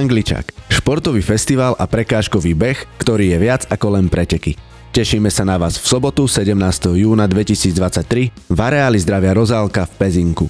Angličak, 0.00 0.56
športový 0.72 1.20
festival 1.20 1.76
a 1.76 1.84
prekážkový 1.84 2.56
beh, 2.56 2.88
ktorý 2.96 3.36
je 3.36 3.38
viac 3.38 3.68
ako 3.68 4.00
len 4.00 4.08
preteky. 4.08 4.56
Tešíme 4.96 5.28
sa 5.28 5.44
na 5.44 5.60
vás 5.60 5.76
v 5.76 5.84
sobotu 5.84 6.24
17. 6.24 6.56
júna 6.96 7.28
2023 7.28 8.32
v 8.48 8.58
areáli 8.58 8.96
zdravia 8.96 9.36
Rozálka 9.36 9.84
v 9.84 9.92
Pezinku. 10.00 10.48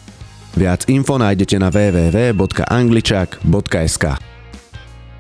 Viac 0.55 0.87
info 0.87 1.19
nájdete 1.19 1.59
na 1.59 1.75
www.angličak.sk. 1.75 4.30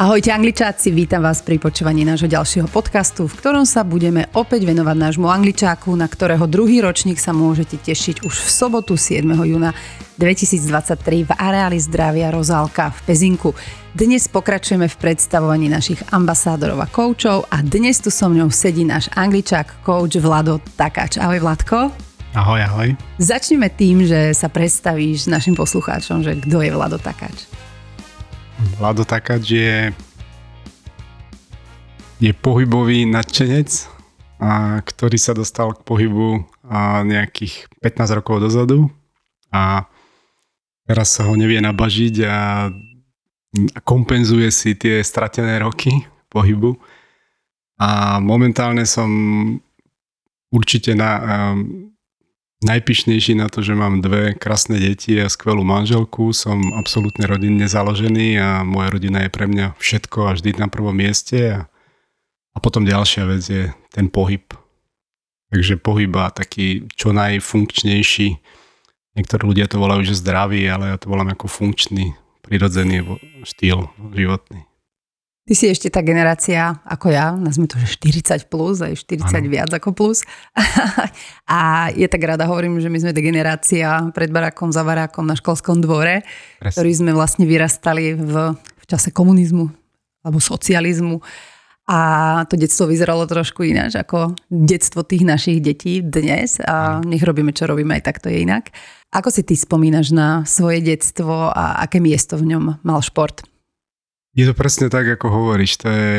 Ahojte 0.01 0.33
angličáci, 0.33 0.97
vítam 0.97 1.21
vás 1.21 1.45
pri 1.45 1.61
počúvaní 1.61 2.09
nášho 2.09 2.25
ďalšieho 2.25 2.73
podcastu, 2.73 3.29
v 3.29 3.37
ktorom 3.37 3.69
sa 3.69 3.85
budeme 3.85 4.33
opäť 4.33 4.65
venovať 4.65 4.97
nášmu 4.97 5.29
angličáku, 5.29 5.93
na 5.93 6.09
ktorého 6.09 6.49
druhý 6.49 6.81
ročník 6.81 7.21
sa 7.21 7.37
môžete 7.37 7.77
tešiť 7.77 8.25
už 8.25 8.33
v 8.33 8.49
sobotu 8.49 8.97
7. 8.97 9.29
júna 9.29 9.77
2023 10.17 11.29
v 11.29 11.31
areáli 11.37 11.77
zdravia 11.77 12.33
Rozálka 12.33 12.97
v 12.97 13.13
Pezinku. 13.13 13.53
Dnes 13.93 14.25
pokračujeme 14.25 14.89
v 14.89 14.97
predstavovaní 14.97 15.69
našich 15.69 16.01
ambasádorov 16.09 16.81
a 16.81 16.89
koučov 16.89 17.45
a 17.53 17.61
dnes 17.61 18.01
tu 18.01 18.09
so 18.09 18.33
mnou 18.33 18.49
sedí 18.49 18.89
náš 18.89 19.13
angličák, 19.13 19.85
coach 19.85 20.17
Vlado 20.17 20.65
Takáč. 20.81 21.21
Ahoj 21.21 21.45
Vladko. 21.45 21.93
Ahoj, 22.33 22.61
ahoj. 22.65 22.89
Začneme 23.21 23.69
tým, 23.69 24.09
že 24.09 24.33
sa 24.33 24.49
predstavíš 24.49 25.29
našim 25.29 25.53
poslucháčom, 25.53 26.25
že 26.25 26.41
kto 26.41 26.65
je 26.65 26.73
Vlado 26.73 26.97
Takáč. 26.97 27.50
Vlado 28.61 29.09
Takáč 29.09 29.57
je, 29.57 29.73
je 32.21 32.33
pohybový 32.37 33.09
nadšenec, 33.09 33.89
a, 34.41 34.81
ktorý 34.85 35.17
sa 35.17 35.33
dostal 35.33 35.73
k 35.73 35.81
pohybu 35.81 36.45
a, 36.69 37.01
nejakých 37.01 37.73
15 37.81 38.19
rokov 38.21 38.45
dozadu 38.45 38.93
a 39.49 39.89
teraz 40.85 41.17
sa 41.17 41.25
ho 41.25 41.33
nevie 41.37 41.57
nabažiť 41.65 42.15
a, 42.29 42.69
a 43.77 43.79
kompenzuje 43.81 44.53
si 44.53 44.77
tie 44.77 45.01
stratené 45.01 45.57
roky 45.65 46.05
pohybu. 46.29 46.77
A 47.81 48.21
momentálne 48.21 48.85
som 48.85 49.09
určite 50.53 50.93
na, 50.93 51.11
najpišnejší 52.61 53.41
na 53.41 53.49
to, 53.49 53.65
že 53.65 53.73
mám 53.73 54.05
dve 54.05 54.37
krásne 54.37 54.77
deti 54.77 55.17
a 55.17 55.33
skvelú 55.33 55.65
manželku. 55.65 56.33
Som 56.37 56.77
absolútne 56.77 57.25
rodinne 57.25 57.65
založený 57.65 58.37
a 58.37 58.49
moja 58.63 58.93
rodina 58.93 59.25
je 59.25 59.31
pre 59.33 59.49
mňa 59.49 59.81
všetko 59.81 60.19
a 60.29 60.35
vždy 60.37 60.61
na 60.61 60.69
prvom 60.69 60.93
mieste. 60.93 61.57
A, 61.57 61.59
a 62.53 62.59
potom 62.61 62.85
ďalšia 62.85 63.25
vec 63.27 63.43
je 63.43 63.65
ten 63.91 64.13
pohyb. 64.13 64.45
Takže 65.51 65.83
pohyb 65.83 66.13
a 66.15 66.31
taký 66.31 66.87
čo 66.95 67.11
najfunkčnejší. 67.11 68.29
Niektorí 69.19 69.43
ľudia 69.43 69.67
to 69.67 69.83
volajú, 69.83 70.07
že 70.07 70.23
zdravý, 70.23 70.63
ale 70.71 70.95
ja 70.95 70.97
to 71.01 71.11
volám 71.11 71.35
ako 71.35 71.51
funkčný, 71.51 72.15
prirodzený 72.47 73.19
štýl 73.43 73.91
životný. 74.15 74.70
Ty 75.51 75.59
si 75.59 75.67
ešte 75.67 75.91
tá 75.91 75.99
generácia 75.99 76.79
ako 76.87 77.11
ja, 77.11 77.35
nazme 77.35 77.67
to, 77.67 77.75
že 77.75 77.99
40 77.99 78.47
plus, 78.47 78.87
aj 78.87 79.03
40 79.03 79.35
ano. 79.35 79.51
viac 79.51 79.67
ako 79.75 79.91
plus. 79.91 80.23
a 81.51 81.91
je 81.91 82.07
tak 82.07 82.23
rada, 82.23 82.47
hovorím, 82.47 82.79
že 82.79 82.87
my 82.87 83.03
sme 83.03 83.11
tá 83.11 83.19
generácia 83.19 84.15
pred 84.15 84.31
barákom, 84.31 84.71
za 84.71 84.87
barákom 84.87 85.27
na 85.27 85.35
školskom 85.35 85.83
dvore, 85.83 86.23
Presne. 86.63 86.71
ktorí 86.71 86.91
sme 86.95 87.11
vlastne 87.11 87.51
vyrastali 87.51 88.15
v, 88.15 88.55
v 88.55 88.85
čase 88.87 89.11
komunizmu 89.11 89.67
alebo 90.23 90.39
socializmu. 90.39 91.19
A 91.91 91.99
to 92.47 92.55
detstvo 92.55 92.87
vyzeralo 92.87 93.27
trošku 93.27 93.67
ináč 93.67 93.99
ako 93.99 94.39
detstvo 94.47 95.03
tých 95.03 95.27
našich 95.27 95.59
detí 95.59 95.99
dnes. 95.99 96.63
A 96.63 97.03
nech 97.03 97.27
robíme, 97.27 97.51
čo 97.51 97.67
robíme, 97.67 97.99
aj 97.99 98.07
tak 98.07 98.23
to 98.23 98.31
je 98.31 98.47
inak. 98.47 98.71
Ako 99.11 99.35
si 99.35 99.43
ty 99.43 99.59
spomínaš 99.59 100.15
na 100.15 100.47
svoje 100.47 100.79
detstvo 100.79 101.51
a 101.51 101.83
aké 101.83 101.99
miesto 101.99 102.39
v 102.39 102.55
ňom 102.55 102.87
mal 102.87 103.03
šport? 103.03 103.43
Je 104.35 104.47
to 104.47 104.55
presne 104.55 104.87
tak, 104.87 105.07
ako 105.07 105.27
hovoríš. 105.27 105.83
To 105.83 105.89
je 105.91 106.15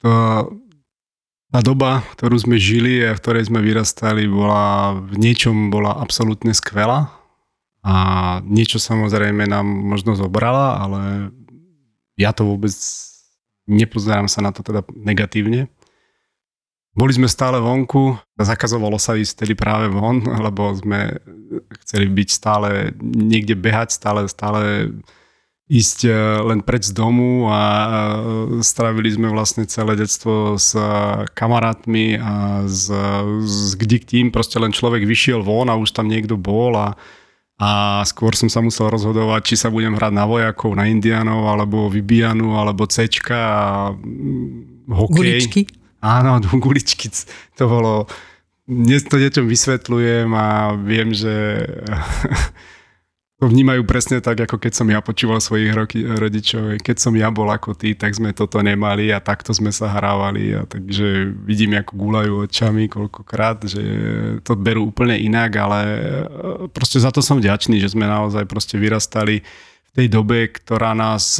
to, 0.00 0.12
tá 1.52 1.60
doba, 1.60 2.00
ktorú 2.16 2.40
sme 2.40 2.56
žili 2.56 3.04
a 3.04 3.12
v 3.12 3.20
ktorej 3.20 3.52
sme 3.52 3.60
vyrastali, 3.60 4.24
bola 4.24 4.96
v 4.96 5.20
niečom 5.20 5.68
bola 5.68 6.00
absolútne 6.00 6.56
skvelá. 6.56 7.12
A 7.82 7.94
niečo 8.46 8.80
samozrejme 8.80 9.44
nám 9.44 9.66
možno 9.66 10.16
zobrala, 10.16 10.80
ale 10.80 11.00
ja 12.16 12.32
to 12.32 12.48
vôbec 12.48 12.72
nepozerám 13.68 14.32
sa 14.32 14.40
na 14.40 14.54
to 14.54 14.64
teda 14.64 14.80
negatívne. 14.96 15.68
Boli 16.92 17.12
sme 17.16 17.24
stále 17.24 17.56
vonku, 17.56 18.20
zakazovalo 18.36 19.00
sa 19.00 19.16
ísť 19.16 19.44
tedy 19.44 19.54
práve 19.56 19.88
von, 19.88 20.20
lebo 20.46 20.72
sme 20.72 21.20
chceli 21.84 22.08
byť 22.08 22.28
stále 22.32 22.96
niekde 23.00 23.56
behať, 23.56 23.92
stále, 23.92 24.24
stále 24.24 24.92
ísť 25.72 25.98
e, 26.04 26.12
len 26.52 26.60
preč 26.60 26.92
z 26.92 26.94
domu 26.94 27.48
a 27.48 27.60
strávili 28.60 29.08
sme 29.08 29.32
vlastne 29.32 29.64
celé 29.64 29.96
detstvo 29.96 30.60
s 30.60 30.76
e, 30.76 30.84
kamarátmi 31.32 32.20
a 32.20 32.68
s, 32.68 32.92
s 33.40 33.72
kde 33.80 34.04
tým 34.04 34.28
proste 34.28 34.60
len 34.60 34.68
človek 34.68 35.08
vyšiel 35.08 35.40
von 35.40 35.72
a 35.72 35.80
už 35.80 35.96
tam 35.96 36.12
niekto 36.12 36.36
bol 36.36 36.76
a, 36.76 36.92
a 37.56 38.02
skôr 38.04 38.36
som 38.36 38.52
sa 38.52 38.60
musel 38.60 38.92
rozhodovať, 38.92 39.40
či 39.48 39.56
sa 39.56 39.72
budem 39.72 39.96
hrať 39.96 40.12
na 40.12 40.28
vojakov, 40.28 40.76
na 40.76 40.92
indianov, 40.92 41.48
alebo 41.48 41.88
vybijanu, 41.88 42.52
alebo 42.60 42.84
cečka 42.84 43.40
a 43.40 43.64
mm, 43.96 44.92
hokej. 44.92 45.16
Guličky? 45.16 45.60
Áno, 46.04 46.36
guličky. 46.64 47.08
To 47.56 47.64
bolo... 47.64 47.92
Dnes 48.62 49.02
to 49.02 49.18
deťom 49.18 49.50
vysvetľujem 49.50 50.30
a 50.38 50.78
viem, 50.78 51.10
že 51.10 51.66
to 53.42 53.50
vnímajú 53.50 53.82
presne 53.82 54.22
tak, 54.22 54.46
ako 54.46 54.54
keď 54.54 54.70
som 54.70 54.86
ja 54.86 55.02
počúval 55.02 55.42
svojich 55.42 55.74
rodičov. 56.14 56.78
Keď 56.78 56.96
som 57.02 57.10
ja 57.18 57.26
bol 57.34 57.50
ako 57.50 57.74
ty, 57.74 57.98
tak 57.98 58.14
sme 58.14 58.30
toto 58.30 58.62
nemali 58.62 59.10
a 59.10 59.18
takto 59.18 59.50
sme 59.50 59.74
sa 59.74 59.90
hrávali. 59.90 60.54
A 60.54 60.62
takže 60.62 61.34
vidím, 61.42 61.74
ako 61.74 61.92
gulajú 61.98 62.32
očami 62.46 62.86
koľkokrát, 62.86 63.66
že 63.66 63.82
to 64.46 64.54
berú 64.54 64.94
úplne 64.94 65.18
inak, 65.18 65.58
ale 65.58 65.80
e, 65.82 65.98
proste 66.70 67.02
za 67.02 67.10
to 67.10 67.18
som 67.18 67.42
vďačný, 67.42 67.82
že 67.82 67.90
sme 67.90 68.06
naozaj 68.06 68.46
proste 68.46 68.78
vyrastali 68.78 69.42
v 69.42 69.90
tej 69.90 70.06
dobe, 70.06 70.46
ktorá 70.46 70.94
nás 70.94 71.34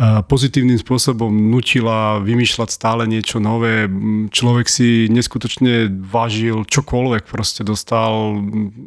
pozitívnym 0.00 0.80
spôsobom 0.80 1.28
nutila 1.28 2.24
vymýšľať 2.24 2.68
stále 2.72 3.04
niečo 3.04 3.36
nové. 3.36 3.84
Človek 4.32 4.64
si 4.64 5.12
neskutočne 5.12 5.92
vážil 6.08 6.64
čokoľvek, 6.64 7.28
proste 7.28 7.60
dostal 7.60 8.40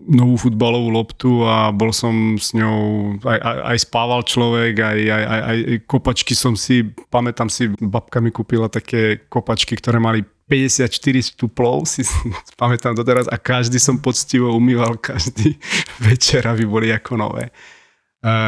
novú 0.09 0.35
futbalovú 0.41 0.89
loptu 0.89 1.45
a 1.45 1.69
bol 1.69 1.93
som 1.93 2.41
s 2.41 2.57
ňou, 2.57 3.13
aj, 3.21 3.39
aj, 3.39 3.57
aj 3.61 3.77
spával 3.85 4.21
človek, 4.25 4.73
aj, 4.73 4.99
aj, 5.05 5.23
aj, 5.23 5.41
aj 5.45 5.77
kopačky 5.85 6.33
som 6.33 6.57
si, 6.57 6.81
pamätám 7.13 7.45
si, 7.45 7.69
babka 7.77 8.17
mi 8.17 8.33
kúpila 8.33 8.65
také 8.65 9.29
kopačky, 9.29 9.77
ktoré 9.77 10.01
mali 10.01 10.25
54 10.49 10.89
stuplov, 11.21 11.85
si 11.85 12.01
pamätám 12.61 12.97
doteraz 12.97 13.29
a 13.29 13.37
každý 13.37 13.77
som 13.77 14.01
poctivo 14.01 14.49
umýval 14.49 14.97
každý 14.97 15.61
večer, 16.09 16.41
aby 16.49 16.65
boli 16.65 16.89
ako 16.89 17.21
nové. 17.21 17.53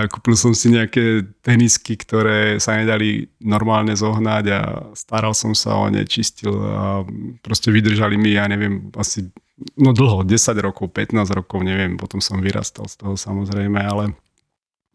Kúpil 0.07 0.39
som 0.39 0.55
si 0.55 0.71
nejaké 0.71 1.27
tenisky, 1.43 1.99
ktoré 1.99 2.63
sa 2.63 2.79
nedali 2.79 3.27
normálne 3.43 3.91
zohnať 3.91 4.45
a 4.55 4.61
staral 4.95 5.35
som 5.35 5.51
sa 5.51 5.75
o 5.75 5.91
ne, 5.91 6.07
čistil 6.07 6.55
a 6.63 7.03
proste 7.43 7.75
vydržali 7.75 8.15
mi, 8.15 8.39
ja 8.39 8.47
neviem, 8.47 8.87
asi 8.95 9.27
no 9.75 9.91
dlho, 9.91 10.23
10 10.23 10.31
rokov, 10.63 10.95
15 10.95 11.27
rokov, 11.27 11.59
neviem, 11.59 11.99
potom 11.99 12.23
som 12.23 12.39
vyrastal 12.39 12.87
z 12.87 13.03
toho 13.03 13.19
samozrejme, 13.19 13.75
ale 13.83 14.15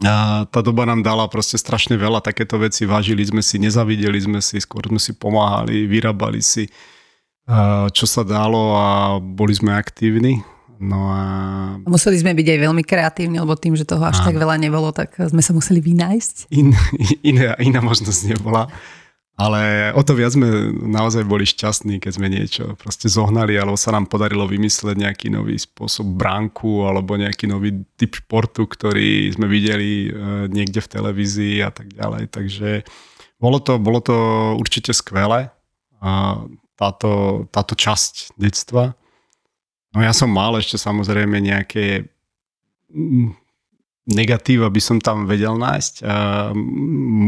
a 0.00 0.48
tá 0.48 0.64
doba 0.64 0.88
nám 0.88 1.04
dala 1.04 1.28
proste 1.28 1.60
strašne 1.60 1.92
veľa 2.00 2.24
takéto 2.24 2.56
veci, 2.56 2.88
vážili 2.88 3.20
sme 3.20 3.44
si, 3.44 3.60
nezavideli 3.60 4.16
sme 4.16 4.40
si, 4.40 4.56
skôr 4.56 4.88
sme 4.88 4.96
si 4.96 5.12
pomáhali, 5.12 5.84
vyrábali 5.84 6.40
si, 6.40 6.72
čo 7.92 8.06
sa 8.08 8.24
dalo 8.24 8.80
a 8.80 9.20
boli 9.20 9.52
sme 9.52 9.76
aktívni 9.76 10.40
No 10.80 11.12
a... 11.12 11.22
Museli 11.84 12.16
sme 12.16 12.32
byť 12.32 12.56
aj 12.56 12.58
veľmi 12.64 12.82
kreatívni, 12.88 13.36
lebo 13.36 13.52
tým, 13.52 13.76
že 13.76 13.84
toho 13.84 14.00
až 14.00 14.24
a... 14.24 14.32
tak 14.32 14.40
veľa 14.40 14.56
nebolo, 14.56 14.96
tak 14.96 15.12
sme 15.12 15.44
sa 15.44 15.52
museli 15.52 15.84
vynájsť. 15.84 16.48
In, 16.56 16.72
iná, 17.20 17.52
iná 17.60 17.84
možnosť 17.84 18.32
nebola. 18.32 18.72
Ale 19.40 19.92
o 19.96 20.04
to 20.04 20.12
viac 20.12 20.36
sme 20.36 20.68
naozaj 20.72 21.24
boli 21.24 21.48
šťastní, 21.48 21.96
keď 21.96 22.12
sme 22.12 22.28
niečo 22.28 22.76
proste 22.76 23.08
zohnali, 23.08 23.56
alebo 23.56 23.76
sa 23.76 23.88
nám 23.88 24.04
podarilo 24.04 24.44
vymysleť 24.44 25.00
nejaký 25.00 25.28
nový 25.32 25.56
spôsob 25.56 26.04
bránku, 26.04 26.84
alebo 26.84 27.16
nejaký 27.16 27.48
nový 27.48 27.72
typ 27.96 28.20
športu, 28.20 28.68
ktorý 28.68 29.32
sme 29.32 29.48
videli 29.48 30.08
e, 30.08 30.48
niekde 30.52 30.84
v 30.84 30.92
televízii 30.92 31.56
a 31.64 31.72
tak 31.72 31.88
ďalej. 31.88 32.28
Takže 32.28 32.84
bolo 33.40 33.64
to, 33.64 33.80
bolo 33.80 34.04
to 34.04 34.16
určite 34.60 34.92
skvelé, 34.92 35.48
táto, 36.76 37.44
táto 37.52 37.72
časť 37.76 38.36
detstva. 38.36 38.92
No 39.90 40.04
ja 40.04 40.14
som 40.14 40.30
mal 40.30 40.54
ešte 40.58 40.78
samozrejme 40.78 41.42
nejaké 41.42 42.06
mm, 42.94 43.34
negatíva 44.10 44.70
by 44.70 44.80
som 44.82 44.98
tam 44.98 45.26
vedel 45.26 45.54
nájsť. 45.58 46.02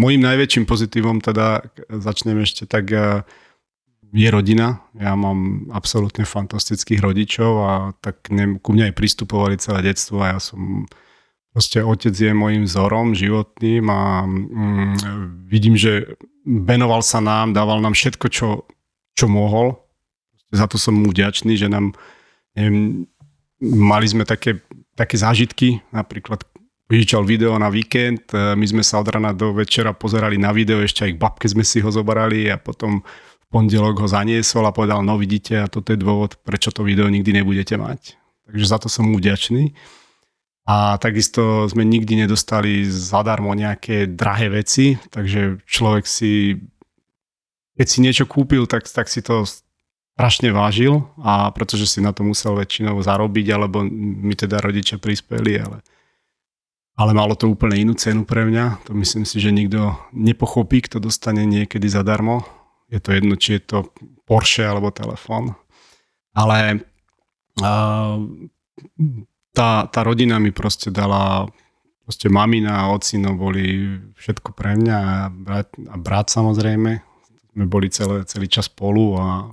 Mojím 0.03 0.23
najväčším 0.26 0.64
pozitívom 0.67 1.23
teda, 1.23 1.62
začnem 1.91 2.43
ešte 2.43 2.67
tak, 2.67 2.91
je 4.12 4.29
rodina. 4.29 4.85
Ja 5.00 5.17
mám 5.17 5.73
absolútne 5.73 6.29
fantastických 6.29 7.00
rodičov 7.00 7.53
a 7.64 7.73
tak 8.05 8.29
ne, 8.29 8.61
ku 8.61 8.76
mne 8.76 8.93
aj 8.93 8.94
pristupovali 8.94 9.56
celé 9.56 9.88
detstvo 9.93 10.20
a 10.20 10.37
ja 10.37 10.38
som 10.38 10.85
proste 11.53 11.81
otec 11.81 12.12
je 12.12 12.32
môjim 12.37 12.69
vzorom 12.69 13.17
životným 13.17 13.88
a 13.88 14.00
mm, 14.29 14.94
vidím, 15.49 15.81
že 15.81 16.17
venoval 16.44 17.00
sa 17.00 17.25
nám, 17.25 17.56
dával 17.56 17.81
nám 17.81 17.97
všetko, 17.97 18.26
čo, 18.29 18.49
čo 19.17 19.26
mohol. 19.32 19.81
Za 20.53 20.69
to 20.69 20.76
som 20.76 20.93
mu 20.93 21.08
vďačný, 21.08 21.56
že 21.56 21.73
nám, 21.73 21.97
neviem, 22.57 23.07
mali 23.63 24.07
sme 24.09 24.27
také, 24.27 24.61
také 24.97 25.17
zážitky, 25.17 25.81
napríklad 25.95 26.43
vyžičal 26.93 27.25
video 27.25 27.57
na 27.57 27.73
víkend, 27.73 28.29
e, 28.37 28.53
my 28.53 28.67
sme 28.69 28.83
sa 28.85 29.01
od 29.01 29.09
rana 29.09 29.33
do 29.33 29.57
večera 29.57 29.97
pozerali 29.97 30.37
na 30.37 30.53
video, 30.53 30.85
ešte 30.85 31.09
aj 31.09 31.13
k 31.17 31.23
babke 31.23 31.47
sme 31.49 31.65
si 31.65 31.81
ho 31.81 31.89
zobrali 31.89 32.53
a 32.53 32.61
potom 32.61 33.01
v 33.01 33.47
pondelok 33.49 34.05
ho 34.05 34.09
zaniesol 34.09 34.69
a 34.69 34.77
povedal, 34.77 35.01
no 35.01 35.17
vidíte, 35.17 35.65
a 35.65 35.71
toto 35.73 35.97
je 35.97 35.99
dôvod, 36.01 36.37
prečo 36.45 36.69
to 36.69 36.85
video 36.85 37.09
nikdy 37.09 37.33
nebudete 37.33 37.81
mať. 37.81 38.21
Takže 38.45 38.67
za 38.69 38.77
to 38.77 38.93
som 38.93 39.09
mu 39.09 39.17
vďačný. 39.17 39.73
A 40.63 40.95
takisto 41.03 41.67
sme 41.67 41.83
nikdy 41.83 42.23
nedostali 42.23 42.87
zadarmo 42.87 43.51
nejaké 43.51 44.07
drahé 44.07 44.63
veci, 44.63 44.95
takže 45.11 45.59
človek 45.67 46.07
si, 46.07 46.55
keď 47.75 47.87
si 47.89 47.99
niečo 47.99 48.25
kúpil, 48.31 48.71
tak, 48.71 48.87
tak 48.87 49.11
si 49.11 49.27
to 49.27 49.43
strašne 50.12 50.53
vážil 50.53 51.09
a 51.20 51.49
pretože 51.50 51.88
si 51.88 51.99
na 52.05 52.12
to 52.12 52.23
musel 52.23 52.55
väčšinou 52.56 53.00
zarobiť, 53.00 53.47
alebo 53.53 53.82
mi 53.88 54.37
teda 54.37 54.61
rodičia 54.61 55.00
prispeli, 55.00 55.56
ale 55.59 55.81
ale 56.93 57.17
malo 57.17 57.32
to 57.32 57.49
úplne 57.49 57.81
inú 57.81 57.97
cenu 57.97 58.29
pre 58.29 58.44
mňa. 58.44 58.85
To 58.85 58.93
myslím 58.93 59.25
si, 59.25 59.41
že 59.41 59.49
nikto 59.49 59.97
nepochopí, 60.12 60.85
kto 60.85 61.00
dostane 61.00 61.49
niekedy 61.49 61.88
zadarmo. 61.88 62.44
Je 62.93 63.00
to 63.00 63.17
jedno, 63.17 63.35
či 63.41 63.56
je 63.56 63.62
to 63.64 63.79
Porsche 64.29 64.69
alebo 64.69 64.93
telefón. 64.93 65.56
Ale 66.37 66.85
tá, 69.56 69.70
tá 69.88 70.00
rodina 70.05 70.37
mi 70.37 70.53
proste 70.53 70.93
dala 70.93 71.49
proste 72.05 72.29
mamina 72.29 72.85
a 72.85 72.91
ocino 72.93 73.32
boli 73.38 73.97
všetko 74.19 74.53
pre 74.53 74.76
mňa 74.76 74.97
a 74.99 75.15
brat, 75.32 75.73
a 75.88 75.97
brat 75.97 76.29
samozrejme. 76.29 77.00
Sme 77.53 77.65
boli 77.69 77.88
celé, 77.88 78.25
celý 78.29 78.53
čas 78.53 78.69
spolu 78.69 79.17
a 79.17 79.49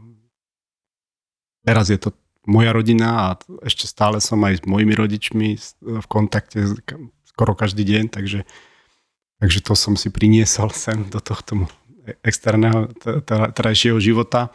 teraz 1.66 1.92
je 1.92 2.00
to 2.00 2.16
moja 2.48 2.74
rodina 2.74 3.10
a 3.10 3.28
ešte 3.66 3.86
stále 3.86 4.18
som 4.24 4.42
aj 4.42 4.64
s 4.64 4.64
mojimi 4.66 4.94
rodičmi 4.96 5.48
v 5.82 6.06
kontakte 6.10 6.66
skoro 7.28 7.54
každý 7.54 7.86
deň, 7.86 8.10
takže, 8.10 8.44
takže 9.38 9.60
to 9.62 9.74
som 9.78 9.94
si 9.94 10.10
priniesol 10.10 10.74
sem 10.74 11.06
do 11.08 11.22
tohto 11.22 11.70
externého 12.26 12.90
terajšieho 13.54 14.02
života. 14.02 14.50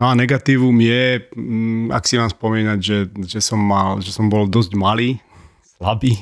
No 0.00 0.10
a 0.10 0.18
negatívum 0.18 0.74
je, 0.80 1.22
mm, 1.36 1.94
ak 1.94 2.04
si 2.08 2.18
mám 2.18 2.32
spomínať, 2.32 2.78
že, 2.82 2.98
že, 3.30 3.38
som 3.38 3.60
mal, 3.60 4.02
že 4.02 4.10
som 4.10 4.26
bol 4.26 4.50
dosť 4.50 4.74
malý, 4.74 5.22
slabý, 5.78 6.18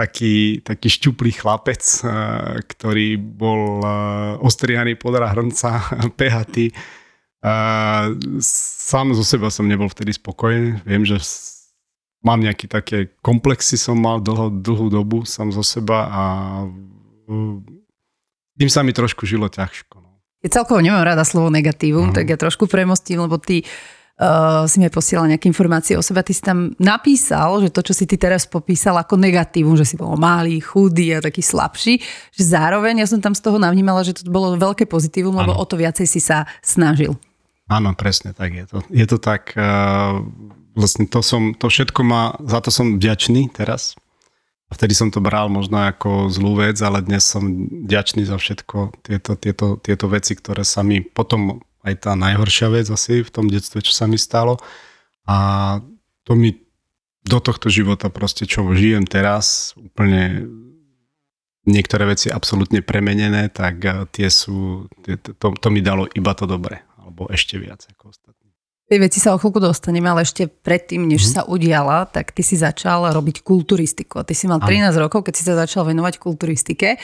taký, 0.00 0.64
taký 0.64 0.88
šťuplý 0.88 1.36
chlapec, 1.36 1.82
eh, 2.00 2.64
ktorý 2.64 3.20
bol 3.20 3.84
eh, 3.84 3.90
ostrihaný 4.40 4.96
podľa 4.96 5.36
hrnca, 5.36 5.70
pehatý. 6.20 6.72
Eh, 7.40 8.04
sám 8.44 9.16
zo 9.16 9.24
seba 9.24 9.48
som 9.48 9.64
nebol 9.64 9.88
vtedy 9.88 10.12
spokojný. 10.12 10.84
Viem, 10.84 11.08
že 11.08 11.16
mám 12.20 12.36
nejaké 12.36 12.68
také 12.68 13.16
komplexy 13.24 13.80
som 13.80 13.96
mal 13.96 14.20
dlho, 14.20 14.52
dlhú 14.52 14.92
dobu 14.92 15.24
sám 15.24 15.48
zo 15.48 15.64
seba 15.64 16.04
a 16.12 16.22
tým 18.60 18.68
sa 18.68 18.84
mi 18.84 18.92
trošku 18.92 19.24
žilo 19.24 19.48
ťažko. 19.48 19.96
No. 19.96 20.20
Ja 20.44 20.60
celkovo 20.60 20.84
nemám 20.84 21.00
rada 21.00 21.24
slovo 21.24 21.48
negatívum, 21.48 22.12
mm. 22.12 22.14
tak 22.20 22.28
ja 22.28 22.36
trošku 22.36 22.68
premostím, 22.68 23.24
lebo 23.24 23.40
ty 23.40 23.64
uh, 23.64 24.68
si 24.68 24.76
mi 24.82 24.92
posielal 24.92 25.32
nejaké 25.32 25.48
informácie 25.48 25.96
o 25.96 26.04
sebe. 26.04 26.20
Ty 26.20 26.32
si 26.36 26.44
tam 26.44 26.76
napísal, 26.76 27.64
že 27.64 27.72
to, 27.72 27.80
čo 27.80 27.96
si 27.96 28.04
ty 28.04 28.20
teraz 28.20 28.44
popísal 28.44 29.00
ako 29.00 29.16
negatívum, 29.16 29.80
že 29.80 29.88
si 29.88 29.96
bol 29.96 30.12
malý, 30.20 30.60
chudý 30.60 31.16
a 31.16 31.24
taký 31.24 31.40
slabší, 31.40 32.04
že 32.36 32.42
zároveň 32.44 33.00
ja 33.00 33.08
som 33.08 33.22
tam 33.22 33.32
z 33.32 33.40
toho 33.40 33.56
navnímala, 33.56 34.04
že 34.04 34.20
to 34.20 34.28
bolo 34.28 34.60
veľké 34.60 34.84
pozitívum, 34.84 35.32
lebo 35.40 35.56
ano. 35.56 35.62
o 35.62 35.64
to 35.64 35.80
viacej 35.80 36.04
si 36.04 36.20
sa 36.20 36.44
snažil. 36.60 37.16
Áno, 37.70 37.94
presne 37.94 38.34
tak 38.34 38.50
je 38.50 38.66
to. 38.66 38.82
Je 38.90 39.06
to 39.06 39.22
tak, 39.22 39.54
uh, 39.54 40.18
vlastne 40.74 41.06
to 41.06 41.22
som, 41.22 41.54
to 41.54 41.70
všetko 41.70 42.02
má, 42.02 42.34
za 42.42 42.58
to 42.58 42.74
som 42.74 42.98
vďačný 42.98 43.46
teraz. 43.54 43.94
Vtedy 44.74 44.94
som 44.94 45.14
to 45.14 45.22
bral 45.22 45.46
možno 45.46 45.86
ako 45.86 46.30
zlú 46.30 46.58
vec, 46.58 46.78
ale 46.82 47.02
dnes 47.02 47.22
som 47.22 47.42
vďačný 47.86 48.26
za 48.26 48.38
všetko 48.38 49.02
tieto, 49.06 49.38
tieto, 49.38 49.78
tieto 49.78 50.06
veci, 50.10 50.34
ktoré 50.34 50.66
sa 50.66 50.82
mi 50.82 51.02
potom 51.02 51.62
aj 51.86 52.10
tá 52.10 52.12
najhoršia 52.18 52.68
vec 52.74 52.86
asi 52.90 53.22
v 53.22 53.30
tom 53.30 53.46
detstve, 53.46 53.82
čo 53.82 53.94
sa 53.94 54.10
mi 54.10 54.18
stalo. 54.18 54.58
A 55.30 55.78
to 56.26 56.34
mi 56.34 56.58
do 57.22 57.38
tohto 57.38 57.70
života 57.70 58.10
proste, 58.10 58.50
čo 58.50 58.66
žijem 58.74 59.06
teraz, 59.06 59.74
úplne 59.78 60.50
niektoré 61.68 62.08
veci 62.08 62.32
absolútne 62.32 62.80
premenené, 62.80 63.52
tak 63.52 63.84
tie 64.10 64.28
sú, 64.32 64.88
to, 65.38 65.46
to 65.54 65.68
mi 65.68 65.84
dalo 65.84 66.08
iba 66.16 66.32
to 66.32 66.48
dobre, 66.48 66.82
alebo 67.10 67.26
ešte 67.34 67.58
viac 67.58 67.82
ako 67.90 68.14
ostatné 68.14 68.50
tej 68.90 69.06
veci 69.06 69.22
sa 69.22 69.30
o 69.30 69.38
chvíľku 69.38 69.62
dostaneme, 69.62 70.10
ale 70.10 70.26
ešte 70.26 70.50
predtým, 70.50 71.06
než 71.06 71.22
mm-hmm. 71.22 71.34
sa 71.38 71.46
udiala, 71.46 72.10
tak 72.10 72.34
ty 72.34 72.42
si 72.42 72.58
začal 72.58 73.06
robiť 73.14 73.46
kulturistiku. 73.46 74.18
A 74.18 74.26
ty 74.26 74.34
si 74.34 74.50
mal 74.50 74.58
13 74.58 74.82
ano. 74.90 75.06
rokov, 75.06 75.30
keď 75.30 75.34
si 75.38 75.46
sa 75.46 75.54
začal 75.54 75.86
venovať 75.86 76.18
kulturistike. 76.18 76.98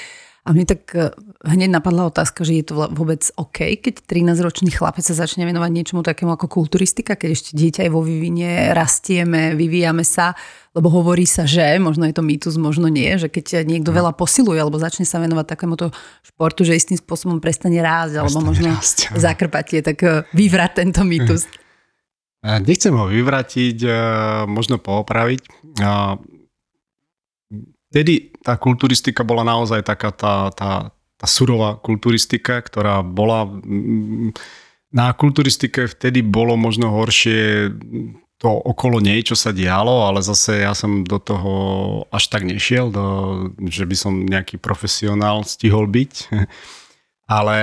A 0.47 0.55
mne 0.55 0.63
tak 0.63 0.95
e, 0.95 1.11
hneď 1.43 1.75
napadla 1.75 2.07
otázka, 2.07 2.47
že 2.47 2.63
je 2.63 2.65
to 2.71 2.87
vôbec 2.95 3.19
OK, 3.35 3.83
keď 3.83 4.07
13-ročný 4.07 4.71
chlapec 4.71 5.03
sa 5.03 5.19
začne 5.19 5.43
venovať 5.43 5.71
niečomu 5.75 6.07
takému 6.07 6.39
ako 6.39 6.47
kulturistika, 6.47 7.19
keď 7.19 7.35
ešte 7.35 7.51
dieťa 7.59 7.83
je 7.83 7.91
vo 7.91 7.99
vývine, 7.99 8.71
rastieme, 8.71 9.59
vyvíjame 9.59 10.07
sa, 10.07 10.39
lebo 10.71 10.87
hovorí 10.87 11.27
sa, 11.27 11.51
že, 11.51 11.83
možno 11.83 12.07
je 12.07 12.15
to 12.15 12.23
mýtus, 12.23 12.55
možno 12.63 12.87
nie, 12.87 13.19
že 13.19 13.27
keď 13.27 13.67
niekto 13.67 13.91
no. 13.91 13.99
veľa 13.99 14.15
posiluje 14.15 14.63
alebo 14.63 14.79
začne 14.79 15.03
sa 15.03 15.19
venovať 15.19 15.51
takémuto 15.51 15.91
športu, 16.23 16.63
že 16.63 16.79
istým 16.79 16.95
spôsobom 16.95 17.43
prestane 17.43 17.83
rásť, 17.83 18.23
alebo 18.23 18.39
možno 18.39 18.71
rásť, 18.71 19.11
zakrpatie, 19.19 19.83
tak 19.83 19.99
e, 20.07 20.23
vyvrať 20.31 20.87
tento 20.87 21.03
mýtus. 21.03 21.51
Nechcem 22.47 22.95
ho 22.95 23.11
vyvratiť, 23.11 23.77
e, 23.83 23.91
možno 24.47 24.79
poopraviť. 24.79 25.43
Vtedy 27.91 28.36
tá 28.47 28.55
kulturistika 28.55 29.27
bola 29.27 29.43
naozaj 29.43 29.83
taká 29.83 30.15
tá, 30.15 30.55
tá, 30.55 30.95
tá 30.95 31.27
surová 31.27 31.75
kulturistika, 31.83 32.63
ktorá 32.63 33.03
bola... 33.03 33.51
Na 34.95 35.11
kulturistike 35.11 35.91
vtedy 35.91 36.23
bolo 36.23 36.55
možno 36.55 36.95
horšie 36.95 37.75
to 38.39 38.49
okolo 38.49 39.03
nej, 39.03 39.27
čo 39.27 39.35
sa 39.35 39.51
dialo, 39.51 40.07
ale 40.07 40.23
zase 40.23 40.63
ja 40.63 40.79
som 40.79 41.03
do 41.03 41.19
toho 41.19 41.55
až 42.15 42.31
tak 42.31 42.47
nešiel, 42.47 42.95
do, 42.95 43.07
že 43.67 43.83
by 43.83 43.97
som 43.99 44.15
nejaký 44.25 44.63
profesionál 44.63 45.43
stihol 45.43 45.91
byť. 45.91 46.13
Ale 47.27 47.59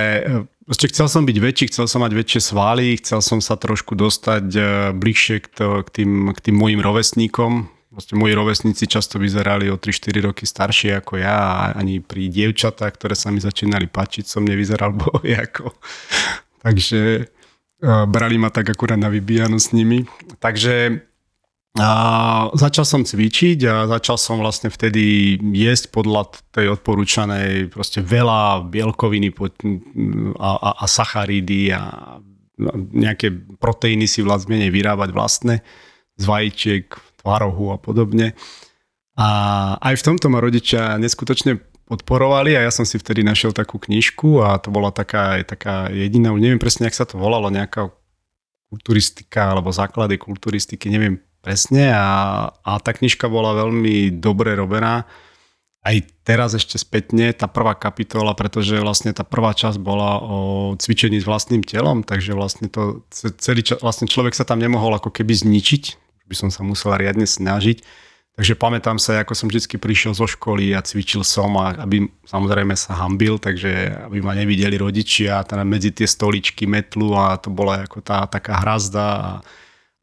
Proste 0.64 0.88
chcel 0.88 1.12
som 1.12 1.28
byť 1.28 1.36
väčší, 1.44 1.64
chcel 1.68 1.84
som 1.84 2.00
mať 2.00 2.16
väčšie 2.16 2.40
svaly, 2.40 2.96
chcel 2.96 3.20
som 3.20 3.44
sa 3.44 3.60
trošku 3.60 3.92
dostať 3.92 4.44
e, 4.56 4.60
bližšie 4.96 5.44
k, 5.44 5.46
to, 5.52 5.66
k, 5.84 5.88
tým, 6.00 6.32
k 6.32 6.38
tým 6.40 6.56
mojim 6.56 6.80
rovesníkom. 6.80 7.68
Proste 7.94 8.18
moji 8.18 8.34
rovesníci 8.34 8.90
často 8.90 9.22
vyzerali 9.22 9.70
o 9.70 9.78
3-4 9.78 10.26
roky 10.26 10.50
staršie 10.50 10.98
ako 10.98 11.22
ja 11.22 11.38
a 11.38 11.78
ani 11.78 12.02
pri 12.02 12.26
dievčatách, 12.26 12.98
ktoré 12.98 13.14
sa 13.14 13.30
mi 13.30 13.38
začínali 13.38 13.86
páčiť, 13.86 14.26
som 14.26 14.42
nevyzeral 14.42 14.90
ako. 15.46 15.70
Takže 16.58 17.00
uh, 17.22 18.02
brali 18.10 18.34
ma 18.34 18.50
tak 18.50 18.74
akurát 18.74 18.98
na 18.98 19.06
vybíjanu 19.06 19.62
s 19.62 19.70
nimi. 19.70 20.02
Takže 20.42 21.06
a 21.74 21.90
začal 22.54 22.86
som 22.86 23.02
cvičiť 23.02 23.66
a 23.66 23.90
začal 23.90 24.14
som 24.14 24.38
vlastne 24.38 24.70
vtedy 24.70 25.34
jesť 25.58 25.90
podľa 25.90 26.30
tej 26.54 26.70
odporúčanej 26.78 27.66
proste 27.66 27.98
veľa 27.98 28.70
bielkoviny 28.70 29.34
a, 30.38 30.50
a, 30.54 30.70
a 30.78 30.84
sacharidy 30.86 31.74
a 31.74 31.82
nejaké 32.94 33.34
proteíny 33.58 34.06
si 34.06 34.22
vlastne 34.22 34.54
menej 34.54 34.70
vyrábať 34.70 35.10
vlastné 35.10 35.54
z 36.14 36.24
vajíčiek, 36.30 36.86
tvarohu 37.24 37.72
a 37.72 37.80
podobne. 37.80 38.36
A 39.16 39.28
aj 39.80 40.04
v 40.04 40.06
tomto 40.12 40.28
ma 40.28 40.44
rodičia 40.44 41.00
neskutočne 41.00 41.56
podporovali 41.88 42.52
a 42.60 42.68
ja 42.68 42.72
som 42.72 42.84
si 42.84 43.00
vtedy 43.00 43.24
našiel 43.24 43.56
takú 43.56 43.80
knižku 43.80 44.44
a 44.44 44.60
to 44.60 44.68
bola 44.68 44.92
taká, 44.92 45.40
taká 45.48 45.88
jediná, 45.88 46.36
neviem 46.36 46.60
presne, 46.60 46.92
jak 46.92 46.96
sa 47.00 47.08
to 47.08 47.16
volalo, 47.16 47.48
nejaká 47.48 47.88
kulturistika 48.68 49.56
alebo 49.56 49.72
základy 49.72 50.20
kulturistiky, 50.20 50.92
neviem 50.92 51.24
Presne 51.44 51.92
a, 51.92 52.08
a 52.64 52.80
tá 52.80 52.96
knižka 52.96 53.28
bola 53.28 53.52
veľmi 53.52 54.16
dobre 54.16 54.56
robená. 54.56 55.04
Aj 55.84 55.96
teraz 56.24 56.56
ešte 56.56 56.80
spätne 56.80 57.36
tá 57.36 57.44
prvá 57.44 57.76
kapitola, 57.76 58.32
pretože 58.32 58.80
vlastne 58.80 59.12
tá 59.12 59.28
prvá 59.28 59.52
časť 59.52 59.76
bola 59.76 60.24
o 60.24 60.36
cvičení 60.80 61.20
s 61.20 61.28
vlastným 61.28 61.60
telom, 61.60 62.00
takže 62.00 62.32
vlastne 62.32 62.72
to 62.72 63.04
celý 63.12 63.60
čas, 63.60 63.76
vlastne 63.84 64.08
človek 64.08 64.32
sa 64.32 64.48
tam 64.48 64.56
nemohol 64.56 64.96
ako 64.96 65.12
keby 65.12 65.36
zničiť, 65.36 66.03
by 66.28 66.34
som 66.34 66.48
sa 66.50 66.64
musel 66.64 66.96
riadne 66.96 67.28
snažiť. 67.28 67.82
Takže 68.34 68.58
pamätám 68.58 68.98
sa, 68.98 69.22
ako 69.22 69.30
som 69.30 69.46
vždy 69.46 69.78
prišiel 69.78 70.10
zo 70.10 70.26
školy 70.26 70.74
a 70.74 70.82
cvičil 70.82 71.22
som, 71.22 71.54
a 71.54 71.78
aby 71.78 72.10
samozrejme 72.26 72.74
sa 72.74 72.98
hambil, 72.98 73.38
takže 73.38 73.94
aby 74.10 74.18
ma 74.18 74.34
nevideli 74.34 74.74
rodičia, 74.74 75.46
teda 75.46 75.62
medzi 75.62 75.94
tie 75.94 76.02
stoličky 76.02 76.66
metlu 76.66 77.14
a 77.14 77.38
to 77.38 77.54
bola 77.54 77.86
ako 77.86 78.02
tá 78.02 78.26
taká 78.26 78.58
hrazda 78.58 79.06
a 79.06 79.32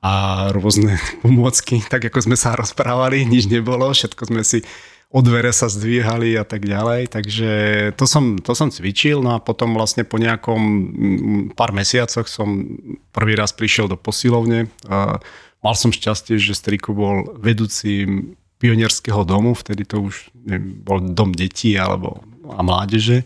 a 0.01 0.11
rôzne 0.49 0.97
pomôcky, 1.21 1.85
tak 1.85 2.09
ako 2.09 2.25
sme 2.25 2.37
sa 2.37 2.57
rozprávali, 2.57 3.23
nič 3.23 3.47
nebolo, 3.47 3.93
všetko 3.93 4.21
sme 4.27 4.41
si 4.41 4.65
od 5.11 5.27
dvere 5.27 5.51
sa 5.51 5.67
zdvíhali 5.67 6.39
a 6.39 6.47
tak 6.47 6.63
ďalej, 6.63 7.11
takže 7.11 7.51
to 7.99 8.07
som, 8.07 8.39
to 8.39 8.55
som 8.55 8.71
cvičil, 8.71 9.19
no 9.19 9.35
a 9.35 9.43
potom 9.43 9.75
vlastne 9.75 10.07
po 10.07 10.15
nejakom 10.15 10.61
pár 11.51 11.75
mesiacoch 11.75 12.31
som 12.31 12.79
prvý 13.11 13.35
raz 13.35 13.51
prišiel 13.51 13.91
do 13.91 13.99
posilovne. 13.99 14.71
Mal 15.61 15.75
som 15.77 15.93
šťastie, 15.93 16.41
že 16.41 16.57
striko 16.57 16.93
bol 16.93 17.37
vedúcim 17.37 18.33
pionierského 18.57 19.25
domu, 19.25 19.53
vtedy 19.57 19.85
to 19.85 20.09
už 20.09 20.33
neviem, 20.45 20.81
bol 20.81 21.01
dom 21.01 21.33
detí 21.33 21.77
alebo 21.77 22.21
a 22.49 22.61
mládeže. 22.61 23.25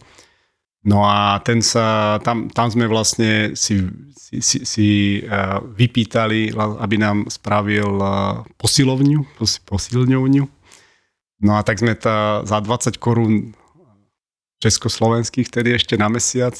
No 0.85 1.01
a 1.01 1.41
ten 1.41 1.65
sa, 1.65 2.19
tam, 2.21 2.47
tam 2.53 2.69
sme 2.69 2.85
vlastne 2.85 3.57
si, 3.57 3.89
si, 4.13 4.37
si, 4.37 4.57
si 4.61 4.87
uh, 5.25 5.57
vypýtali, 5.63 6.53
aby 6.55 6.95
nám 7.01 7.25
spravil 7.25 7.89
uh, 7.97 8.45
posilovňu, 8.61 9.25
posilňovňu 9.65 10.43
No 11.43 11.59
a 11.59 11.61
tak 11.67 11.83
sme 11.83 11.97
to 11.99 12.45
za 12.47 12.57
20 12.63 12.95
korún 12.95 13.51
československých, 14.63 15.51
tedy 15.51 15.75
ešte 15.75 15.99
na 15.99 16.07
mesiac, 16.07 16.55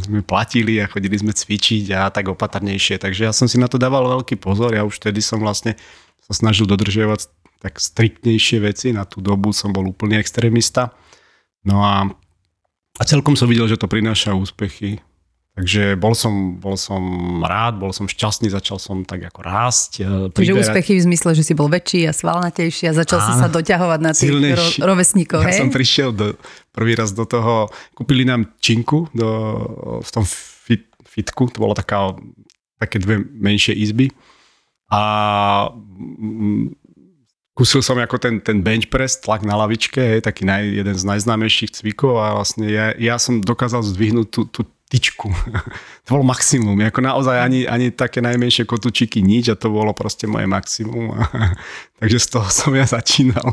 sme 0.00 0.22
platili 0.22 0.78
a 0.78 0.90
chodili 0.90 1.18
sme 1.18 1.34
cvičiť 1.34 1.84
a 1.94 2.08
tak 2.08 2.30
opatrnejšie. 2.30 2.98
Takže 3.02 3.28
ja 3.28 3.32
som 3.34 3.50
si 3.50 3.58
na 3.60 3.66
to 3.66 3.76
dával 3.76 4.06
veľký 4.18 4.38
pozor. 4.38 4.74
Ja 4.74 4.86
už 4.86 5.02
vtedy 5.02 5.22
som 5.22 5.42
vlastne 5.42 5.74
sa 6.24 6.32
snažil 6.32 6.66
dodržiavať 6.66 7.30
tak 7.58 7.82
striktnejšie 7.82 8.58
veci. 8.62 8.94
Na 8.94 9.02
tú 9.04 9.18
dobu 9.18 9.50
som 9.50 9.74
bol 9.74 9.86
úplný 9.90 10.18
extrémista. 10.18 10.94
No 11.66 11.82
a, 11.82 12.06
a 12.98 13.02
celkom 13.02 13.34
som 13.34 13.50
videl, 13.50 13.66
že 13.66 13.80
to 13.80 13.90
prináša 13.90 14.34
úspechy. 14.34 15.02
Takže 15.58 15.98
bol 15.98 16.14
som, 16.14 16.54
bol 16.54 16.78
som 16.78 17.02
rád, 17.42 17.82
bol 17.82 17.90
som 17.90 18.06
šťastný, 18.06 18.46
začal 18.46 18.78
som 18.78 19.02
tak 19.02 19.26
ako 19.26 19.42
rásť. 19.42 19.90
E, 20.06 20.30
Takže 20.30 20.54
úspechy 20.54 21.02
v 21.02 21.10
zmysle, 21.10 21.34
že 21.34 21.42
si 21.42 21.50
bol 21.58 21.66
väčší 21.66 22.06
a 22.06 22.14
svalnatejší 22.14 22.86
a 22.86 22.94
začal 22.94 23.18
si 23.26 23.32
sa 23.34 23.50
doťahovať 23.50 23.98
na 23.98 24.14
tých 24.14 24.30
ro- 24.30 24.94
rovesníkov. 24.94 25.42
Ja 25.42 25.50
hej? 25.50 25.58
som 25.58 25.74
prišiel 25.74 26.14
do, 26.14 26.38
prvý 26.70 26.94
raz 26.94 27.10
do 27.10 27.26
toho, 27.26 27.66
kúpili 27.98 28.22
nám 28.22 28.54
činku 28.62 29.10
do, 29.10 29.28
v 29.98 30.10
tom 30.14 30.22
fit, 30.22 30.86
fitku, 31.02 31.50
to 31.50 31.58
bolo 31.58 31.74
taká, 31.74 32.14
také 32.78 33.02
dve 33.02 33.18
menšie 33.18 33.74
izby. 33.74 34.14
A 34.94 35.02
kúsil 37.58 37.82
som 37.82 37.98
ako 37.98 38.22
ten, 38.22 38.38
ten 38.38 38.62
bench 38.62 38.86
press, 38.86 39.18
tlak 39.18 39.42
na 39.42 39.58
lavičke, 39.58 39.98
hej, 39.98 40.22
taký 40.22 40.46
naj, 40.46 40.62
jeden 40.70 40.94
z 40.94 41.02
najznámejších 41.02 41.82
cvikov 41.82 42.22
a 42.22 42.38
vlastne 42.38 42.70
ja, 42.70 42.94
ja 42.94 43.18
som 43.18 43.42
dokázal 43.42 43.82
zdvihnúť 43.82 44.30
tú, 44.30 44.46
tú 44.46 44.62
tyčku. 44.88 45.28
to 46.04 46.08
bolo 46.16 46.24
maximum. 46.24 46.80
Ako 46.80 47.04
naozaj 47.04 47.36
ani, 47.36 47.68
ani 47.68 47.92
také 47.92 48.24
najmenšie 48.24 48.64
kotúčiky 48.64 49.20
nič 49.20 49.52
a 49.52 49.56
to 49.56 49.68
bolo 49.68 49.92
proste 49.92 50.24
moje 50.24 50.48
maximum. 50.48 51.12
takže 52.00 52.18
z 52.18 52.26
toho 52.32 52.48
som 52.48 52.72
ja 52.72 52.88
začínal. 52.88 53.52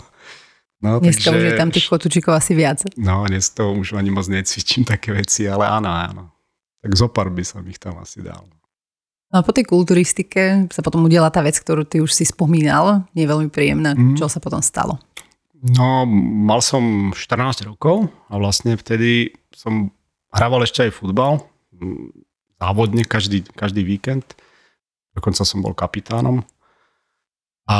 No, 0.84 1.00
dnes 1.00 1.20
takže, 1.20 1.28
to 1.28 1.38
už 1.40 1.44
je 1.44 1.54
tam 1.56 1.70
tých 1.72 1.88
kotúčikov 1.88 2.36
asi 2.36 2.52
viac. 2.56 2.84
No, 3.00 3.28
dnes 3.28 3.52
to 3.52 3.76
už 3.76 3.96
ani 3.96 4.12
moc 4.12 4.28
necvičím 4.28 4.84
také 4.88 5.16
veci, 5.16 5.48
ale 5.48 5.68
áno, 5.68 5.92
áno. 5.92 6.24
Tak 6.84 6.92
zopar 6.94 7.32
by 7.32 7.44
som 7.44 7.64
ich 7.66 7.80
tam 7.80 7.98
asi 8.00 8.22
dal. 8.22 8.46
No 9.34 9.42
a 9.42 9.44
po 9.44 9.52
tej 9.52 9.66
kulturistike 9.66 10.70
sa 10.70 10.82
potom 10.86 11.10
udiala 11.10 11.34
tá 11.34 11.42
vec, 11.42 11.58
ktorú 11.58 11.84
ty 11.84 12.00
už 12.00 12.14
si 12.14 12.24
spomínal, 12.24 13.10
nie 13.18 13.26
veľmi 13.26 13.50
príjemná. 13.50 13.98
Mm. 13.98 14.16
Čo 14.16 14.30
sa 14.30 14.38
potom 14.38 14.62
stalo? 14.62 15.02
No, 15.66 16.06
mal 16.46 16.62
som 16.62 17.10
14 17.10 17.66
rokov 17.66 18.06
a 18.30 18.38
vlastne 18.38 18.78
vtedy 18.78 19.34
som 19.50 19.90
Hrával 20.36 20.68
ešte 20.68 20.84
aj 20.84 20.92
futbal, 21.00 21.48
závodne 22.60 23.08
každý, 23.08 23.48
každý 23.56 23.88
víkend. 23.88 24.36
Dokonca 25.16 25.48
som 25.48 25.64
bol 25.64 25.72
kapitánom. 25.72 26.44
A 27.66 27.80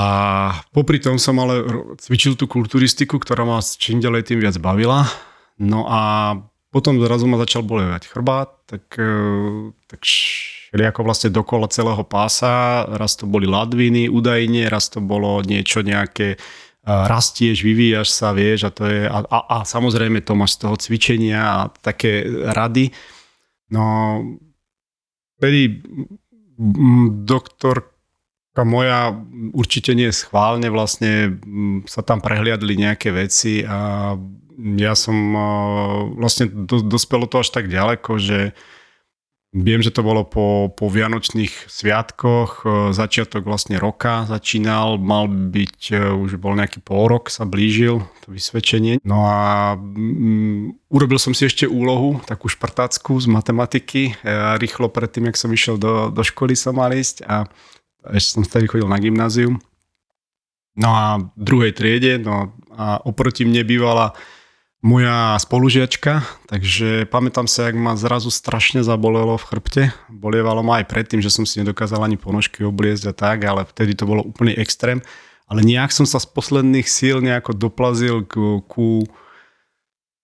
popri 0.74 0.98
tom 0.98 1.20
som 1.22 1.38
ale 1.38 1.62
cvičil 2.00 2.34
tú 2.34 2.50
kulturistiku, 2.50 3.22
ktorá 3.22 3.46
ma 3.46 3.62
čím 3.62 4.02
ďalej 4.02 4.32
tým 4.32 4.40
viac 4.42 4.56
bavila. 4.58 5.06
No 5.62 5.86
a 5.86 6.34
potom 6.74 6.98
zrazu 7.00 7.30
ma 7.30 7.40
začal 7.40 7.64
bolevať 7.64 8.12
chrbát, 8.12 8.52
tak, 8.68 8.84
e, 9.00 9.72
tak 9.88 10.02
ako 10.76 11.08
vlastne 11.08 11.32
dokola 11.32 11.72
celého 11.72 12.04
pása. 12.04 12.84
Raz 12.84 13.16
to 13.16 13.30
boli 13.30 13.48
ladviny 13.48 14.12
údajne, 14.12 14.68
raz 14.68 14.92
to 14.92 15.00
bolo 15.00 15.40
niečo 15.46 15.86
nejaké 15.86 16.36
rastieš, 16.86 17.66
vyvíjaš 17.66 18.14
sa, 18.14 18.30
vieš, 18.32 18.70
a 18.70 18.72
to 18.72 18.86
je, 18.86 19.10
a, 19.10 19.20
a, 19.26 19.40
a 19.42 19.58
samozrejme 19.66 20.22
to 20.22 20.38
máš 20.38 20.62
z 20.62 20.70
toho 20.70 20.76
cvičenia 20.78 21.42
a 21.42 21.60
také 21.82 22.22
rady. 22.54 22.94
No, 23.74 24.22
vtedy 25.42 25.82
doktorka 27.26 28.62
moja 28.62 29.18
určite 29.52 29.98
nie 29.98 30.14
schválne, 30.14 30.70
vlastne 30.70 31.42
sa 31.90 32.06
tam 32.06 32.22
prehliadli 32.22 32.78
nejaké 32.78 33.10
veci 33.10 33.66
a 33.66 34.14
ja 34.80 34.94
som 34.96 35.18
vlastne 36.16 36.48
do, 36.48 36.80
dospelo 36.80 37.28
to 37.28 37.44
až 37.44 37.52
tak 37.52 37.68
ďaleko, 37.68 38.12
že 38.22 38.56
Viem, 39.56 39.80
že 39.80 39.96
to 39.96 40.04
bolo 40.04 40.28
po, 40.28 40.68
po 40.68 40.92
Vianočných 40.92 41.72
sviatkoch, 41.72 42.68
e, 42.68 42.92
začiatok 42.92 43.48
vlastne 43.48 43.80
roka 43.80 44.28
začínal, 44.28 45.00
mal 45.00 45.32
byť, 45.32 45.80
e, 45.96 46.12
už 46.12 46.36
bol 46.44 46.60
nejaký 46.60 46.84
pol 46.84 47.08
rok, 47.08 47.32
sa 47.32 47.48
blížil 47.48 48.04
to 48.28 48.36
vysvedčenie. 48.36 49.00
No 49.08 49.24
a 49.24 49.40
mm, 49.80 50.92
urobil 50.92 51.16
som 51.24 51.32
si 51.32 51.48
ešte 51.48 51.72
úlohu, 51.72 52.20
takú 52.28 52.52
šprtácku 52.52 53.16
z 53.16 53.32
matematiky, 53.32 54.12
e, 54.12 54.14
rýchlo 54.60 54.92
predtým, 54.92 55.32
jak 55.32 55.40
som 55.40 55.48
išiel 55.56 55.80
do, 55.80 56.12
do 56.12 56.20
školy 56.20 56.52
som 56.52 56.76
mal 56.76 56.92
ísť 56.92 57.24
a 57.24 57.48
ešte 58.12 58.36
som 58.36 58.44
vtedy 58.44 58.68
chodil 58.68 58.92
na 58.92 59.00
gymnázium. 59.00 59.64
No 60.76 60.90
a 60.92 61.32
v 61.32 61.42
druhej 61.48 61.72
triede, 61.72 62.20
no 62.20 62.52
a 62.76 63.00
oproti 63.08 63.48
mne 63.48 63.64
bývala 63.64 64.12
moja 64.86 65.34
spolužiačka, 65.42 66.22
takže 66.46 67.10
pamätám 67.10 67.50
sa, 67.50 67.74
jak 67.74 67.74
ma 67.74 67.98
zrazu 67.98 68.30
strašne 68.30 68.86
zabolelo 68.86 69.34
v 69.34 69.48
chrbte. 69.50 69.84
Bolievalo 70.14 70.62
ma 70.62 70.78
aj 70.78 70.94
predtým, 70.94 71.26
že 71.26 71.34
som 71.34 71.42
si 71.42 71.58
nedokázal 71.66 72.06
ani 72.06 72.22
ponožky 72.22 72.62
obliezť 72.62 73.10
a 73.10 73.14
tak, 73.18 73.50
ale 73.50 73.66
vtedy 73.66 73.98
to 73.98 74.06
bolo 74.06 74.22
úplný 74.22 74.54
extrém. 74.54 75.02
Ale 75.50 75.66
nejak 75.66 75.90
som 75.90 76.06
sa 76.06 76.22
z 76.22 76.30
posledných 76.30 76.86
síl 76.86 77.18
nejako 77.18 77.58
doplazil 77.58 78.30
ku, 78.30 78.62
ku 78.70 79.10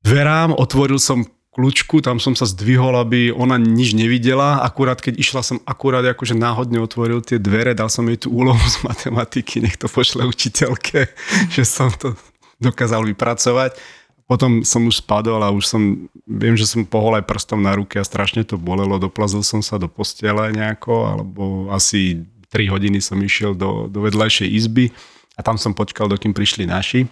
dverám, 0.06 0.54
otvoril 0.54 1.02
som 1.02 1.26
kľúčku, 1.58 2.06
tam 2.06 2.22
som 2.22 2.38
sa 2.38 2.46
zdvihol, 2.46 3.02
aby 3.02 3.34
ona 3.34 3.58
nič 3.58 3.98
nevidela. 3.98 4.62
Akurát 4.62 5.02
keď 5.02 5.18
išla 5.18 5.42
som 5.42 5.58
akurát 5.66 6.06
akože 6.06 6.38
náhodne 6.38 6.78
otvoril 6.86 7.26
tie 7.26 7.42
dvere, 7.42 7.74
dal 7.74 7.90
som 7.90 8.06
jej 8.06 8.22
tú 8.22 8.30
úlohu 8.30 8.62
z 8.62 8.86
matematiky, 8.86 9.58
nech 9.58 9.82
to 9.82 9.90
pošle 9.90 10.22
učiteľke, 10.30 11.10
že 11.58 11.66
som 11.66 11.90
to 11.90 12.14
dokázal 12.62 13.02
vypracovať 13.10 14.01
potom 14.32 14.64
som 14.64 14.88
už 14.88 15.04
spadol 15.04 15.44
a 15.44 15.52
už 15.52 15.68
som, 15.68 16.08
viem, 16.24 16.56
že 16.56 16.64
som 16.64 16.88
pohol 16.88 17.20
aj 17.20 17.28
prstom 17.28 17.60
na 17.60 17.76
ruke 17.76 18.00
a 18.00 18.08
strašne 18.08 18.48
to 18.48 18.56
bolelo, 18.56 18.96
doplazil 18.96 19.44
som 19.44 19.60
sa 19.60 19.76
do 19.76 19.92
postele 19.92 20.56
nejako, 20.56 21.04
alebo 21.04 21.68
asi 21.68 22.24
3 22.48 22.72
hodiny 22.72 23.04
som 23.04 23.20
išiel 23.20 23.52
do, 23.60 23.92
do 23.92 24.08
vedľajšej 24.08 24.48
izby 24.48 24.88
a 25.36 25.44
tam 25.44 25.60
som 25.60 25.76
počkal, 25.76 26.08
dokým 26.08 26.32
prišli 26.32 26.64
naši. 26.64 27.12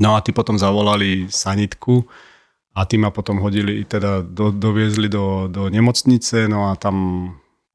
No 0.00 0.16
a 0.16 0.24
tí 0.24 0.32
potom 0.32 0.56
zavolali 0.56 1.28
sanitku 1.28 2.08
a 2.72 2.88
tí 2.88 2.96
ma 2.96 3.12
potom 3.12 3.44
hodili, 3.44 3.84
teda 3.84 4.24
do, 4.24 4.48
doviezli 4.48 5.12
do, 5.12 5.44
do 5.52 5.68
nemocnice, 5.68 6.48
no 6.48 6.72
a 6.72 6.80
tam, 6.80 6.96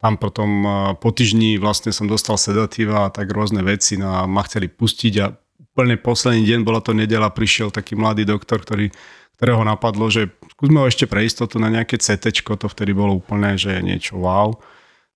tam 0.01 0.17
potom 0.17 0.49
po 0.97 1.13
týždni 1.13 1.61
vlastne 1.61 1.93
som 1.93 2.09
dostal 2.09 2.41
sedatíva 2.41 3.05
a 3.05 3.13
tak 3.13 3.29
rôzne 3.29 3.61
veci, 3.61 3.93
no 4.01 4.09
a 4.09 4.25
ma 4.25 4.41
chceli 4.41 4.73
pustiť 4.73 5.13
a 5.21 5.37
úplne 5.73 5.97
posledný 5.97 6.45
deň, 6.45 6.59
bola 6.61 6.85
to 6.85 6.93
nedela, 6.93 7.33
prišiel 7.33 7.73
taký 7.73 7.97
mladý 7.97 8.29
doktor, 8.29 8.61
ktorý, 8.61 8.93
ktorého 9.41 9.65
napadlo, 9.65 10.05
že 10.13 10.29
skúsme 10.53 10.77
ho 10.77 10.85
ešte 10.85 11.09
pre 11.09 11.25
istotu 11.25 11.57
na 11.57 11.73
nejaké 11.73 11.97
CT, 11.97 12.45
to 12.45 12.69
vtedy 12.69 12.93
bolo 12.93 13.17
úplne, 13.17 13.57
že 13.57 13.81
niečo 13.81 14.21
wow. 14.21 14.53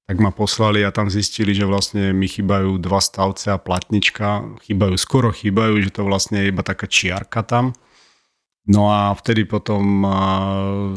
Tak 0.07 0.23
ma 0.23 0.31
poslali 0.31 0.81
a 0.87 0.95
tam 0.95 1.11
zistili, 1.11 1.51
že 1.51 1.67
vlastne 1.67 2.15
mi 2.15 2.31
chýbajú 2.31 2.79
dva 2.79 3.03
stavce 3.03 3.51
a 3.51 3.59
platnička. 3.59 4.55
Chýbajú, 4.63 4.95
skoro 4.95 5.35
chýbajú, 5.35 5.83
že 5.83 5.91
to 5.91 6.07
vlastne 6.07 6.41
je 6.41 6.55
iba 6.55 6.63
taká 6.63 6.87
čiarka 6.87 7.43
tam. 7.43 7.75
No 8.63 8.87
a 8.87 9.11
vtedy 9.11 9.43
potom 9.43 10.07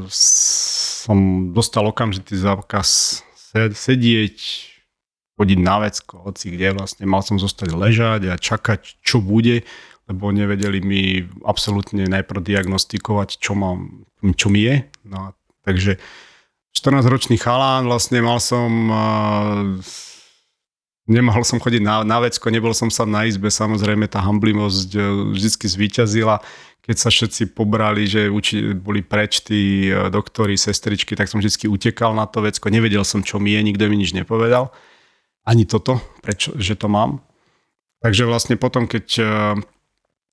som 0.07 1.19
dostal 1.51 1.91
okamžitý 1.91 2.39
zákaz 2.39 3.21
sedieť, 3.75 4.39
chodiť 5.41 5.59
na 5.65 5.81
vecko, 5.81 6.21
hoci 6.29 6.53
kde 6.53 6.77
vlastne 6.77 7.09
mal 7.09 7.25
som 7.25 7.41
zostať 7.41 7.73
ležať 7.73 8.29
a 8.29 8.37
čakať, 8.37 9.01
čo 9.01 9.25
bude, 9.25 9.65
lebo 10.05 10.29
nevedeli 10.29 10.85
mi 10.85 11.25
absolútne 11.49 12.05
najprv 12.05 12.45
diagnostikovať, 12.45 13.41
čo, 13.41 13.57
mám, 13.57 14.05
čo 14.37 14.53
mi 14.53 14.69
je. 14.69 14.85
No, 15.09 15.33
takže 15.65 15.97
14-ročný 16.77 17.41
chalán, 17.41 17.89
vlastne 17.89 18.21
mal 18.21 18.37
som 18.37 18.93
nemohol 21.11 21.43
som 21.43 21.59
chodiť 21.59 21.83
na, 21.83 22.07
na 22.07 22.23
vecko, 22.23 22.47
nebol 22.55 22.71
som 22.71 22.87
sa 22.87 23.03
na 23.03 23.27
izbe, 23.27 23.51
samozrejme 23.51 24.07
tá 24.07 24.23
hamblivosť 24.23 24.91
e, 24.95 25.01
vždy 25.35 25.67
zvíťazila. 25.67 26.39
Keď 26.81 26.97
sa 26.97 27.11
všetci 27.11 27.53
pobrali, 27.53 28.07
že 28.07 28.31
uči, 28.31 28.79
boli 28.79 29.03
preč 29.03 29.43
tí 29.43 29.91
e, 29.91 30.07
doktori, 30.09 30.55
sestričky, 30.55 31.19
tak 31.19 31.27
som 31.27 31.43
vždy 31.43 31.67
utekal 31.67 32.15
na 32.15 32.31
to 32.31 32.47
vecko, 32.47 32.71
nevedel 32.71 33.03
som, 33.03 33.27
čo 33.27 33.43
mi 33.43 33.59
je, 33.59 33.61
nikto 33.67 33.91
mi 33.91 33.99
nič 33.99 34.15
nepovedal. 34.15 34.71
Ani 35.47 35.65
toto, 35.65 36.01
prečo, 36.21 36.53
že 36.57 36.77
to 36.77 36.89
mám. 36.89 37.25
Takže 38.01 38.25
vlastne 38.25 38.57
potom, 38.57 38.89
keď 38.89 39.07
uh, 39.21 39.57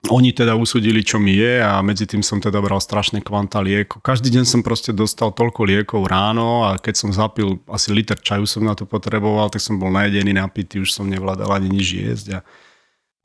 oni 0.08 0.32
teda 0.32 0.56
usúdili, 0.56 1.04
čo 1.04 1.20
mi 1.20 1.36
je 1.36 1.60
a 1.60 1.84
medzi 1.84 2.08
tým 2.08 2.24
som 2.24 2.40
teda 2.40 2.62
bral 2.64 2.80
strašné 2.80 3.20
kvanta 3.26 3.60
liekov. 3.60 4.00
Každý 4.00 4.32
deň 4.32 4.46
som 4.48 4.62
proste 4.64 4.96
dostal 4.96 5.36
toľko 5.36 5.68
liekov 5.68 6.08
ráno 6.08 6.64
a 6.64 6.80
keď 6.80 6.96
som 6.96 7.10
zapil 7.12 7.60
asi 7.68 7.92
liter 7.92 8.16
čaju 8.16 8.48
som 8.48 8.64
na 8.64 8.78
to 8.78 8.88
potreboval, 8.88 9.52
tak 9.52 9.60
som 9.60 9.82
bol 9.82 9.92
najedený, 9.92 10.38
napitý, 10.38 10.80
už 10.80 10.96
som 10.96 11.10
nevládal 11.10 11.50
ani 11.50 11.68
nič 11.74 11.88
jesť. 11.98 12.40
A 12.40 12.40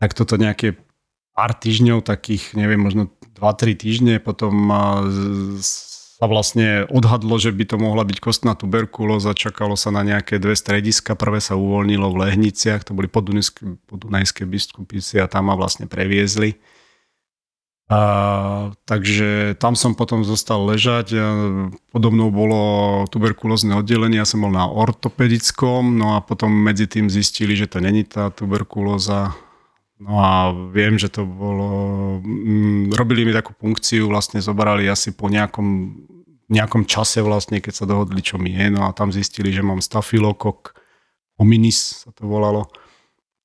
tak 0.02 0.18
toto 0.18 0.34
nejaké 0.34 0.74
pár 1.36 1.54
týždňov, 1.54 2.02
takých, 2.02 2.56
neviem, 2.58 2.80
možno 2.80 3.12
2-3 3.38 3.78
týždne, 3.78 4.14
potom 4.18 4.72
sa 6.22 6.30
vlastne 6.30 6.86
odhadlo, 6.86 7.34
že 7.34 7.50
by 7.50 7.66
to 7.66 7.82
mohla 7.82 8.06
byť 8.06 8.22
kostná 8.22 8.54
tuberkulóza, 8.54 9.34
čakalo 9.34 9.74
sa 9.74 9.90
na 9.90 10.06
nejaké 10.06 10.38
dve 10.38 10.54
strediska, 10.54 11.18
prvé 11.18 11.42
sa 11.42 11.58
uvoľnilo 11.58 12.14
v 12.14 12.30
Lehniciach, 12.30 12.86
to 12.86 12.94
boli 12.94 13.10
podunajské, 13.10 13.90
podunajské 13.90 14.46
biskupíci 14.46 15.18
a 15.18 15.26
tam 15.26 15.50
ma 15.50 15.58
vlastne 15.58 15.90
previezli. 15.90 16.62
A, 17.90 18.70
takže 18.86 19.58
tam 19.58 19.74
som 19.74 19.98
potom 19.98 20.22
zostal 20.22 20.62
ležať. 20.62 21.10
Podobnou 21.90 22.30
bolo 22.30 22.60
tuberkulózne 23.10 23.74
oddelenie, 23.82 24.22
ja 24.22 24.24
som 24.24 24.46
bol 24.46 24.54
na 24.54 24.70
ortopedickom, 24.70 25.98
no 25.98 26.14
a 26.14 26.22
potom 26.22 26.54
medzi 26.54 26.86
tým 26.86 27.10
zistili, 27.10 27.58
že 27.58 27.66
to 27.66 27.82
není 27.82 28.06
tá 28.06 28.30
tuberkulóza. 28.30 29.34
No 30.02 30.18
a 30.18 30.50
viem, 30.75 30.99
že 30.99 31.06
to 31.09 31.23
bolo... 31.23 31.68
Mm, 32.26 32.90
robili 32.92 33.23
mi 33.23 33.32
takú 33.32 33.54
funkciu, 33.54 34.11
vlastne 34.11 34.42
zobrali 34.42 34.90
asi 34.90 35.14
po 35.14 35.30
nejakom 35.30 35.94
nejakom 36.52 36.85
čase 36.85 37.25
vlastne, 37.25 37.64
keď 37.64 37.73
sa 37.73 37.88
dohodli, 37.88 38.21
čo 38.21 38.37
mi 38.37 38.52
je, 38.52 38.68
no 38.68 38.85
a 38.85 38.92
tam 38.92 39.09
zistili, 39.09 39.49
že 39.56 39.64
mám 39.64 39.80
stafilokok 39.80 40.76
hominis 41.40 42.04
sa 42.04 42.11
to 42.12 42.28
volalo, 42.28 42.68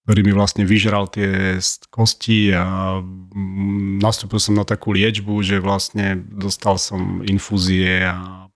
ktorý 0.04 0.28
mi 0.28 0.34
vlastne 0.36 0.68
vyžral 0.68 1.08
tie 1.08 1.60
kosti 1.90 2.52
a 2.52 3.00
mm, 3.00 4.04
nastúpil 4.04 4.40
som 4.44 4.60
na 4.60 4.68
takú 4.68 4.92
liečbu, 4.92 5.40
že 5.44 5.64
vlastne 5.64 6.20
dostal 6.20 6.76
som 6.78 7.24
infúzie 7.24 8.04
a, 8.06 8.47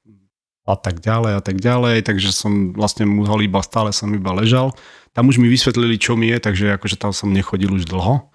a 0.65 0.75
tak 0.77 1.01
ďalej 1.01 1.31
a 1.37 1.41
tak 1.41 1.57
ďalej, 1.57 2.05
takže 2.05 2.29
som 2.31 2.73
vlastne 2.77 3.09
musel 3.09 3.41
iba, 3.41 3.59
stále 3.65 3.89
som 3.89 4.09
iba 4.13 4.31
ležal. 4.35 4.73
Tam 5.11 5.27
už 5.27 5.41
mi 5.41 5.51
vysvetlili, 5.51 5.99
čo 5.99 6.15
mi 6.15 6.31
je, 6.31 6.37
takže 6.39 6.77
akože 6.77 6.95
tam 6.95 7.11
som 7.11 7.33
nechodil 7.33 7.73
už 7.73 7.89
dlho 7.89 8.31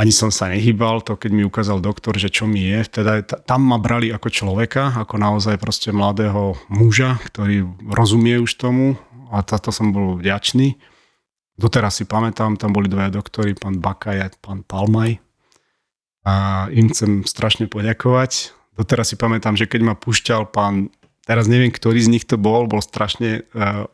ani 0.00 0.16
som 0.16 0.32
sa 0.32 0.48
nehýbal, 0.48 1.04
to 1.04 1.20
keď 1.20 1.28
mi 1.28 1.44
ukázal 1.44 1.84
doktor, 1.84 2.16
že 2.16 2.32
čo 2.32 2.48
mi 2.48 2.64
je, 2.64 3.04
teda 3.04 3.20
tam 3.20 3.68
ma 3.68 3.76
brali 3.76 4.08
ako 4.08 4.32
človeka, 4.32 4.96
ako 4.96 5.20
naozaj 5.20 5.60
proste 5.60 5.92
mladého 5.92 6.56
muža, 6.72 7.20
ktorý 7.28 7.68
rozumie 7.84 8.40
už 8.40 8.56
tomu 8.56 8.96
a 9.28 9.44
táto 9.44 9.68
som 9.68 9.92
bol 9.92 10.16
vďačný. 10.16 10.80
Doteraz 11.60 12.00
si 12.00 12.08
pamätám, 12.08 12.56
tam 12.56 12.72
boli 12.72 12.88
dvaja 12.88 13.12
doktory, 13.12 13.52
pán 13.52 13.76
Bakaj 13.76 14.16
a 14.24 14.32
pán 14.40 14.64
Palmaj 14.64 15.20
a 16.24 16.64
im 16.72 16.88
chcem 16.88 17.28
strašne 17.28 17.68
poďakovať. 17.68 18.56
Doteraz 18.80 19.12
si 19.12 19.20
pamätám, 19.20 19.60
že 19.60 19.68
keď 19.68 19.80
ma 19.84 19.94
pušťal 20.00 20.48
pán, 20.48 20.88
teraz 21.30 21.46
neviem, 21.46 21.70
ktorý 21.70 22.02
z 22.02 22.10
nich 22.10 22.26
to 22.26 22.34
bol, 22.34 22.66
bol 22.66 22.82
strašne 22.82 23.46
uh, 23.54 23.86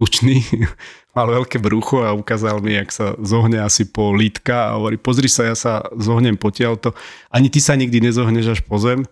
tučný, 0.00 0.40
mal 1.16 1.28
veľké 1.28 1.60
brucho 1.60 2.00
a 2.00 2.16
ukázal 2.16 2.64
mi, 2.64 2.80
jak 2.80 2.88
sa 2.88 3.12
zohne 3.20 3.60
asi 3.60 3.84
po 3.84 4.16
lítka 4.16 4.72
a 4.72 4.80
hovorí, 4.80 4.96
pozri 4.96 5.28
sa, 5.28 5.44
ja 5.44 5.52
sa 5.52 5.84
zohnem 6.00 6.40
potiaľto. 6.40 6.96
Ani 7.28 7.52
ty 7.52 7.60
sa 7.60 7.76
nikdy 7.76 8.08
nezohneš 8.08 8.56
až 8.56 8.60
po 8.64 8.80
zem, 8.80 9.04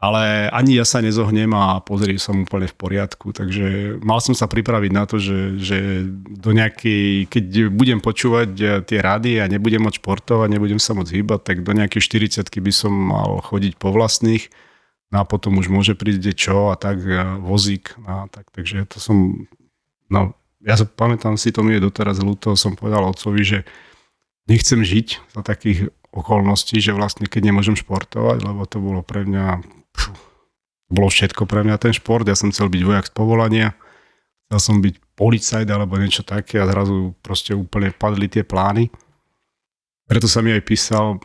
ale 0.00 0.48
ani 0.48 0.80
ja 0.80 0.88
sa 0.88 1.04
nezohnem 1.04 1.52
a 1.52 1.84
pozri, 1.84 2.16
som 2.16 2.48
úplne 2.48 2.66
v 2.66 2.74
poriadku. 2.74 3.36
Takže 3.36 4.00
mal 4.00 4.24
som 4.24 4.32
sa 4.32 4.48
pripraviť 4.48 4.90
na 4.96 5.04
to, 5.04 5.20
že, 5.20 5.60
že 5.60 6.08
do 6.26 6.56
nejakej, 6.56 7.28
keď 7.28 7.68
budem 7.68 8.00
počúvať 8.00 8.50
eh, 8.58 8.68
tie 8.80 8.98
rady 9.04 9.44
a 9.44 9.46
nebudem 9.46 9.84
môcť 9.84 10.00
športovať, 10.00 10.48
nebudem 10.48 10.80
sa 10.80 10.96
môcť 10.96 11.20
hýbať, 11.20 11.40
tak 11.44 11.56
do 11.68 11.76
nejakej 11.76 12.00
40 12.40 12.48
by 12.48 12.72
som 12.72 12.96
mal 12.96 13.44
chodiť 13.44 13.76
po 13.76 13.92
vlastných 13.92 14.48
no 15.12 15.16
a 15.20 15.28
potom 15.28 15.60
už 15.60 15.68
môže 15.68 15.92
prísť 15.92 16.32
čo 16.32 16.72
a 16.72 16.80
tak 16.80 17.04
a 17.04 17.36
vozík. 17.36 17.94
A 18.08 18.26
tak, 18.32 18.48
takže 18.50 18.88
to 18.88 18.98
som 18.98 19.46
No, 20.12 20.36
ja 20.60 20.76
sa 20.76 20.84
pamätám 20.84 21.40
si, 21.40 21.48
to 21.48 21.64
mi 21.64 21.80
je 21.80 21.88
doteraz 21.88 22.20
ľúto, 22.20 22.52
som 22.52 22.76
povedal 22.76 23.00
otcovi, 23.08 23.40
že 23.40 23.58
nechcem 24.44 24.84
žiť 24.84 25.32
za 25.32 25.40
takých 25.40 25.88
okolností, 26.12 26.76
že 26.84 26.92
vlastne 26.92 27.24
keď 27.24 27.48
nemôžem 27.48 27.72
športovať, 27.72 28.44
lebo 28.44 28.68
to 28.68 28.76
bolo 28.76 29.00
pre 29.00 29.24
mňa, 29.24 29.64
pf, 29.96 30.12
bolo 30.92 31.08
všetko 31.08 31.48
pre 31.48 31.64
mňa 31.64 31.80
ten 31.80 31.96
šport, 31.96 32.28
ja 32.28 32.36
som 32.36 32.52
chcel 32.52 32.68
byť 32.68 32.82
vojak 32.84 33.08
z 33.08 33.12
povolania, 33.16 33.68
chcel 34.52 34.60
som 34.60 34.76
byť 34.84 34.94
policajt 35.16 35.68
alebo 35.72 35.96
niečo 35.96 36.20
také 36.20 36.60
a 36.60 36.68
zrazu 36.68 37.16
proste 37.24 37.56
úplne 37.56 37.88
padli 37.96 38.28
tie 38.28 38.44
plány. 38.44 38.92
Preto 40.06 40.26
sa 40.28 40.42
mi 40.42 40.52
aj 40.52 40.62
písal, 40.66 41.22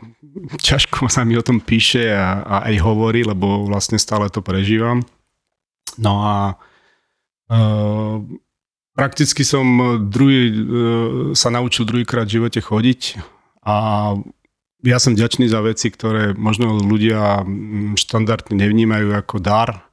ťažko 0.62 1.10
sa 1.10 1.26
mi 1.26 1.34
o 1.34 1.44
tom 1.44 1.58
píše 1.58 2.14
a, 2.14 2.42
a 2.42 2.56
aj 2.72 2.76
hovorí, 2.82 3.26
lebo 3.26 3.66
vlastne 3.66 3.98
stále 3.98 4.30
to 4.30 4.40
prežívam. 4.40 5.02
No 5.98 6.22
a 6.22 6.36
uh, 7.50 8.22
Prakticky 8.98 9.46
som 9.46 9.62
druhý, 10.10 10.50
eh, 10.50 10.58
sa 11.38 11.54
naučil 11.54 11.86
druhýkrát 11.86 12.26
v 12.26 12.42
živote 12.42 12.58
chodiť 12.58 13.22
a 13.62 13.74
ja 14.82 14.98
som 14.98 15.14
ďačný 15.14 15.46
za 15.46 15.62
veci, 15.62 15.86
ktoré 15.94 16.34
možno 16.34 16.74
ľudia 16.82 17.46
mm, 17.46 17.94
štandardne 17.94 18.58
nevnímajú 18.58 19.14
ako 19.14 19.38
dar. 19.38 19.86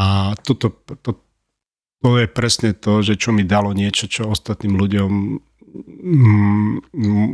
A 0.00 0.32
toto, 0.40 0.72
to, 1.04 1.20
to 2.00 2.24
je 2.24 2.26
presne 2.28 2.72
to, 2.72 3.04
že 3.04 3.20
čo 3.20 3.36
mi 3.36 3.44
dalo 3.44 3.76
niečo, 3.76 4.08
čo 4.08 4.32
ostatným 4.32 4.80
ľuďom 4.80 5.12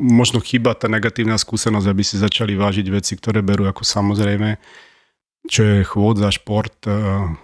možno 0.08 0.38
chýba 0.38 0.78
tá 0.78 0.86
negatívna 0.86 1.34
skúsenosť, 1.34 1.86
aby 1.90 2.02
si 2.06 2.16
začali 2.20 2.54
vážiť 2.54 2.86
veci, 2.90 3.18
ktoré 3.18 3.42
berú 3.42 3.66
ako 3.66 3.82
samozrejme, 3.82 4.58
čo 5.50 5.60
je 5.66 5.78
chôdza, 5.82 6.30
šport. 6.30 6.78
Uh, 6.86 7.34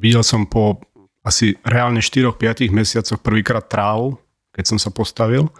videl 0.00 0.24
som 0.24 0.48
po 0.48 0.82
asi 1.20 1.52
reálne 1.62 2.00
4-5 2.00 2.72
mesiacoch 2.72 3.20
prvýkrát 3.20 3.68
trávu, 3.68 4.16
keď 4.56 4.64
som 4.74 4.78
sa 4.80 4.88
postavil. 4.88 5.52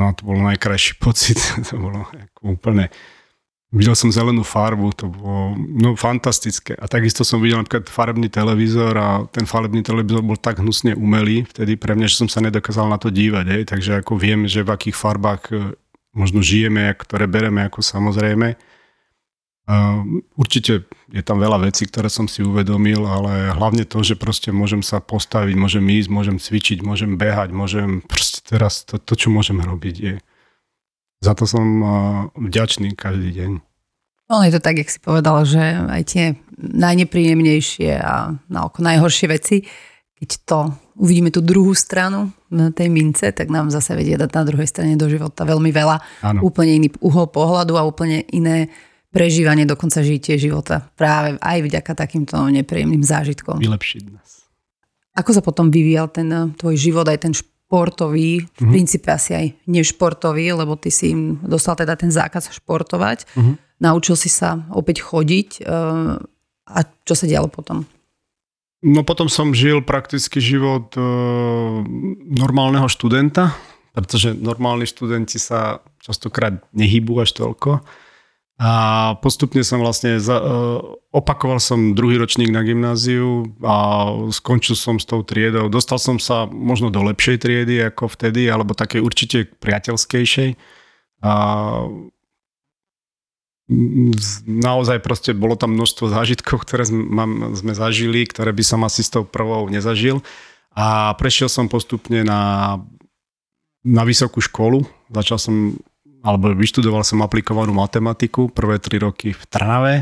No 0.00 0.08
a 0.08 0.16
to 0.16 0.24
bol 0.24 0.40
najkrajší 0.40 0.96
pocit, 1.04 1.38
to 1.68 1.76
bolo 1.76 2.08
úplne... 2.40 2.88
Videl 3.72 3.96
som 3.96 4.12
zelenú 4.12 4.44
farbu, 4.44 4.92
to 4.92 5.08
bolo 5.08 5.56
no, 5.56 5.96
fantastické. 5.96 6.76
A 6.76 6.84
takisto 6.84 7.24
som 7.24 7.40
videl 7.40 7.64
napríklad 7.64 7.88
farebný 7.88 8.28
televízor 8.28 8.92
a 9.00 9.08
ten 9.32 9.48
farebný 9.48 9.80
televízor 9.80 10.20
bol 10.20 10.36
tak 10.36 10.60
hnusne 10.60 10.92
umelý 10.92 11.48
vtedy 11.48 11.80
pre 11.80 11.96
mňa, 11.96 12.04
že 12.04 12.20
som 12.20 12.28
sa 12.28 12.44
nedokázal 12.44 12.84
na 12.92 13.00
to 13.00 13.08
dívať. 13.08 13.46
Hej. 13.48 13.62
Takže 13.72 13.90
ako 14.04 14.20
viem, 14.20 14.44
že 14.44 14.60
v 14.60 14.76
akých 14.76 14.96
farbách 14.96 15.42
e, 15.48 15.72
možno 16.12 16.44
žijeme, 16.44 16.92
ktoré 16.92 17.24
bereme 17.24 17.64
ako 17.64 17.80
samozrejme 17.80 18.60
Určite 20.34 20.90
je 21.14 21.22
tam 21.22 21.38
veľa 21.38 21.70
vecí, 21.70 21.86
ktoré 21.86 22.10
som 22.10 22.26
si 22.26 22.42
uvedomil, 22.42 23.06
ale 23.06 23.54
hlavne 23.54 23.86
to, 23.86 24.02
že 24.02 24.18
proste 24.18 24.50
môžem 24.50 24.82
sa 24.82 24.98
postaviť, 24.98 25.54
môžem 25.54 25.86
ísť, 25.86 26.10
môžem 26.10 26.36
cvičiť, 26.42 26.82
môžem 26.82 27.14
behať, 27.14 27.54
môžem 27.54 28.02
proste 28.02 28.42
teraz 28.42 28.82
to, 28.82 28.98
to 28.98 29.14
čo 29.14 29.30
môžem 29.30 29.62
robiť 29.62 29.94
je. 29.94 30.16
Za 31.22 31.38
to 31.38 31.46
som 31.46 31.64
vďačný 32.34 32.98
každý 32.98 33.30
deň. 33.30 33.52
No 34.26 34.42
je 34.42 34.50
to 34.50 34.60
tak, 34.64 34.82
jak 34.82 34.90
si 34.90 34.98
povedal, 34.98 35.46
že 35.46 35.60
aj 35.62 36.02
tie 36.08 36.24
najnepríjemnejšie 36.58 38.00
a 38.00 38.34
na 38.50 38.60
oko 38.66 38.82
najhoršie 38.82 39.26
veci, 39.30 39.62
keď 40.18 40.30
to 40.46 40.58
uvidíme 40.98 41.34
tú 41.34 41.42
druhú 41.42 41.74
stranu 41.74 42.30
na 42.46 42.70
tej 42.70 42.88
mince, 42.90 43.34
tak 43.34 43.50
nám 43.50 43.74
zase 43.74 43.98
vedie 43.98 44.14
dať 44.14 44.30
na 44.30 44.42
druhej 44.46 44.68
strane 44.70 44.94
do 44.94 45.10
života 45.10 45.42
veľmi 45.42 45.70
veľa. 45.74 45.96
Ano. 46.22 46.46
Úplne 46.46 46.72
iný 46.78 46.88
uhol 47.02 47.26
pohľadu 47.30 47.74
a 47.74 47.82
úplne 47.82 48.22
iné 48.30 48.70
prežívanie 49.12 49.68
dokonca 49.68 50.00
žitie 50.00 50.40
života. 50.40 50.88
Práve 50.96 51.36
aj 51.42 51.58
vďaka 51.66 51.92
takýmto 51.92 52.38
nepríjemným 52.48 53.04
zážitkom. 53.04 53.60
Vylepšiť 53.60 54.02
nás. 54.14 54.48
Ako 55.12 55.36
sa 55.36 55.44
potom 55.44 55.68
vyvíjal 55.68 56.08
ten 56.08 56.28
eh, 56.32 56.48
tvoj 56.56 56.76
život, 56.80 57.04
aj 57.04 57.28
ten 57.28 57.32
športový, 57.72 58.44
v 58.44 58.44
mm-hmm. 58.44 58.68
princípe 58.68 59.08
asi 59.08 59.32
aj 59.32 59.46
nešportový, 59.64 60.52
lebo 60.52 60.76
ty 60.76 60.92
si 60.92 61.16
im 61.16 61.40
dostal 61.40 61.72
teda 61.72 61.96
ten 61.96 62.12
zákaz 62.12 62.52
športovať. 62.52 63.24
Mm-hmm. 63.32 63.80
Naučil 63.80 64.20
si 64.20 64.28
sa 64.28 64.60
opäť 64.76 65.00
chodiť. 65.00 65.64
Eh, 65.64 66.20
a 66.68 66.78
čo 67.08 67.14
sa 67.16 67.24
dialo 67.24 67.48
potom? 67.48 67.88
No 68.84 69.00
potom 69.08 69.32
som 69.32 69.56
žil 69.56 69.78
prakticky 69.78 70.42
život 70.42 70.90
e, 70.98 71.02
normálneho 72.34 72.90
študenta, 72.90 73.54
pretože 73.94 74.34
normálni 74.34 74.90
študenti 74.90 75.38
sa 75.38 75.78
častokrát 76.02 76.58
nehýbu 76.74 77.22
až 77.22 77.30
toľko. 77.38 77.78
A 78.62 78.72
postupne 79.18 79.66
som 79.66 79.82
vlastne, 79.82 80.22
za, 80.22 80.38
uh, 80.38 80.78
opakoval 81.10 81.58
som 81.58 81.98
druhý 81.98 82.14
ročník 82.14 82.54
na 82.54 82.62
gymnáziu 82.62 83.50
a 83.58 84.06
skončil 84.30 84.78
som 84.78 85.02
s 85.02 85.06
tou 85.08 85.26
triedou. 85.26 85.66
Dostal 85.66 85.98
som 85.98 86.22
sa 86.22 86.46
možno 86.46 86.94
do 86.94 87.02
lepšej 87.02 87.42
triedy 87.42 87.82
ako 87.90 88.14
vtedy, 88.14 88.46
alebo 88.46 88.78
také 88.78 89.02
určite 89.02 89.50
priateľskejšej. 89.58 90.54
A 91.26 91.32
naozaj 94.46 95.02
proste 95.02 95.34
bolo 95.34 95.58
tam 95.58 95.74
množstvo 95.74 96.14
zážitkov, 96.14 96.62
ktoré 96.62 96.86
sme 96.86 97.72
zažili, 97.74 98.22
ktoré 98.30 98.54
by 98.54 98.62
som 98.62 98.86
asi 98.86 99.02
s 99.02 99.10
tou 99.10 99.26
prvou 99.26 99.66
nezažil. 99.66 100.22
A 100.72 101.12
prešiel 101.18 101.50
som 101.50 101.66
postupne 101.66 102.22
na, 102.22 102.78
na 103.82 104.02
vysokú 104.06 104.38
školu. 104.38 104.86
Začal 105.10 105.38
som, 105.38 105.54
alebo 106.22 106.54
vyštudoval 106.54 107.02
som 107.02 107.20
aplikovanú 107.20 107.74
matematiku, 107.74 108.48
prvé 108.48 108.78
tri 108.78 109.02
roky 109.02 109.34
v 109.34 109.42
Trnave. 109.50 109.94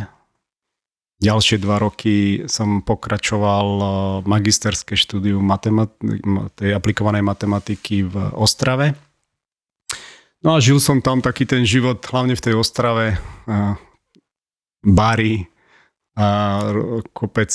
Ďalšie 1.20 1.60
dva 1.60 1.80
roky 1.80 2.48
som 2.48 2.80
pokračoval 2.80 3.66
magisterské 4.24 4.96
štúdium 4.96 5.44
matemat- 5.44 5.96
tej 6.56 6.72
aplikovanej 6.72 7.20
matematiky 7.20 8.08
v 8.08 8.16
Ostrave. 8.36 8.96
No 10.40 10.56
a 10.56 10.64
žil 10.64 10.80
som 10.80 11.04
tam 11.04 11.20
taký 11.20 11.44
ten 11.44 11.68
život, 11.68 12.00
hlavne 12.00 12.32
v 12.32 12.44
tej 12.44 12.54
Ostrave, 12.56 13.20
bary, 14.80 15.44
a 16.16 16.28
kopec 17.12 17.48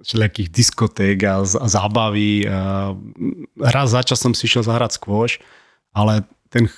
všelijakých 0.00 0.48
diskoték 0.48 1.18
a, 1.24 1.44
a 1.44 1.66
zábavy. 1.68 2.46
Raz 3.56 3.88
za 3.92 4.00
čas 4.04 4.20
si 4.20 4.46
šiel 4.48 4.64
zahrať 4.64 4.96
skôš, 4.96 5.40
ale 5.92 6.24
ten, 6.48 6.68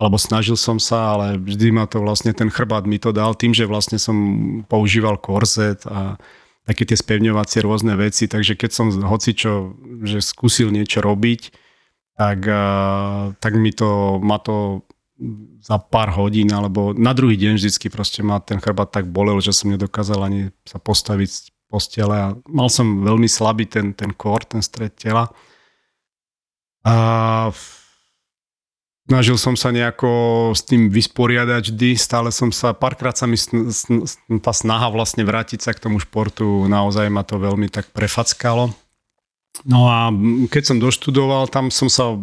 alebo 0.00 0.16
snažil 0.16 0.56
som 0.56 0.80
sa, 0.80 1.12
ale 1.12 1.36
vždy 1.36 1.76
ma 1.76 1.84
to 1.84 2.00
vlastne, 2.00 2.32
ten 2.32 2.48
chrbát 2.48 2.88
mi 2.88 2.96
to 2.96 3.12
dal 3.12 3.36
tým, 3.36 3.52
že 3.52 3.68
vlastne 3.68 4.00
som 4.00 4.16
používal 4.64 5.20
korzet 5.20 5.84
a 5.84 6.16
také 6.64 6.88
tie 6.88 6.96
spevňovacie 6.96 7.60
rôzne 7.60 7.92
veci, 8.00 8.24
takže 8.24 8.56
keď 8.56 8.70
som 8.72 8.88
hocičo, 8.88 9.76
že 10.08 10.24
skúsil 10.24 10.72
niečo 10.72 11.04
robiť, 11.04 11.52
tak, 12.16 12.48
tak 13.36 13.52
mi 13.60 13.76
to, 13.76 14.16
ma 14.24 14.40
to 14.40 14.88
za 15.60 15.76
pár 15.76 16.16
hodín 16.16 16.48
alebo 16.48 16.96
na 16.96 17.12
druhý 17.12 17.36
deň 17.36 17.60
vždycky 17.60 17.92
proste 17.92 18.24
ma 18.24 18.40
ten 18.40 18.56
chrbát 18.56 18.88
tak 18.88 19.04
bolel, 19.12 19.36
že 19.44 19.52
som 19.52 19.68
nedokázal 19.68 20.16
ani 20.24 20.48
sa 20.64 20.80
postaviť 20.80 21.28
z 21.28 21.40
postele 21.68 22.16
a 22.16 22.28
mal 22.48 22.72
som 22.72 23.04
veľmi 23.04 23.28
slabý 23.28 23.68
ten, 23.68 23.92
ten 23.92 24.16
kor, 24.16 24.48
ten 24.48 24.64
stred 24.64 24.96
tela. 24.96 25.28
A 26.88 27.52
snažil 29.10 29.34
som 29.34 29.58
sa 29.58 29.74
nejako 29.74 30.54
s 30.54 30.62
tým 30.62 30.86
vysporiadať 30.86 31.74
vždy, 31.74 31.98
stále 31.98 32.30
som 32.30 32.54
sa, 32.54 32.70
párkrát 32.70 33.18
sa 33.18 33.26
mi 33.26 33.34
tá 34.38 34.54
snaha 34.54 34.86
vlastne 34.94 35.26
vrátiť 35.26 35.66
sa 35.66 35.74
k 35.74 35.82
tomu 35.82 35.98
športu, 35.98 36.70
naozaj 36.70 37.10
ma 37.10 37.26
to 37.26 37.42
veľmi 37.42 37.66
tak 37.66 37.90
prefackalo. 37.90 38.70
No 39.66 39.90
a 39.90 40.14
keď 40.46 40.62
som 40.62 40.78
doštudoval, 40.78 41.50
tam 41.50 41.74
som 41.74 41.90
sa 41.90 42.14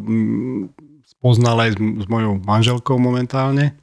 poznal 1.20 1.68
aj 1.68 1.76
s, 1.76 1.78
s 1.78 2.06
mojou 2.08 2.40
manželkou 2.40 2.96
momentálne. 2.96 3.76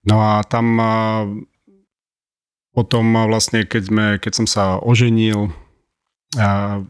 No 0.00 0.16
a 0.16 0.40
tam 0.48 0.80
potom 2.72 3.04
vlastne, 3.28 3.68
keď, 3.68 3.82
sme, 3.84 4.04
keď 4.16 4.32
som 4.32 4.46
sa 4.48 4.80
oženil, 4.80 5.52
a 6.40 6.80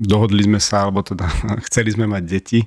dohodli 0.00 0.46
sme 0.48 0.56
sa, 0.56 0.88
alebo 0.88 1.04
teda 1.04 1.28
chceli 1.68 1.92
sme 1.92 2.08
mať 2.08 2.22
deti, 2.24 2.60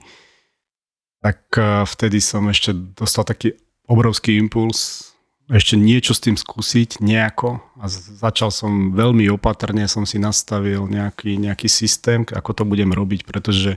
tak 1.24 1.40
vtedy 1.88 2.20
som 2.20 2.52
ešte 2.52 2.76
dostal 2.76 3.24
taký 3.24 3.56
obrovský 3.88 4.36
impuls 4.36 5.14
ešte 5.52 5.76
niečo 5.76 6.16
s 6.16 6.24
tým 6.24 6.40
skúsiť 6.40 7.04
nejako 7.04 7.60
a 7.76 7.86
začal 7.92 8.48
som 8.48 8.96
veľmi 8.96 9.28
opatrne, 9.28 9.84
som 9.92 10.08
si 10.08 10.16
nastavil 10.16 10.88
nejaký, 10.88 11.36
nejaký 11.36 11.68
systém, 11.68 12.24
ako 12.24 12.56
to 12.56 12.64
budem 12.64 12.96
robiť, 12.96 13.28
pretože 13.28 13.76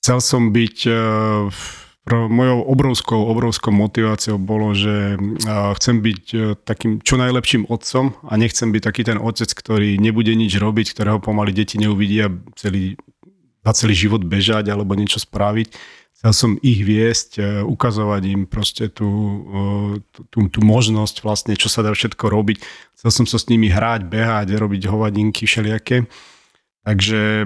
chcel 0.00 0.18
som 0.24 0.56
byť, 0.56 0.76
uh, 0.88 1.52
mojou 2.08 2.58
obrovskou, 2.64 3.20
obrovskou 3.28 3.76
motiváciou 3.76 4.40
bolo, 4.40 4.72
že 4.72 5.20
uh, 5.20 5.72
chcem 5.76 6.00
byť 6.00 6.24
takým 6.64 7.04
čo 7.04 7.20
najlepším 7.20 7.68
otcom 7.68 8.16
a 8.24 8.32
nechcem 8.40 8.72
byť 8.72 8.82
taký 8.82 9.02
ten 9.04 9.20
otec, 9.20 9.52
ktorý 9.52 10.00
nebude 10.00 10.32
nič 10.32 10.56
robiť, 10.56 10.96
ktorého 10.96 11.20
pomaly 11.20 11.52
deti 11.52 11.76
neuvidia 11.76 12.32
celý, 12.56 12.96
za 13.68 13.72
celý 13.84 13.92
život 13.92 14.24
bežať 14.24 14.72
alebo 14.72 14.96
niečo 14.96 15.20
spraviť. 15.20 15.76
Som 16.32 16.56
ich 16.64 16.80
viesť, 16.80 17.36
ukazovať 17.68 18.22
im 18.32 18.42
proste 18.48 18.88
tú, 18.88 19.08
tú, 20.32 20.48
tú 20.48 20.60
možnosť 20.64 21.20
vlastne, 21.20 21.52
čo 21.52 21.68
sa 21.68 21.84
dá 21.84 21.92
všetko 21.92 22.32
robiť. 22.32 22.64
Chcel 22.96 23.10
som 23.12 23.26
sa 23.28 23.36
s 23.36 23.52
nimi 23.52 23.68
hrať, 23.68 24.08
behať, 24.08 24.56
robiť 24.56 24.88
hovadinky 24.88 25.44
všelijaké. 25.44 26.08
Takže 26.84 27.44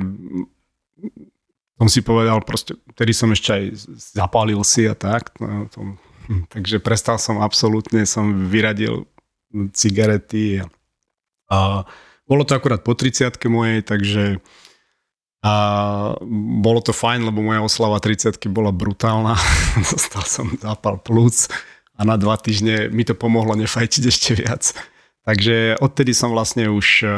som 1.78 1.86
si 1.86 2.02
povedal, 2.02 2.42
proste, 2.42 2.74
vtedy 2.94 3.14
som 3.14 3.30
ešte 3.30 3.50
aj 3.54 3.64
zapálil 4.14 4.58
si 4.66 4.86
a 4.90 4.98
tak. 4.98 5.30
No, 5.38 5.70
tom, 5.70 5.94
hm, 6.26 6.50
takže 6.50 6.82
prestal 6.82 7.22
som 7.22 7.38
absolútne, 7.38 8.02
som 8.02 8.50
vyradil 8.50 9.06
cigarety 9.74 10.62
a, 10.62 10.66
a 11.48 11.58
bolo 12.28 12.42
to 12.44 12.58
akurát 12.58 12.82
po 12.82 12.92
30 12.98 13.30
mojej, 13.48 13.80
takže 13.86 14.42
a 15.38 15.54
bolo 16.62 16.82
to 16.82 16.90
fajn, 16.90 17.30
lebo 17.30 17.44
moja 17.44 17.62
oslava 17.62 18.02
30 18.02 18.38
bola 18.50 18.74
brutálna. 18.74 19.38
Dostal 19.94 20.24
som 20.26 20.46
zápal 20.58 20.98
plúc 20.98 21.46
a 21.94 22.02
na 22.02 22.18
dva 22.18 22.34
týždne 22.38 22.90
mi 22.90 23.06
to 23.06 23.14
pomohlo 23.14 23.54
nefajčiť 23.54 24.02
ešte 24.06 24.30
viac. 24.34 24.74
Takže 25.28 25.76
odtedy 25.78 26.16
som 26.16 26.32
vlastne 26.32 26.72
už 26.72 26.86
uh, 27.04 27.10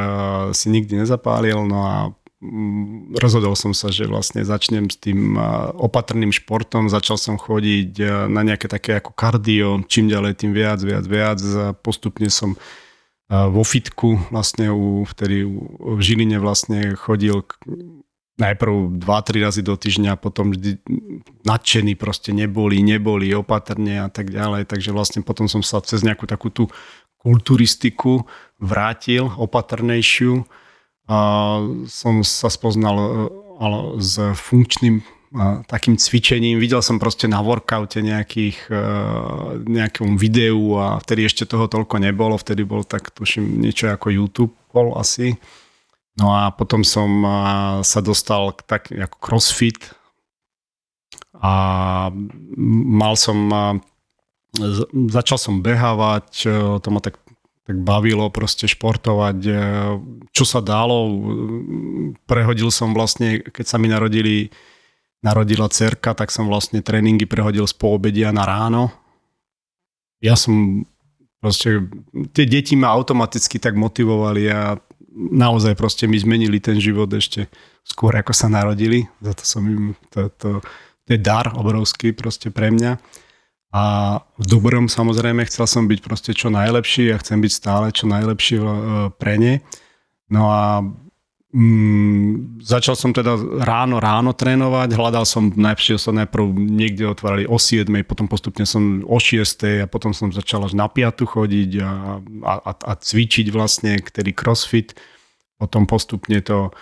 si 0.50 0.66
nikdy 0.66 0.98
nezapálil, 0.98 1.62
no 1.62 1.78
a 1.87 1.96
Mm, 2.40 3.12
rozhodol 3.20 3.52
som 3.52 3.76
sa, 3.76 3.92
že 3.92 4.09
vlastne 4.09 4.40
začnem 4.40 4.88
s 4.88 4.96
tým 4.96 5.37
opatrným 5.76 6.33
športom, 6.33 6.88
začal 6.88 7.20
som 7.20 7.37
chodiť 7.37 8.00
na 8.33 8.40
nejaké 8.40 8.64
také 8.64 8.96
ako 8.96 9.12
kardio, 9.12 9.85
čím 9.85 10.09
ďalej 10.09 10.40
tým 10.40 10.56
viac, 10.56 10.80
viac, 10.80 11.04
viac. 11.04 11.38
Postupne 11.85 12.33
som 12.33 12.56
vo 13.28 13.61
fitku 13.61 14.33
vlastne 14.33 14.72
u, 14.72 15.04
vtedy 15.04 15.44
v 15.85 16.00
Žiline 16.00 16.40
vlastne 16.40 16.96
chodil 16.96 17.44
najprv 18.40 18.98
2-3 19.05 19.44
razy 19.44 19.62
do 19.62 19.76
týždňa, 19.76 20.16
potom 20.16 20.57
vždy 20.57 20.81
nadšený 21.44 21.94
proste 22.00 22.33
neboli, 22.33 22.81
neboli, 22.81 23.31
opatrne 23.37 24.00
a 24.00 24.09
tak 24.09 24.33
ďalej. 24.33 24.66
Takže 24.66 24.90
vlastne 24.90 25.20
potom 25.20 25.46
som 25.46 25.61
sa 25.61 25.85
cez 25.85 26.00
nejakú 26.00 26.24
takú 26.24 26.48
tú 26.48 26.72
kulturistiku 27.20 28.24
vrátil, 28.57 29.29
opatrnejšiu 29.29 30.48
a 31.05 31.18
som 31.85 32.24
sa 32.24 32.48
spoznal 32.48 32.96
e, 32.96 33.09
s 34.00 34.16
funkčným 34.16 35.05
takým 35.70 35.94
cvičením. 35.94 36.59
Videl 36.59 36.83
som 36.83 36.98
proste 36.98 37.31
na 37.31 37.38
workoute 37.38 38.03
nejakých, 38.03 38.66
e, 38.66 38.83
nejakom 39.62 40.18
videu 40.18 40.74
a 40.74 40.98
vtedy 40.98 41.22
ešte 41.22 41.46
toho 41.46 41.70
toľko 41.70 42.03
nebolo. 42.03 42.35
Vtedy 42.35 42.66
bol 42.66 42.83
tak, 42.83 43.14
tuším, 43.14 43.62
niečo 43.62 43.94
ako 43.94 44.11
YouTube 44.11 44.55
bol 44.74 44.98
asi. 44.98 45.38
No 46.20 46.37
a 46.37 46.52
potom 46.52 46.85
som 46.85 47.24
sa 47.80 48.04
dostal 48.04 48.52
k 48.52 48.61
tak 48.68 48.83
ako 48.92 49.16
crossfit 49.24 49.96
a 51.40 52.12
mal 52.92 53.16
som 53.16 53.48
začal 55.09 55.38
som 55.38 55.62
behávať, 55.62 56.28
e, 56.42 56.50
to 56.83 56.88
ma 56.90 56.98
tak 56.98 57.22
tak 57.70 57.87
bavilo 57.87 58.26
proste 58.35 58.66
športovať, 58.66 59.38
e, 59.46 59.54
čo 60.35 60.42
sa 60.42 60.59
dalo. 60.59 61.06
Prehodil 62.26 62.66
som 62.74 62.90
vlastne, 62.90 63.46
keď 63.46 63.62
sa 63.62 63.78
mi 63.78 63.87
narodili, 63.87 64.50
narodila 65.22 65.70
cerka, 65.70 66.11
tak 66.18 66.35
som 66.35 66.50
vlastne 66.50 66.83
tréningy 66.83 67.30
prehodil 67.30 67.62
z 67.70 67.74
poobedia 67.78 68.35
na 68.35 68.42
ráno. 68.42 68.90
Ja 70.18 70.35
som 70.35 70.83
proste, 71.38 71.87
tie 72.35 72.42
deti 72.42 72.74
ma 72.74 72.90
automaticky 72.90 73.62
tak 73.62 73.78
motivovali 73.78 74.50
a 74.50 74.74
naozaj 75.14 75.74
proste 75.74 76.06
mi 76.06 76.18
zmenili 76.18 76.62
ten 76.62 76.78
život 76.78 77.10
ešte 77.10 77.50
skôr 77.82 78.14
ako 78.14 78.30
sa 78.30 78.46
narodili. 78.46 79.10
Za 79.18 79.32
to 79.34 79.44
som 79.44 79.62
im, 79.66 79.84
to, 80.10 80.30
to, 80.38 80.62
to 81.06 81.08
je 81.10 81.20
dar 81.20 81.50
obrovský 81.58 82.14
proste 82.14 82.54
pre 82.54 82.70
mňa. 82.70 82.98
A 83.70 83.82
v 84.34 84.44
dobrom 84.50 84.90
samozrejme 84.90 85.46
chcel 85.46 85.66
som 85.70 85.86
byť 85.86 86.00
proste 86.02 86.34
čo 86.34 86.50
najlepší 86.50 87.14
a 87.14 87.20
chcem 87.22 87.38
byť 87.38 87.52
stále 87.54 87.86
čo 87.94 88.10
najlepší 88.10 88.56
e, 88.58 88.64
pre 89.14 89.38
ne. 89.38 89.62
No 90.26 90.50
a 90.50 90.82
mm, 91.54 92.62
začal 92.62 92.94
som 92.94 93.10
teda 93.10 93.34
ráno, 93.62 93.98
ráno 93.98 94.34
trénovať, 94.34 94.94
hľadal 94.94 95.26
som, 95.26 95.50
najprv 95.50 95.98
som 95.98 96.14
najprv 96.16 96.44
niekde 96.54 97.10
otvárali 97.10 97.44
o 97.46 97.58
7, 97.58 97.86
potom 98.06 98.30
postupne 98.30 98.66
som 98.66 99.02
o 99.06 99.18
6 99.18 99.84
a 99.84 99.86
potom 99.90 100.14
som 100.14 100.30
začal 100.30 100.66
až 100.66 100.78
na 100.78 100.86
5 100.86 101.26
chodiť 101.26 101.70
a, 101.82 101.90
a, 102.46 102.72
a 102.74 102.92
cvičiť 102.96 103.50
vlastne, 103.50 103.98
ktorý 103.98 104.30
crossfit. 104.34 104.94
Potom 105.60 105.84
postupne 105.84 106.40
to 106.40 106.72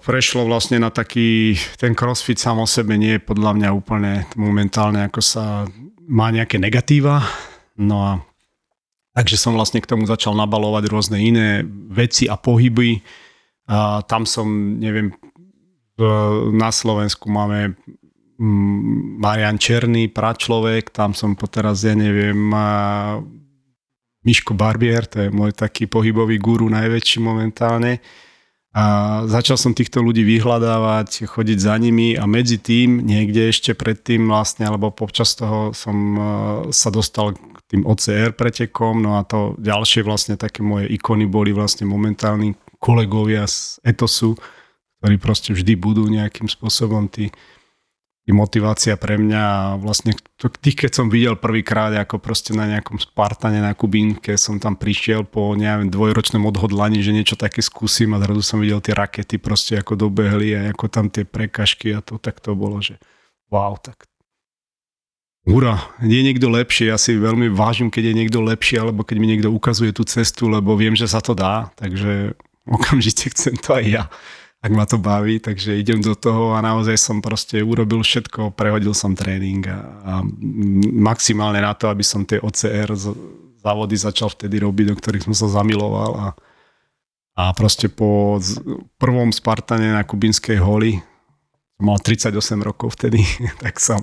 prešlo 0.00 0.48
vlastne 0.48 0.80
na 0.80 0.88
taký, 0.88 1.52
ten 1.76 1.92
crossfit 1.92 2.40
sám 2.40 2.64
o 2.64 2.68
sebe 2.68 2.96
nie 2.96 3.20
je 3.20 3.26
podľa 3.28 3.52
mňa 3.52 3.68
úplne 3.76 4.24
momentálne, 4.40 5.04
ako 5.04 5.20
sa 5.20 5.68
má 6.08 6.32
nejaké 6.32 6.56
negatíva. 6.56 7.20
No 7.76 7.96
a 8.00 8.10
takže 9.14 9.38
som 9.38 9.54
vlastne 9.54 9.78
k 9.78 9.88
tomu 9.88 10.04
začal 10.04 10.34
nabalovať 10.34 10.84
rôzne 10.90 11.18
iné 11.22 11.62
veci 11.88 12.26
a 12.26 12.34
pohyby. 12.34 12.98
A 13.70 14.02
tam 14.04 14.26
som, 14.26 14.46
neviem, 14.76 15.14
na 16.52 16.70
Slovensku 16.74 17.30
máme 17.30 17.78
mm, 18.36 19.22
Marian 19.22 19.56
Černý, 19.56 20.10
pračlovek, 20.10 20.90
tam 20.90 21.14
som 21.14 21.38
po 21.38 21.46
teraz, 21.46 21.86
ja 21.86 21.94
neviem, 21.94 22.36
Miško 24.24 24.58
Barbier, 24.58 25.06
to 25.06 25.24
je 25.24 25.28
môj 25.30 25.54
taký 25.54 25.86
pohybový 25.86 26.42
guru 26.42 26.66
najväčší 26.66 27.22
momentálne. 27.22 28.02
A 28.74 28.84
začal 29.30 29.54
som 29.54 29.70
týchto 29.70 30.02
ľudí 30.02 30.26
vyhľadávať, 30.26 31.30
chodiť 31.30 31.58
za 31.62 31.78
nimi 31.78 32.18
a 32.18 32.26
medzi 32.26 32.58
tým, 32.58 33.06
niekde 33.06 33.54
ešte 33.54 33.70
predtým 33.70 34.26
vlastne, 34.26 34.66
alebo 34.66 34.90
počas 34.90 35.38
toho 35.38 35.70
som 35.70 35.94
e, 35.94 36.20
sa 36.74 36.90
dostal 36.90 37.38
k 37.38 37.58
tým 37.70 37.86
OCR 37.86 38.34
pretekom, 38.34 38.98
no 38.98 39.14
a 39.14 39.22
to 39.22 39.54
ďalšie 39.62 40.02
vlastne 40.02 40.34
také 40.34 40.66
moje 40.66 40.90
ikony 40.90 41.22
boli 41.30 41.54
vlastne 41.54 41.86
momentálni 41.86 42.58
kolegovia 42.82 43.46
z 43.46 43.78
etosu, 43.86 44.34
ktorí 44.98 45.22
proste 45.22 45.54
vždy 45.54 45.78
budú 45.78 46.10
nejakým 46.10 46.50
spôsobom 46.50 47.06
tí 47.06 47.30
motivácia 48.32 48.96
pre 48.96 49.20
mňa 49.20 49.76
vlastne 49.84 50.16
tých, 50.40 50.88
keď 50.88 50.90
som 50.96 51.12
videl 51.12 51.36
prvýkrát 51.36 51.92
ako 51.92 52.16
proste 52.16 52.56
na 52.56 52.64
nejakom 52.64 52.96
Spartane 52.96 53.60
na 53.60 53.76
Kubínke 53.76 54.40
som 54.40 54.56
tam 54.56 54.80
prišiel 54.80 55.28
po 55.28 55.52
neviem 55.52 55.92
dvojročnom 55.92 56.40
odhodlaní, 56.48 57.04
že 57.04 57.12
niečo 57.12 57.36
také 57.36 57.60
skúsim 57.60 58.16
a 58.16 58.22
zrazu 58.24 58.40
som 58.40 58.58
videl 58.64 58.80
tie 58.80 58.96
rakety 58.96 59.36
proste 59.36 59.76
ako 59.76 60.08
dobehli 60.08 60.56
a 60.56 60.72
ako 60.72 60.88
tam 60.88 61.12
tie 61.12 61.28
prekažky 61.28 61.92
a 61.92 62.00
to 62.00 62.16
tak 62.16 62.40
to 62.40 62.56
bolo, 62.56 62.80
že 62.80 62.96
wow, 63.52 63.76
tak 63.76 64.08
Hurá, 65.44 65.76
je 66.00 66.24
niekto 66.24 66.48
lepší, 66.48 66.88
ja 66.88 66.96
si 66.96 67.20
veľmi 67.20 67.52
vážim, 67.52 67.92
keď 67.92 68.08
je 68.08 68.14
niekto 68.16 68.40
lepší, 68.40 68.80
alebo 68.80 69.04
keď 69.04 69.16
mi 69.20 69.28
niekto 69.28 69.52
ukazuje 69.52 69.92
tú 69.92 70.00
cestu, 70.08 70.48
lebo 70.48 70.72
viem, 70.72 70.96
že 70.96 71.04
sa 71.04 71.20
to 71.20 71.36
dá, 71.36 71.68
takže 71.76 72.32
okamžite 72.64 73.28
chcem 73.28 73.52
to 73.60 73.76
aj 73.76 73.84
ja 73.84 74.04
ak 74.64 74.72
ma 74.72 74.88
to 74.88 74.96
baví, 74.96 75.44
takže 75.44 75.76
idem 75.76 76.00
do 76.00 76.16
toho 76.16 76.56
a 76.56 76.64
naozaj 76.64 76.96
som 76.96 77.20
proste 77.20 77.60
urobil 77.60 78.00
všetko, 78.00 78.56
prehodil 78.56 78.96
som 78.96 79.12
tréning 79.12 79.60
a, 79.68 79.76
a 79.76 80.12
maximálne 80.88 81.60
na 81.60 81.76
to, 81.76 81.92
aby 81.92 82.00
som 82.00 82.24
tie 82.24 82.40
OCR 82.40 82.96
závody 83.60 83.96
začal 84.00 84.32
vtedy 84.32 84.64
robiť, 84.64 84.86
do 84.88 84.96
ktorých 84.96 85.28
som 85.28 85.36
sa 85.36 85.60
zamiloval 85.60 86.12
a, 86.16 86.28
a 87.36 87.52
proste 87.52 87.92
po 87.92 88.40
prvom 88.96 89.28
Spartane 89.36 89.92
na 89.92 90.00
Kubinskej 90.00 90.56
holi, 90.56 90.96
mal 91.76 92.00
38 92.00 92.32
rokov 92.64 92.96
vtedy, 92.96 93.20
tak 93.62 93.76
som, 93.76 94.00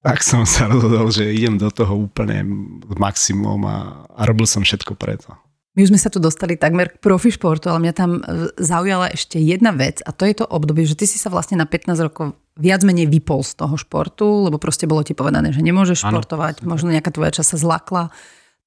tak 0.00 0.24
som 0.24 0.48
sa 0.48 0.72
rozhodol, 0.72 1.12
že 1.12 1.36
idem 1.36 1.60
do 1.60 1.68
toho 1.68 2.08
úplne 2.08 2.48
maximum 2.96 3.60
a, 3.68 4.08
a 4.08 4.24
robil 4.24 4.48
som 4.48 4.64
všetko 4.64 4.96
preto. 4.96 5.36
My 5.76 5.84
už 5.84 5.92
sme 5.92 6.00
sa 6.00 6.08
tu 6.08 6.16
dostali 6.16 6.56
takmer 6.56 6.88
k 6.88 6.96
profi 7.04 7.28
športu, 7.28 7.68
ale 7.68 7.84
mňa 7.84 7.94
tam 7.94 8.10
e, 8.16 8.48
zaujala 8.56 9.12
ešte 9.12 9.36
jedna 9.36 9.76
vec 9.76 10.00
a 10.00 10.08
to 10.08 10.24
je 10.24 10.40
to 10.40 10.48
obdobie, 10.48 10.88
že 10.88 10.96
ty 10.96 11.04
si 11.04 11.20
sa 11.20 11.28
vlastne 11.28 11.60
na 11.60 11.68
15 11.68 12.00
rokov 12.00 12.32
viac 12.56 12.80
menej 12.80 13.12
vypol 13.12 13.44
z 13.44 13.60
toho 13.60 13.76
športu, 13.76 14.48
lebo 14.48 14.56
proste 14.56 14.88
bolo 14.88 15.04
ti 15.04 15.12
povedané, 15.12 15.52
že 15.52 15.60
nemôžeš 15.60 16.08
ano. 16.08 16.16
športovať, 16.16 16.64
možno 16.64 16.96
nejaká 16.96 17.12
tvoja 17.12 17.28
časť 17.36 17.48
sa 17.52 17.58
zlakla 17.60 18.08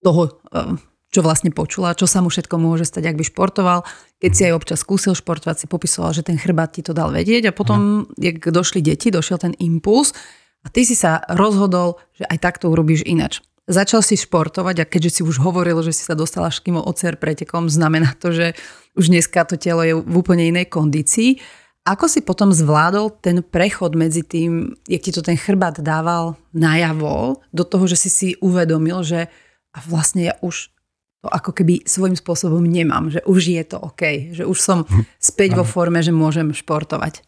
toho, 0.06 0.38
e, 0.54 0.78
čo 1.10 1.26
vlastne 1.26 1.50
počula, 1.50 1.98
čo 1.98 2.06
sa 2.06 2.22
mu 2.22 2.30
všetko 2.30 2.62
môže 2.62 2.86
stať, 2.86 3.10
ak 3.10 3.18
by 3.18 3.26
športoval. 3.26 3.80
Keď 4.22 4.32
si 4.38 4.42
aj 4.46 4.54
občas 4.54 4.86
skúsil 4.86 5.18
športovať, 5.18 5.66
si 5.66 5.68
popisoval, 5.68 6.14
že 6.14 6.22
ten 6.22 6.38
chrbát 6.38 6.78
ti 6.78 6.86
to 6.86 6.94
dal 6.94 7.10
vedieť 7.10 7.50
a 7.50 7.58
potom, 7.58 8.06
ano. 8.06 8.22
jak 8.22 8.38
došli 8.38 8.86
deti, 8.86 9.10
došiel 9.10 9.42
ten 9.42 9.58
impuls 9.58 10.14
a 10.62 10.70
ty 10.70 10.86
si 10.86 10.94
sa 10.94 11.26
rozhodol, 11.26 11.98
že 12.14 12.30
aj 12.30 12.38
takto 12.38 12.70
urobíš 12.70 13.02
inač 13.02 13.42
začal 13.70 14.02
si 14.02 14.18
športovať 14.18 14.76
a 14.82 14.90
keďže 14.90 15.10
si 15.16 15.22
už 15.22 15.38
hovoril, 15.40 15.78
že 15.86 15.94
si 15.94 16.02
sa 16.02 16.18
dostal 16.18 16.44
až 16.50 16.60
kým 16.60 16.82
ocer 16.82 17.16
pretekom, 17.22 17.70
znamená 17.70 18.18
to, 18.18 18.34
že 18.34 18.58
už 18.98 19.14
dneska 19.14 19.46
to 19.46 19.56
telo 19.56 19.86
je 19.86 19.94
v 19.94 20.14
úplne 20.18 20.50
inej 20.50 20.74
kondícii. 20.74 21.38
Ako 21.86 22.12
si 22.12 22.26
potom 22.26 22.52
zvládol 22.52 23.22
ten 23.22 23.40
prechod 23.46 23.96
medzi 23.96 24.26
tým, 24.26 24.76
jak 24.90 25.02
ti 25.06 25.16
to 25.16 25.24
ten 25.24 25.38
chrbát 25.40 25.80
dával 25.80 26.36
najavo, 26.52 27.40
do 27.54 27.64
toho, 27.64 27.88
že 27.88 27.96
si 27.96 28.10
si 28.10 28.28
uvedomil, 28.44 29.06
že 29.06 29.32
a 29.70 29.78
vlastne 29.86 30.34
ja 30.34 30.36
už 30.42 30.74
to 31.20 31.28
ako 31.30 31.52
keby 31.52 31.84
svojím 31.84 32.16
spôsobom 32.16 32.64
nemám, 32.64 33.12
že 33.12 33.20
už 33.28 33.42
je 33.54 33.64
to 33.64 33.78
OK, 33.80 34.34
že 34.34 34.44
už 34.48 34.58
som 34.58 34.88
hm. 34.88 35.04
späť 35.22 35.56
vo 35.56 35.64
forme, 35.68 36.02
že 36.02 36.16
môžem 36.16 36.52
športovať. 36.52 37.22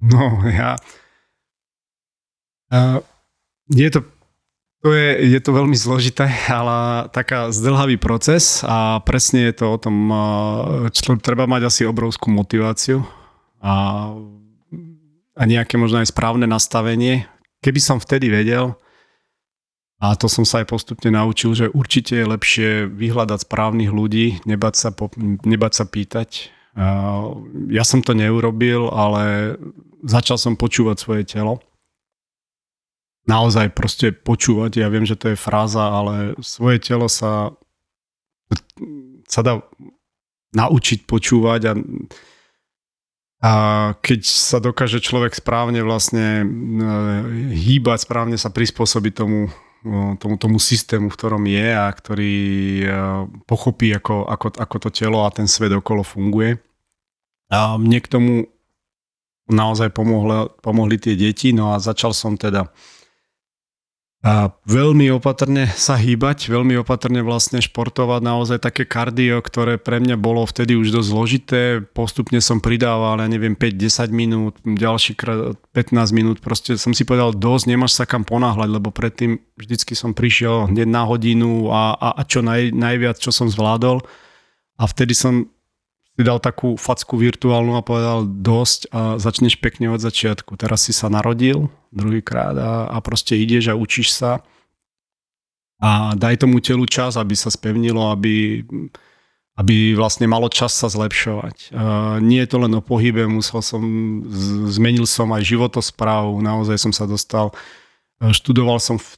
No 0.00 0.42
ja... 0.48 0.78
Uh, 2.68 3.00
je 3.72 3.88
to 3.88 4.04
to 4.82 4.94
je, 4.94 5.34
je 5.34 5.40
to 5.42 5.50
veľmi 5.50 5.74
zložité, 5.74 6.30
ale 6.46 7.10
taká 7.10 7.50
zdlhavý 7.50 7.98
proces 7.98 8.62
a 8.62 9.02
presne 9.02 9.50
je 9.50 9.54
to 9.58 9.66
o 9.74 9.78
tom, 9.78 9.96
čo 10.94 11.18
treba 11.18 11.50
mať 11.50 11.66
asi 11.66 11.82
obrovskú 11.82 12.30
motiváciu 12.30 13.02
a, 13.58 13.74
a 15.34 15.42
nejaké 15.42 15.74
možno 15.74 15.98
aj 15.98 16.14
správne 16.14 16.46
nastavenie. 16.46 17.26
Keby 17.58 17.80
som 17.82 17.98
vtedy 17.98 18.30
vedel, 18.30 18.78
a 19.98 20.14
to 20.14 20.30
som 20.30 20.46
sa 20.46 20.62
aj 20.62 20.70
postupne 20.70 21.10
naučil, 21.10 21.58
že 21.58 21.74
určite 21.74 22.14
je 22.14 22.30
lepšie 22.30 22.70
vyhľadať 22.86 23.50
správnych 23.50 23.90
ľudí, 23.90 24.46
nebať 24.46 24.74
sa, 24.78 24.90
po, 24.94 25.10
nebať 25.42 25.72
sa 25.74 25.84
pýtať. 25.90 26.54
Ja 27.66 27.82
som 27.82 28.06
to 28.06 28.14
neurobil, 28.14 28.94
ale 28.94 29.58
začal 30.06 30.38
som 30.38 30.54
počúvať 30.54 31.02
svoje 31.02 31.26
telo 31.26 31.58
naozaj 33.28 33.76
proste 33.76 34.10
počúvať. 34.10 34.80
Ja 34.80 34.88
viem, 34.88 35.04
že 35.04 35.14
to 35.14 35.30
je 35.30 35.36
fráza, 35.36 35.84
ale 35.84 36.32
svoje 36.40 36.80
telo 36.80 37.12
sa, 37.12 37.52
sa 39.28 39.40
dá 39.44 39.60
naučiť 40.56 41.04
počúvať 41.04 41.60
a, 41.68 41.72
a 43.44 43.52
keď 44.00 44.20
sa 44.24 44.58
dokáže 44.64 45.04
človek 45.04 45.36
správne 45.36 45.84
vlastne 45.84 46.40
e, 46.40 46.46
hýbať, 47.52 48.08
správne 48.08 48.40
sa 48.40 48.48
prispôsobiť 48.48 49.12
tomu, 49.12 49.52
tomu, 50.16 50.34
tomu 50.40 50.56
systému, 50.56 51.12
v 51.12 51.18
ktorom 51.20 51.44
je 51.44 51.68
a 51.68 51.84
ktorý 51.92 52.36
e, 52.80 52.86
pochopí, 53.44 53.92
ako, 53.92 54.24
ako, 54.24 54.56
ako 54.56 54.76
to 54.80 54.90
telo 54.90 55.28
a 55.28 55.30
ten 55.30 55.44
svet 55.44 55.76
okolo 55.76 56.00
funguje. 56.00 56.56
A 57.52 57.76
mne 57.76 58.00
k 58.00 58.08
tomu 58.08 58.32
naozaj 59.48 59.92
pomohli, 59.92 60.48
pomohli 60.64 60.96
tie 60.96 61.12
deti, 61.12 61.52
no 61.52 61.76
a 61.76 61.80
začal 61.80 62.16
som 62.16 62.36
teda 62.36 62.72
a 64.18 64.50
veľmi 64.66 65.14
opatrne 65.14 65.70
sa 65.78 65.94
hýbať, 65.94 66.50
veľmi 66.50 66.74
opatrne 66.82 67.22
vlastne 67.22 67.62
športovať, 67.62 68.18
naozaj 68.18 68.58
také 68.58 68.82
kardio, 68.82 69.38
ktoré 69.38 69.78
pre 69.78 70.02
mňa 70.02 70.18
bolo 70.18 70.42
vtedy 70.42 70.74
už 70.74 70.90
dosť 70.90 71.08
zložité. 71.14 71.62
Postupne 71.94 72.42
som 72.42 72.58
pridával, 72.58 73.22
ja 73.22 73.30
neviem, 73.30 73.54
5-10 73.54 74.10
minút, 74.10 74.58
ďalší 74.66 75.14
krát 75.14 75.54
15 75.70 76.10
minút, 76.10 76.42
proste 76.42 76.74
som 76.74 76.90
si 76.90 77.06
povedal 77.06 77.30
dosť, 77.30 77.70
nemáš 77.70 77.94
sa 77.94 78.10
kam 78.10 78.26
ponáhľať, 78.26 78.68
lebo 78.74 78.90
predtým 78.90 79.38
vždycky 79.54 79.94
som 79.94 80.10
prišiel 80.10 80.66
hneď 80.66 80.90
na 80.90 81.06
hodinu 81.06 81.70
a, 81.70 81.94
a, 81.94 82.08
a 82.18 82.22
čo 82.26 82.42
naj, 82.42 82.74
najviac, 82.74 83.22
čo 83.22 83.30
som 83.30 83.46
zvládol. 83.46 84.02
A 84.78 84.84
vtedy 84.90 85.14
som 85.14 85.46
si 86.18 86.26
dal 86.26 86.42
takú 86.42 86.74
facku 86.74 87.14
virtuálnu 87.14 87.78
a 87.78 87.86
povedal 87.86 88.26
dosť 88.26 88.90
a 88.90 89.22
začneš 89.22 89.54
pekne 89.62 89.94
od 89.94 90.02
začiatku. 90.02 90.58
Teraz 90.58 90.90
si 90.90 90.90
sa 90.90 91.06
narodil 91.06 91.70
druhýkrát 91.94 92.58
a, 92.58 92.90
a 92.90 92.98
proste 92.98 93.38
ideš 93.38 93.70
a 93.70 93.78
učíš 93.78 94.18
sa 94.18 94.42
a 95.78 96.18
daj 96.18 96.42
tomu 96.42 96.58
telu 96.58 96.82
čas, 96.90 97.14
aby 97.14 97.38
sa 97.38 97.54
spevnilo, 97.54 98.10
aby, 98.10 98.66
aby 99.54 99.94
vlastne 99.94 100.26
malo 100.26 100.50
čas 100.50 100.74
sa 100.74 100.90
zlepšovať. 100.90 101.70
Uh, 101.70 102.18
nie 102.18 102.42
je 102.42 102.50
to 102.50 102.58
len 102.66 102.74
o 102.74 102.82
pohybe, 102.82 103.22
musel 103.30 103.62
som, 103.62 103.82
zmenil 104.66 105.06
som 105.06 105.30
aj 105.30 105.46
životosprávu, 105.46 106.42
naozaj 106.42 106.82
som 106.82 106.90
sa 106.90 107.06
dostal, 107.06 107.54
študoval 108.18 108.82
som 108.82 108.98
v 108.98 109.17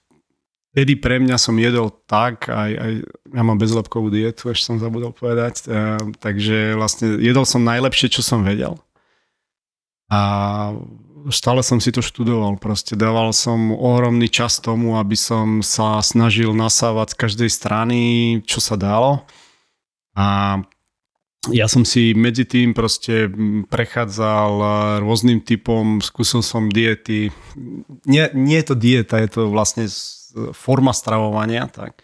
Vtedy 0.71 0.95
pre 1.03 1.19
mňa 1.19 1.35
som 1.35 1.59
jedol 1.59 1.91
tak, 2.07 2.47
aj, 2.47 2.71
aj 2.79 2.93
ja 3.03 3.43
mám 3.43 3.59
bezlepkovú 3.59 4.07
dietu, 4.07 4.55
ešte 4.55 4.71
som 4.71 4.79
zabudol 4.79 5.11
povedať, 5.11 5.67
e, 5.67 5.99
takže 6.23 6.79
vlastne 6.79 7.19
jedol 7.19 7.43
som 7.43 7.67
najlepšie, 7.67 8.07
čo 8.07 8.23
som 8.23 8.47
vedel. 8.47 8.79
A 10.15 10.21
stále 11.29 11.67
som 11.67 11.83
si 11.83 11.91
to 11.91 11.99
študoval, 11.99 12.55
proste 12.63 12.95
dával 12.95 13.35
som 13.35 13.75
ohromný 13.75 14.31
čas 14.31 14.63
tomu, 14.63 14.95
aby 14.95 15.19
som 15.19 15.59
sa 15.59 15.99
snažil 16.07 16.55
nasávať 16.55 17.13
z 17.13 17.19
každej 17.19 17.51
strany, 17.51 18.01
čo 18.47 18.63
sa 18.63 18.79
dalo. 18.79 19.27
A 20.15 20.59
ja 21.49 21.67
som 21.67 21.83
si 21.89 22.13
medzi 22.13 22.45
tým 22.45 22.77
proste 22.77 23.27
prechádzal 23.73 24.53
rôznym 25.01 25.41
typom, 25.41 25.99
skúsil 26.05 26.45
som 26.45 26.69
diety. 26.69 27.33
Nie, 28.05 28.29
nie 28.37 28.61
je 28.61 28.67
to 28.71 28.77
dieta, 28.77 29.17
je 29.19 29.29
to 29.35 29.43
vlastne 29.49 29.89
forma 30.53 30.93
stravovania, 30.93 31.67
tak. 31.67 32.03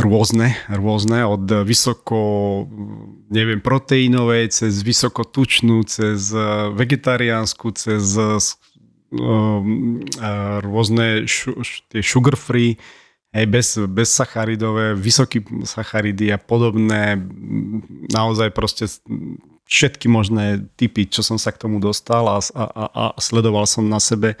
Rôzne, 0.00 0.56
rôzne, 0.72 1.28
od 1.28 1.44
vysoko, 1.68 2.64
neviem, 3.28 3.60
proteínovej, 3.60 4.48
cez 4.56 4.80
vysoko 4.80 5.28
tučnú, 5.28 5.84
cez 5.84 6.32
vegetariánsku, 6.72 7.68
cez 7.76 8.16
rôzne 10.64 11.28
tie 11.92 12.00
sugar 12.00 12.40
free, 12.40 12.80
aj 13.30 13.46
bez, 13.46 13.68
bez 13.86 14.08
sacharidové, 14.10 14.96
vysoký 14.98 15.44
sacharidy 15.62 16.34
a 16.34 16.38
podobné, 16.40 17.20
naozaj 18.10 18.50
proste 18.50 18.90
všetky 19.70 20.10
možné 20.10 20.66
typy, 20.74 21.06
čo 21.06 21.22
som 21.22 21.38
sa 21.38 21.54
k 21.54 21.62
tomu 21.62 21.78
dostal 21.78 22.26
a, 22.26 22.42
a, 22.42 22.84
a 22.90 23.04
sledoval 23.22 23.70
som 23.70 23.86
na 23.86 24.02
sebe 24.02 24.34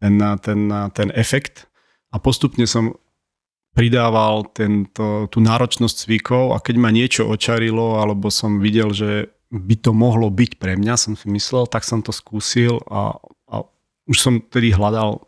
ten, 0.00 0.16
ten, 0.40 0.60
ten 0.96 1.08
efekt 1.12 1.68
a 2.10 2.18
postupne 2.18 2.64
som 2.64 2.96
pridával 3.70 4.50
tento, 4.50 5.30
tú 5.30 5.38
náročnosť 5.38 6.08
cvikov 6.08 6.56
a 6.56 6.58
keď 6.58 6.74
ma 6.80 6.90
niečo 6.90 7.28
očarilo 7.30 8.02
alebo 8.02 8.32
som 8.32 8.58
videl, 8.58 8.90
že 8.90 9.30
by 9.50 9.74
to 9.78 9.90
mohlo 9.94 10.30
byť 10.30 10.58
pre 10.58 10.74
mňa, 10.74 10.94
som 10.98 11.14
si 11.14 11.26
myslel, 11.30 11.70
tak 11.70 11.86
som 11.86 12.02
to 12.02 12.10
skúsil 12.10 12.82
a, 12.90 13.18
a 13.50 13.66
už 14.10 14.16
som 14.18 14.34
tedy 14.42 14.74
hľadal 14.74 15.22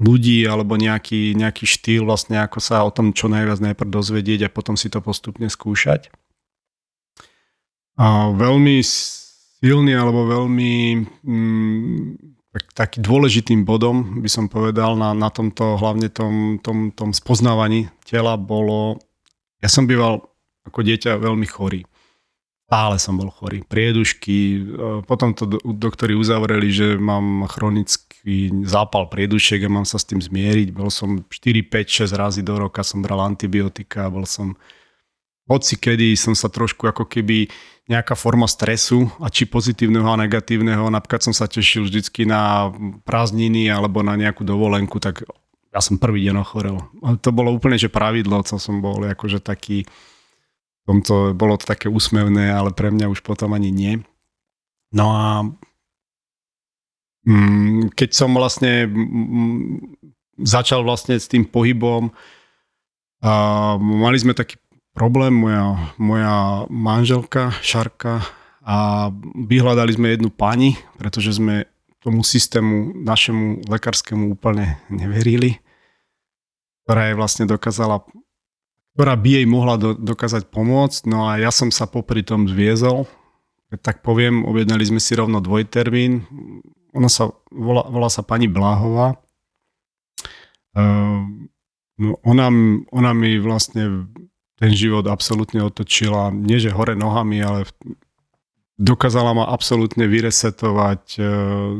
ľudí 0.00 0.48
alebo 0.48 0.80
nejaký, 0.80 1.36
nejaký 1.36 1.68
štýl 1.68 2.08
vlastne, 2.08 2.40
ako 2.40 2.58
sa 2.60 2.80
o 2.84 2.90
tom 2.92 3.12
čo 3.12 3.28
najviac 3.28 3.60
najprv 3.60 3.92
dozvedieť 3.92 4.48
a 4.48 4.52
potom 4.52 4.76
si 4.76 4.88
to 4.88 5.04
postupne 5.04 5.44
skúšať. 5.44 6.08
A 8.00 8.32
veľmi 8.32 8.80
silný 9.60 9.92
alebo 9.92 10.24
veľmi 10.24 10.72
mm, 11.20 12.39
tak, 12.50 12.64
taký 12.74 12.98
dôležitým 12.98 13.62
bodom 13.62 14.22
by 14.22 14.30
som 14.30 14.50
povedal 14.50 14.98
na, 14.98 15.14
na 15.14 15.30
tomto 15.30 15.78
hlavne 15.78 16.10
tom, 16.10 16.58
tom, 16.58 16.90
tom 16.90 17.14
spoznávaní 17.14 17.86
tela 18.02 18.34
bolo, 18.34 18.98
ja 19.62 19.70
som 19.70 19.86
býval 19.86 20.26
ako 20.66 20.82
dieťa 20.82 21.22
veľmi 21.22 21.46
chorý. 21.46 21.86
Stále 22.70 23.02
som 23.02 23.18
bol 23.18 23.34
chorý. 23.34 23.66
Priedušky, 23.66 24.38
e, 24.38 24.60
potom 25.02 25.34
to 25.34 25.46
doktori 25.74 26.14
uzavreli, 26.14 26.70
že 26.70 26.86
mám 26.98 27.42
chronický 27.50 28.50
zápal 28.62 29.10
priedušiek 29.10 29.66
a 29.66 29.74
mám 29.74 29.82
sa 29.82 29.98
s 29.98 30.06
tým 30.06 30.22
zmieriť. 30.22 30.70
Bol 30.70 30.86
som 30.86 31.26
4, 31.26 31.66
5, 31.66 32.06
6 32.06 32.14
razy 32.14 32.42
do 32.46 32.54
roka 32.62 32.86
som 32.86 33.02
bral 33.02 33.26
antibiotika, 33.26 34.06
bol 34.06 34.22
som 34.22 34.54
hoci 35.46 35.80
kedy 35.80 36.18
som 36.18 36.36
sa 36.36 36.50
trošku 36.50 36.88
ako 36.90 37.08
keby 37.08 37.48
nejaká 37.90 38.14
forma 38.14 38.46
stresu 38.46 39.10
a 39.18 39.26
či 39.26 39.50
pozitívneho 39.50 40.06
a 40.06 40.20
negatívneho, 40.20 40.94
napríklad 40.94 41.26
som 41.26 41.34
sa 41.34 41.50
tešil 41.50 41.90
vždycky 41.90 42.22
na 42.22 42.70
prázdniny 43.02 43.66
alebo 43.66 44.06
na 44.06 44.14
nejakú 44.14 44.46
dovolenku, 44.46 45.02
tak 45.02 45.26
ja 45.74 45.82
som 45.82 45.98
prvý 45.98 46.26
deň 46.30 46.36
ochorel. 46.38 46.78
To 47.02 47.30
bolo 47.34 47.50
úplne, 47.50 47.78
že 47.78 47.90
pravidlo, 47.90 48.46
co 48.46 48.62
som 48.62 48.78
bol 48.78 49.02
akože 49.06 49.42
taký, 49.42 49.86
tomto, 50.86 51.34
bolo 51.34 51.58
to 51.58 51.66
také 51.66 51.86
úsmevné, 51.86 52.50
ale 52.50 52.74
pre 52.74 52.90
mňa 52.90 53.10
už 53.10 53.22
potom 53.22 53.54
ani 53.54 53.70
nie. 53.70 54.02
No 54.90 55.06
a 55.14 55.26
mm, 57.26 57.94
keď 57.94 58.10
som 58.10 58.34
vlastne 58.34 58.90
začal 60.42 60.82
vlastne 60.82 61.18
s 61.18 61.30
tým 61.30 61.46
pohybom, 61.46 62.10
mali 63.78 64.18
sme 64.18 64.34
taký 64.34 64.58
problém, 65.00 65.32
moja, 65.32 65.96
moja 65.96 66.68
manželka 66.68 67.56
Šarka 67.64 68.20
a 68.60 69.08
vyhľadali 69.32 69.96
sme 69.96 70.12
jednu 70.12 70.28
pani, 70.28 70.76
pretože 71.00 71.40
sme 71.40 71.64
tomu 72.04 72.20
systému 72.20 72.92
našemu 73.00 73.64
lekárskému 73.64 74.36
úplne 74.36 74.76
neverili, 74.92 75.56
ktorá 76.84 77.08
je 77.08 77.16
vlastne 77.16 77.48
dokázala, 77.48 78.04
ktorá 78.92 79.16
by 79.16 79.40
jej 79.40 79.46
mohla 79.48 79.80
do, 79.80 79.96
dokázať 79.96 80.52
pomôcť. 80.52 81.08
No 81.08 81.32
a 81.32 81.40
ja 81.40 81.48
som 81.48 81.72
sa 81.72 81.88
popri 81.88 82.20
tom 82.20 82.44
zviezol, 82.44 83.08
tak 83.80 84.04
poviem, 84.04 84.44
objednali 84.44 84.84
sme 84.84 85.00
si 85.00 85.16
rovno 85.16 85.40
dvojtermín. 85.40 86.28
Ona 86.92 87.08
sa, 87.08 87.32
volá, 87.48 87.88
volá 87.88 88.12
sa 88.12 88.20
pani 88.20 88.52
Bláhová. 88.52 89.16
Uh, 90.76 91.24
no 91.96 92.20
ona, 92.20 92.52
ona 92.92 93.10
mi 93.16 93.40
vlastne 93.40 94.12
ten 94.60 94.76
život 94.76 95.08
absolútne 95.08 95.64
otočila, 95.64 96.28
nie 96.28 96.60
že 96.60 96.68
hore 96.68 96.92
nohami, 96.92 97.40
ale 97.40 97.64
dokázala 98.76 99.32
ma 99.32 99.48
absolútne 99.48 100.04
vyresetovať, 100.04 101.02
e, 101.16 101.20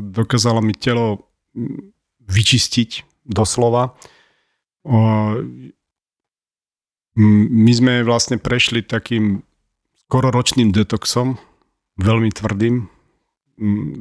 dokázala 0.09 0.65
mi 0.65 0.73
telo 0.73 1.29
vyčistiť 2.25 3.05
doslova. 3.29 3.93
My 7.21 7.71
sme 7.75 8.01
vlastne 8.01 8.41
prešli 8.41 8.81
takým 8.81 9.45
skoro 10.07 10.33
ročným 10.33 10.73
detoxom, 10.73 11.37
veľmi 12.01 12.33
tvrdým, 12.33 12.89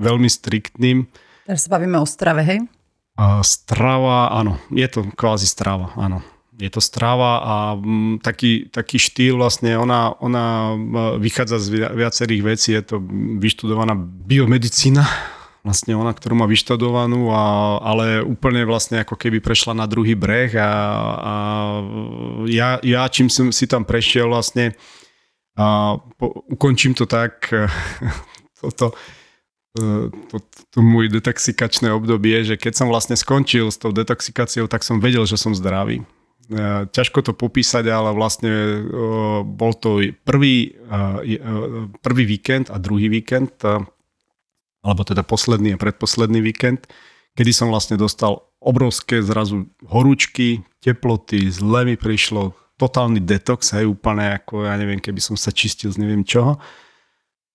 veľmi 0.00 0.28
striktným. 0.30 1.04
Teraz 1.44 1.68
sa 1.68 1.74
bavíme 1.76 2.00
o 2.00 2.06
strave, 2.08 2.40
hej? 2.46 2.64
Strava, 3.44 4.32
áno, 4.32 4.56
je 4.72 4.88
to 4.88 5.04
kvázi 5.12 5.44
strava, 5.44 5.92
áno 6.00 6.24
je 6.60 6.70
to 6.70 6.84
strava 6.84 7.40
a 7.40 7.54
mm, 7.74 8.20
taký, 8.20 8.68
taký 8.68 9.00
štýl 9.00 9.40
vlastne, 9.40 9.80
ona, 9.80 10.12
ona 10.20 10.76
vychádza 11.16 11.56
z 11.56 11.66
viacerých 11.96 12.42
vecí, 12.44 12.76
je 12.76 12.84
to 12.84 12.96
vyštudovaná 13.40 13.96
biomedicína, 13.96 15.08
vlastne 15.64 15.96
ona, 15.96 16.12
ktorú 16.12 16.36
má 16.36 16.46
vyštudovanú, 16.46 17.32
a, 17.32 17.42
ale 17.80 18.20
úplne 18.20 18.68
vlastne 18.68 19.00
ako 19.00 19.16
keby 19.16 19.40
prešla 19.40 19.72
na 19.72 19.88
druhý 19.88 20.12
breh 20.12 20.52
a, 20.60 20.70
a 21.16 21.34
ja, 22.44 22.76
ja 22.84 23.08
čím 23.08 23.32
som 23.32 23.48
si 23.48 23.64
tam 23.64 23.88
prešiel 23.88 24.28
vlastne 24.28 24.76
a 25.56 25.96
po, 26.20 26.44
ukončím 26.52 26.92
to 26.92 27.08
tak, 27.08 27.48
toto, 28.60 28.92
to, 29.72 30.12
to, 30.28 30.36
to 30.76 30.78
môj 30.84 31.08
detoxikačné 31.08 31.88
obdobie, 31.88 32.44
že 32.44 32.60
keď 32.60 32.84
som 32.84 32.88
vlastne 32.92 33.16
skončil 33.16 33.72
s 33.72 33.80
tou 33.80 33.96
detoxikáciou, 33.96 34.68
tak 34.68 34.84
som 34.84 35.00
vedel, 35.00 35.24
že 35.24 35.40
som 35.40 35.56
zdravý. 35.56 36.04
E, 36.50 36.90
ťažko 36.90 37.22
to 37.22 37.32
popísať, 37.32 37.86
ale 37.86 38.10
vlastne 38.10 38.50
e, 38.50 38.78
bol 39.46 39.70
to 39.78 40.02
prvý, 40.26 40.74
e, 40.74 41.38
prvý 42.02 42.24
víkend 42.26 42.74
a 42.74 42.76
druhý 42.82 43.06
víkend, 43.06 43.54
alebo 44.82 45.02
teda 45.06 45.22
posledný 45.22 45.78
a 45.78 45.78
predposledný 45.78 46.42
víkend, 46.42 46.90
kedy 47.38 47.54
som 47.54 47.70
vlastne 47.70 47.94
dostal 47.94 48.50
obrovské 48.58 49.22
zrazu 49.22 49.70
horúčky, 49.86 50.66
teploty, 50.82 51.46
zle 51.54 51.86
mi 51.86 51.94
prišlo, 51.94 52.58
totálny 52.82 53.22
detox, 53.22 53.76
hej, 53.76 53.86
úplne 53.86 54.40
ako, 54.42 54.66
ja 54.66 54.74
neviem, 54.74 54.98
keby 54.98 55.22
som 55.22 55.38
sa 55.38 55.54
čistil 55.54 55.94
z 55.94 56.02
neviem 56.02 56.26
čoho 56.26 56.58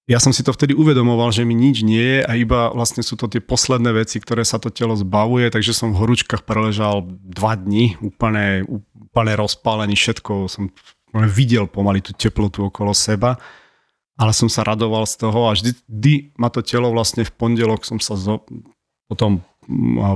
ja 0.05 0.21
som 0.21 0.29
si 0.29 0.45
to 0.45 0.53
vtedy 0.53 0.77
uvedomoval, 0.77 1.33
že 1.33 1.41
mi 1.41 1.57
nič 1.57 1.81
nie 1.81 1.97
je 1.97 2.19
a 2.21 2.31
iba 2.37 2.69
vlastne 2.69 3.01
sú 3.01 3.17
to 3.17 3.25
tie 3.25 3.41
posledné 3.41 3.89
veci, 3.89 4.21
ktoré 4.21 4.45
sa 4.45 4.61
to 4.61 4.69
telo 4.69 4.93
zbavuje, 4.93 5.49
takže 5.49 5.73
som 5.73 5.97
v 5.97 6.05
horúčkach 6.05 6.45
preležal 6.45 7.09
dva 7.09 7.57
dni, 7.57 7.97
úplne, 8.05 8.61
úplne 8.69 9.33
rozpálený, 9.33 9.97
všetko 9.97 10.45
som 10.45 10.69
videl 11.33 11.65
pomaly 11.65 12.05
tú 12.05 12.13
teplotu 12.13 12.69
okolo 12.69 12.93
seba, 12.93 13.41
ale 14.13 14.29
som 14.29 14.45
sa 14.45 14.61
radoval 14.61 15.09
z 15.09 15.25
toho 15.25 15.49
a 15.49 15.57
vždy, 15.57 15.73
vždy 15.89 16.13
ma 16.37 16.53
to 16.53 16.61
telo 16.61 16.93
vlastne 16.93 17.25
v 17.25 17.33
pondelok 17.33 17.81
som 17.81 17.97
sa 17.97 18.13
zo, 18.13 18.45
potom 19.09 19.41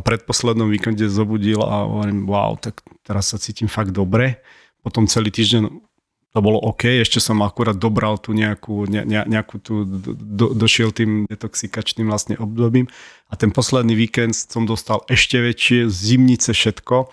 predposlednom 0.05 0.69
víkende 0.69 1.09
zobudil 1.09 1.65
a 1.65 1.89
hovorím, 1.89 2.29
wow, 2.29 2.53
tak 2.61 2.85
teraz 3.01 3.33
sa 3.33 3.41
cítim 3.41 3.65
fakt 3.65 3.89
dobre. 3.89 4.45
Potom 4.85 5.09
celý 5.09 5.33
týždeň 5.33 5.88
to 6.29 6.45
bolo 6.45 6.61
OK, 6.61 7.01
ešte 7.01 7.17
som 7.17 7.41
akurát 7.41 7.73
dobral 7.73 8.21
tú 8.21 8.37
nejakú, 8.37 8.85
ne, 8.85 9.01
nejakú 9.05 9.57
tú, 9.57 9.81
do, 10.13 10.53
došiel 10.53 10.93
tým 10.93 11.25
detoxikačným 11.25 12.05
vlastne 12.05 12.37
obdobím 12.37 12.85
a 13.29 13.33
ten 13.33 13.49
posledný 13.49 13.97
víkend 13.97 14.37
som 14.37 14.69
dostal 14.69 15.01
ešte 15.09 15.41
väčšie 15.41 15.89
zimnice 15.89 16.53
všetko 16.53 17.09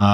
a, 0.00 0.10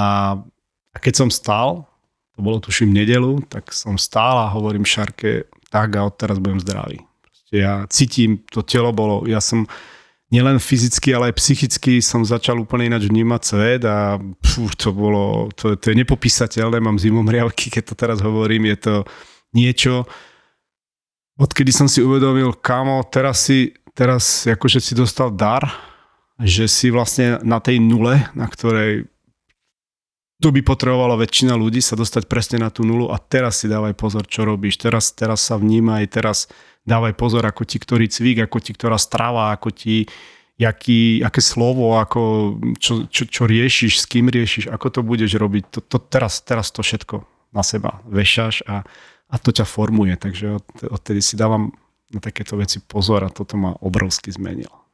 a 0.91 0.97
keď 0.99 1.15
som 1.23 1.31
stál, 1.31 1.87
to 2.35 2.43
bolo 2.43 2.59
tuším 2.59 2.91
nedelu, 2.91 3.47
tak 3.47 3.71
som 3.71 3.95
stál 3.95 4.43
a 4.43 4.53
hovorím 4.53 4.83
Šarke, 4.83 5.47
tak 5.71 5.95
a 5.95 6.11
odteraz 6.11 6.43
budem 6.43 6.59
zdravý. 6.59 6.99
Proste 7.23 7.57
ja 7.63 7.87
cítim, 7.87 8.43
to 8.51 8.67
telo 8.67 8.91
bolo, 8.91 9.23
ja 9.31 9.39
som, 9.39 9.71
nielen 10.37 10.61
fyzicky, 10.61 11.17
ale 11.17 11.33
aj 11.33 11.41
psychicky 11.41 12.05
som 12.05 12.21
začal 12.21 12.61
úplne 12.61 12.93
ináč 12.93 13.09
vnímať 13.09 13.41
svet 13.41 13.83
a 13.89 14.21
pfú, 14.21 14.69
to 14.77 14.93
bolo, 14.93 15.49
to, 15.57 15.73
to 15.81 15.97
je 15.97 15.97
nepopísateľné, 16.05 16.77
mám 16.77 17.01
zimomriavky, 17.01 17.73
keď 17.73 17.83
to 17.89 17.95
teraz 17.97 18.19
hovorím, 18.21 18.69
je 18.69 18.77
to 18.77 18.95
niečo, 19.57 20.05
odkedy 21.41 21.73
som 21.73 21.89
si 21.89 22.05
uvedomil, 22.05 22.53
kamo, 22.61 23.01
teraz 23.09 23.49
si, 23.49 23.73
teraz 23.97 24.45
akože 24.45 24.85
si 24.85 24.93
dostal 24.93 25.33
dar, 25.33 25.65
že 26.37 26.69
si 26.69 26.93
vlastne 26.93 27.41
na 27.41 27.57
tej 27.65 27.81
nule, 27.81 28.29
na 28.37 28.45
ktorej 28.45 29.09
tu 30.37 30.53
by 30.53 30.61
potrebovala 30.61 31.17
väčšina 31.17 31.57
ľudí 31.57 31.81
sa 31.81 31.97
dostať 31.97 32.29
presne 32.29 32.61
na 32.61 32.69
tú 32.69 32.85
nulu 32.85 33.09
a 33.09 33.17
teraz 33.17 33.65
si 33.65 33.73
dávaj 33.73 33.97
pozor, 33.97 34.29
čo 34.29 34.45
robíš, 34.45 34.77
teraz, 34.77 35.17
teraz 35.17 35.41
sa 35.41 35.57
vnímaj, 35.57 36.13
teraz 36.13 36.45
dávaj 36.85 37.17
pozor, 37.17 37.49
ako 37.49 37.65
ti 37.65 37.81
ktorý 37.81 38.05
cvik, 38.05 38.45
ako 38.45 38.59
ti 38.61 38.77
ktorá 38.77 39.01
strava, 39.01 39.49
ako 39.57 39.73
ti 39.73 40.05
jaký, 40.57 41.21
aké 41.21 41.41
slovo, 41.45 42.01
ako, 42.01 42.57
čo, 42.81 43.05
čo, 43.13 43.29
čo 43.29 43.43
riešiš, 43.45 44.01
s 44.01 44.05
kým 44.09 44.33
riešiš, 44.33 44.73
ako 44.73 44.87
to 44.89 45.01
budeš 45.05 45.37
robiť. 45.37 45.65
To, 45.77 45.81
to 45.85 45.99
teraz, 46.01 46.41
teraz 46.41 46.73
to 46.73 46.81
všetko 46.81 47.23
na 47.53 47.61
seba 47.61 48.01
vešaš 48.09 48.65
a, 48.65 48.83
a 49.29 49.35
to 49.37 49.53
ťa 49.53 49.69
formuje. 49.69 50.17
Takže 50.17 50.57
od, 50.57 50.67
odtedy 50.97 51.21
si 51.21 51.37
dávam 51.37 51.73
na 52.09 52.21
takéto 52.25 52.57
veci 52.57 52.81
pozor 52.81 53.21
a 53.25 53.33
toto 53.33 53.61
ma 53.61 53.77
obrovsky 53.85 54.33
zmenilo. 54.33 54.87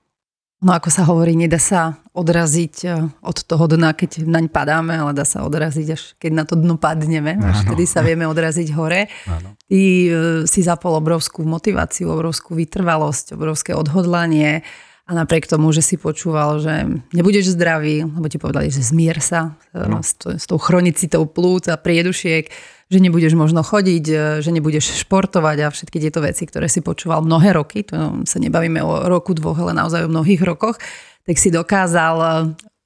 No 0.62 0.78
ako 0.78 0.94
sa 0.94 1.02
hovorí, 1.02 1.34
nedá 1.34 1.58
sa 1.58 1.98
odraziť 2.14 2.74
e, 2.86 2.88
od 3.26 3.34
toho 3.42 3.66
dna, 3.66 3.98
keď 3.98 4.22
naň 4.22 4.46
padáme, 4.46 4.94
ale 4.94 5.10
dá 5.10 5.26
sa 5.26 5.42
odraziť 5.42 5.86
až 5.90 6.14
keď 6.22 6.30
na 6.30 6.44
to 6.46 6.54
dno 6.54 6.78
padneme, 6.78 7.34
až 7.34 7.66
vtedy 7.66 7.82
sa 7.82 7.98
vieme 7.98 8.30
odraziť 8.30 8.70
hore. 8.78 9.10
Ty 9.66 9.82
e, 9.82 10.08
si 10.46 10.60
zapol 10.62 10.94
obrovskú 10.94 11.42
motiváciu, 11.42 12.14
obrovskú 12.14 12.54
vytrvalosť, 12.54 13.34
obrovské 13.34 13.74
odhodlanie 13.74 14.62
a 14.62 14.62
A 15.12 15.28
napriek 15.28 15.44
tomu, 15.44 15.68
že 15.76 15.84
si 15.84 16.00
počúval, 16.00 16.64
že 16.64 16.88
nebudeš 17.12 17.52
zdravý, 17.52 18.00
lebo 18.00 18.32
ti 18.32 18.40
povedali, 18.40 18.72
že 18.72 18.80
zmier 18.80 19.20
sa 19.20 19.60
no. 19.76 20.00
s, 20.00 20.16
to, 20.16 20.40
s 20.40 20.48
tou 20.48 20.56
chronicitou 20.56 21.28
plúc 21.28 21.68
a 21.68 21.76
priedušiek, 21.76 22.48
že 22.88 22.96
nebudeš 22.96 23.36
možno 23.36 23.60
chodiť, 23.60 24.04
e, 24.08 24.16
že 24.40 24.48
nebudeš 24.48 25.04
športovať 25.04 25.68
a 25.68 25.68
všetky 25.68 26.00
tieto 26.00 26.24
veci, 26.24 26.48
ktoré 26.48 26.64
si 26.64 26.80
počúval 26.80 27.20
mnohé 27.28 27.52
roky, 27.52 27.84
to 27.84 28.24
sa 28.24 28.40
nebavíme 28.40 28.80
o 28.80 29.04
roku, 29.04 29.36
dvoch, 29.36 29.60
ale 29.60 29.76
naozaj 29.76 30.08
o 30.08 30.12
mnohých 30.12 30.40
rokoch, 30.40 30.80
tak 31.28 31.36
si 31.36 31.52
dokázal 31.52 32.16
e, 32.16 32.28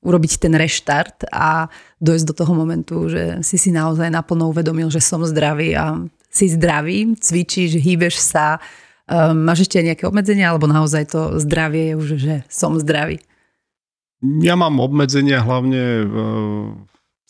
urobiť 0.03 0.43
ten 0.43 0.51
reštart 0.59 1.31
a 1.31 1.71
dojsť 2.03 2.27
do 2.27 2.35
toho 2.35 2.53
momentu, 2.59 3.07
že 3.07 3.39
si 3.47 3.55
si 3.55 3.71
naozaj 3.71 4.11
naplno 4.11 4.51
uvedomil, 4.51 4.91
že 4.91 4.99
som 4.99 5.23
zdravý 5.23 5.79
a 5.79 5.95
si 6.27 6.51
zdravý, 6.51 7.15
cvičíš, 7.23 7.79
hýbeš 7.79 8.19
sa, 8.19 8.59
máš 9.15 9.71
ešte 9.71 9.83
nejaké 9.87 10.05
obmedzenia, 10.07 10.51
alebo 10.51 10.67
naozaj 10.67 11.15
to 11.15 11.21
zdravie 11.39 11.93
je 11.93 11.95
už, 11.95 12.09
že 12.19 12.35
som 12.51 12.75
zdravý? 12.75 13.23
Ja 14.43 14.59
mám 14.59 14.83
obmedzenia 14.83 15.45
hlavne 15.45 15.83
uh, 16.03 16.67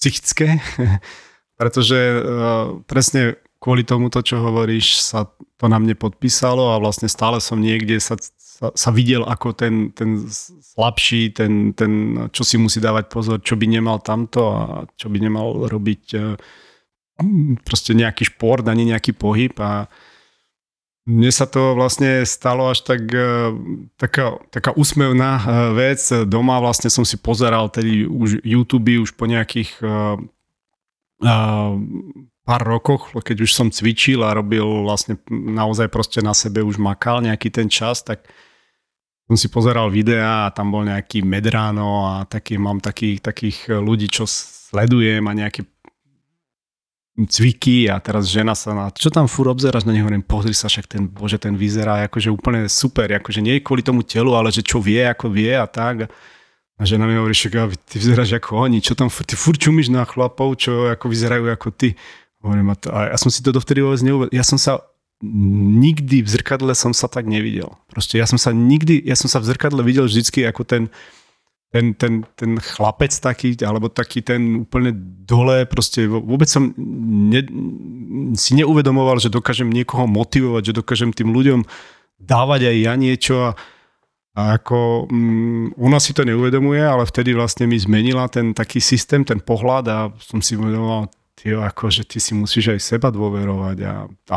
psychické, 0.01 0.63
pretože 1.61 1.99
uh, 1.99 2.81
presne 2.89 3.37
kvôli 3.61 3.85
tomu, 3.85 4.09
to, 4.09 4.25
čo 4.25 4.41
hovoríš, 4.41 5.03
sa 5.03 5.29
to 5.57 5.67
na 5.67 5.81
mne 5.81 5.97
podpísalo 5.97 6.77
a 6.77 6.81
vlastne 6.81 7.11
stále 7.11 7.43
som 7.43 7.59
niekde 7.61 7.99
sa, 7.99 8.15
sa, 8.37 8.71
sa 8.73 8.91
videl 8.93 9.25
ako 9.25 9.57
ten, 9.57 9.91
ten 9.93 10.29
slabší, 10.63 11.35
ten, 11.35 11.73
ten, 11.77 12.25
čo 12.31 12.45
si 12.45 12.57
musí 12.61 12.81
dávať 12.81 13.11
pozor, 13.11 13.41
čo 13.43 13.57
by 13.57 13.67
nemal 13.69 14.01
tamto 14.01 14.43
a 14.53 14.63
čo 14.97 15.13
by 15.13 15.19
nemal 15.21 15.69
robiť 15.69 16.05
uh, 16.17 16.37
proste 17.65 17.97
nejaký 17.97 18.33
šport 18.33 18.65
ani 18.69 18.93
nejaký 18.93 19.17
pohyb 19.17 19.57
a 19.61 19.89
mne 21.07 21.31
sa 21.31 21.47
to 21.47 21.79
vlastne 21.79 22.27
stalo 22.27 22.67
až 22.67 22.83
tak, 22.83 23.07
e, 23.15 23.55
taká, 23.95 24.43
taká 24.51 24.75
úsmevná 24.75 25.39
e, 25.39 25.45
vec. 25.79 26.03
Doma 26.27 26.59
vlastne 26.59 26.91
som 26.91 27.07
si 27.07 27.15
pozeral 27.15 27.71
tedy 27.71 28.11
už 28.11 28.43
YouTube 28.43 28.99
už 28.99 29.15
po 29.15 29.31
nejakých 29.31 29.71
uh, 29.87 30.19
pár 32.47 32.63
rokoch, 32.63 33.11
keď 33.17 33.49
už 33.49 33.51
som 33.51 33.73
cvičil 33.73 34.21
a 34.21 34.37
robil 34.37 34.63
vlastne 34.85 35.17
naozaj 35.31 35.89
proste 35.89 36.21
na 36.21 36.37
sebe 36.37 36.61
už 36.61 36.77
makal 36.77 37.25
nejaký 37.25 37.49
ten 37.49 37.73
čas, 37.73 38.05
tak 38.05 38.29
som 39.27 39.35
si 39.35 39.51
pozeral 39.51 39.91
videá 39.91 40.47
a 40.47 40.55
tam 40.55 40.71
bol 40.71 40.87
nejaký 40.87 41.27
Medrano 41.27 42.07
a 42.07 42.15
taký, 42.31 42.63
mám 42.63 42.79
takých, 42.79 43.19
takých 43.19 43.59
ľudí, 43.83 44.07
čo 44.07 44.23
sledujem 44.29 45.27
a 45.27 45.33
nejaký 45.35 45.67
cviky 47.25 47.89
a 47.89 47.97
teraz 47.97 48.29
žena 48.29 48.53
sa 48.53 48.77
na... 48.77 48.93
Čo 48.93 49.09
tam 49.09 49.25
fur 49.25 49.49
obzeráš 49.49 49.89
na 49.89 49.97
neho? 49.97 50.05
Hovorím, 50.05 50.21
pozri 50.21 50.53
sa, 50.53 50.69
však 50.69 50.85
ten, 50.85 51.09
bože, 51.09 51.41
ten 51.41 51.57
vyzerá 51.57 52.05
akože 52.05 52.29
úplne 52.29 52.69
super, 52.69 53.09
akože 53.09 53.41
nie 53.41 53.65
kvôli 53.65 53.81
tomu 53.81 54.05
telu, 54.05 54.37
ale 54.37 54.53
že 54.53 54.61
čo 54.61 54.85
vie, 54.85 55.01
ako 55.01 55.33
vie 55.33 55.57
a 55.57 55.65
tak. 55.65 56.13
A 56.77 56.83
žena 56.85 57.09
mi 57.09 57.17
hovorí, 57.17 57.33
že 57.33 57.49
ty 57.89 57.97
vyzeráš 57.97 58.37
ako 58.37 58.69
oni, 58.69 58.85
čo 58.85 58.93
tam, 58.93 59.09
ty 59.09 59.33
furt 59.33 59.57
čumíš 59.57 59.89
na 59.89 60.05
chlapov, 60.05 60.61
čo 60.61 60.93
ako 60.93 61.09
vyzerajú 61.09 61.49
ako 61.49 61.73
ty. 61.73 61.97
Hovorím, 62.45 62.69
a, 62.69 62.77
to, 62.77 62.93
a 62.93 63.17
ja 63.17 63.17
som 63.17 63.33
si 63.33 63.41
to 63.41 63.49
dovtedy 63.49 63.81
vôbec 63.81 64.05
neuvedol. 64.05 64.37
Ja 64.37 64.45
som 64.45 64.61
sa 64.61 64.85
nikdy 65.25 66.21
v 66.21 66.29
zrkadle 66.29 66.77
som 66.77 66.93
sa 66.93 67.09
tak 67.09 67.25
nevidel. 67.25 67.73
Proste 67.89 68.21
ja 68.21 68.29
som 68.29 68.37
sa 68.37 68.53
nikdy, 68.53 69.01
ja 69.09 69.17
som 69.17 69.33
sa 69.33 69.41
v 69.41 69.49
zrkadle 69.49 69.81
videl 69.81 70.05
vždycky 70.05 70.45
ako 70.45 70.69
ten, 70.69 70.93
ten, 71.71 71.95
ten, 71.99 72.23
ten 72.39 72.57
chlapec 72.63 73.11
taký, 73.11 73.59
alebo 73.67 73.91
taký 73.91 74.23
ten 74.23 74.63
úplne 74.63 74.95
dole, 75.27 75.67
proste 75.67 76.07
vôbec 76.07 76.47
som 76.47 76.71
ne, 76.79 77.43
si 78.39 78.55
neuvedomoval, 78.55 79.19
že 79.19 79.33
dokážem 79.33 79.69
niekoho 79.69 80.07
motivovať, 80.07 80.73
že 80.73 80.79
dokážem 80.79 81.11
tým 81.11 81.35
ľuďom 81.35 81.67
dávať 82.23 82.71
aj 82.71 82.77
ja 82.81 82.95
niečo 82.95 83.35
a, 83.43 83.51
a 84.39 84.63
ako 84.63 85.11
um, 85.11 85.69
ona 85.77 85.99
si 85.99 86.15
to 86.15 86.23
neuvedomuje, 86.25 86.81
ale 86.81 87.05
vtedy 87.05 87.35
vlastne 87.35 87.67
mi 87.67 87.77
zmenila 87.77 88.31
ten 88.31 88.55
taký 88.55 88.79
systém, 88.79 89.27
ten 89.27 89.43
pohľad 89.43 89.85
a 89.91 89.99
som 90.23 90.39
si 90.41 90.55
uvedomoval, 90.55 91.11
tyjo, 91.37 91.61
ako, 91.61 91.93
že 91.93 92.09
ty 92.09 92.17
si 92.23 92.33
musíš 92.33 92.73
aj 92.73 92.81
seba 92.81 93.13
dôverovať 93.13 93.79
a, 93.85 94.09
a, 94.33 94.37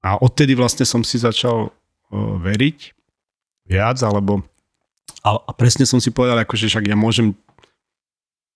a 0.00 0.10
odtedy 0.24 0.56
vlastne 0.56 0.88
som 0.88 1.04
si 1.04 1.20
začal 1.20 1.68
uh, 1.68 2.34
veriť 2.40 2.96
viac, 3.66 4.00
alebo 4.00 4.46
a, 5.24 5.30
a 5.38 5.50
presne 5.56 5.88
som 5.88 6.02
si 6.02 6.12
povedal, 6.12 6.36
akože 6.42 6.68
však 6.68 6.84
ja 6.90 6.96
môžem, 6.98 7.32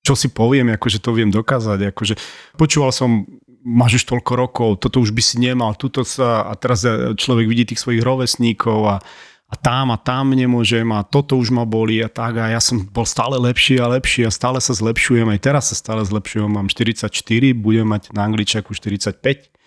čo 0.04 0.16
si 0.16 0.28
poviem, 0.32 0.72
akože 0.74 0.98
to 1.00 1.12
viem 1.12 1.30
dokázať. 1.32 1.92
Akože 1.92 2.14
počúval 2.56 2.90
som, 2.92 3.24
máš 3.64 4.02
už 4.02 4.16
toľko 4.16 4.32
rokov, 4.36 4.68
toto 4.80 5.00
už 5.00 5.12
by 5.12 5.22
si 5.22 5.36
nemal, 5.40 5.76
tuto 5.76 6.04
sa, 6.04 6.48
a 6.48 6.52
teraz 6.56 6.84
človek 7.16 7.46
vidí 7.48 7.64
tých 7.68 7.80
svojich 7.80 8.00
rovesníkov 8.00 8.80
a, 8.88 8.96
a 9.50 9.54
tam 9.60 9.92
a 9.92 9.98
tam 10.00 10.32
nemôžem 10.32 10.86
a 10.94 11.04
toto 11.04 11.36
už 11.36 11.52
ma 11.52 11.68
boli 11.68 12.00
a 12.00 12.08
tak 12.08 12.40
a 12.40 12.48
ja 12.48 12.60
som 12.62 12.80
bol 12.80 13.04
stále 13.04 13.36
lepší 13.36 13.76
a 13.76 13.92
lepší 13.92 14.24
a 14.24 14.32
stále 14.32 14.62
sa 14.62 14.72
zlepšujem, 14.72 15.28
aj 15.28 15.40
teraz 15.44 15.68
sa 15.68 15.76
stále 15.76 16.00
zlepšujem, 16.06 16.48
mám 16.48 16.72
44, 16.72 17.12
budem 17.52 17.84
mať 17.84 18.14
na 18.16 18.24
angličaku 18.24 18.72
45 18.72 19.59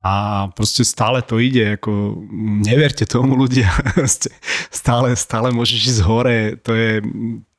a 0.00 0.48
proste 0.56 0.80
stále 0.80 1.20
to 1.20 1.36
ide, 1.36 1.76
ako 1.76 2.24
neverte 2.64 3.04
tomu 3.04 3.36
ľudia, 3.36 3.68
stále, 4.72 5.12
stále 5.12 5.52
môžeš 5.52 5.80
ísť 5.96 6.02
hore, 6.08 6.56
to 6.64 6.72
je, 6.72 6.92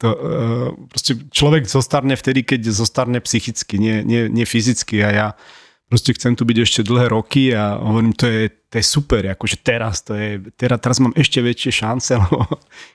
to, 0.01 0.09
uh, 0.09 0.69
proste 0.89 1.21
človek 1.29 1.69
zostarne 1.69 2.17
vtedy, 2.17 2.41
keď 2.41 2.73
zostarne 2.73 3.21
psychicky, 3.21 3.77
nie, 3.77 4.01
nie, 4.01 4.25
nie 4.25 4.45
fyzicky 4.49 5.05
a 5.05 5.09
ja 5.13 5.27
proste 5.91 6.15
chcem 6.15 6.39
tu 6.39 6.47
byť 6.47 6.57
ešte 6.63 6.81
dlhé 6.87 7.11
roky 7.11 7.51
a 7.51 7.75
hovorím, 7.75 8.15
to 8.15 8.23
je, 8.23 8.47
to 8.71 8.79
je 8.79 8.85
super, 8.87 9.27
akože 9.27 9.59
teraz, 9.59 9.99
to 10.01 10.15
je, 10.15 10.39
teraz, 10.55 10.79
teraz 10.79 10.97
mám 11.03 11.11
ešte 11.19 11.43
väčšie 11.43 11.83
šance, 11.83 12.15
lebo 12.25 12.47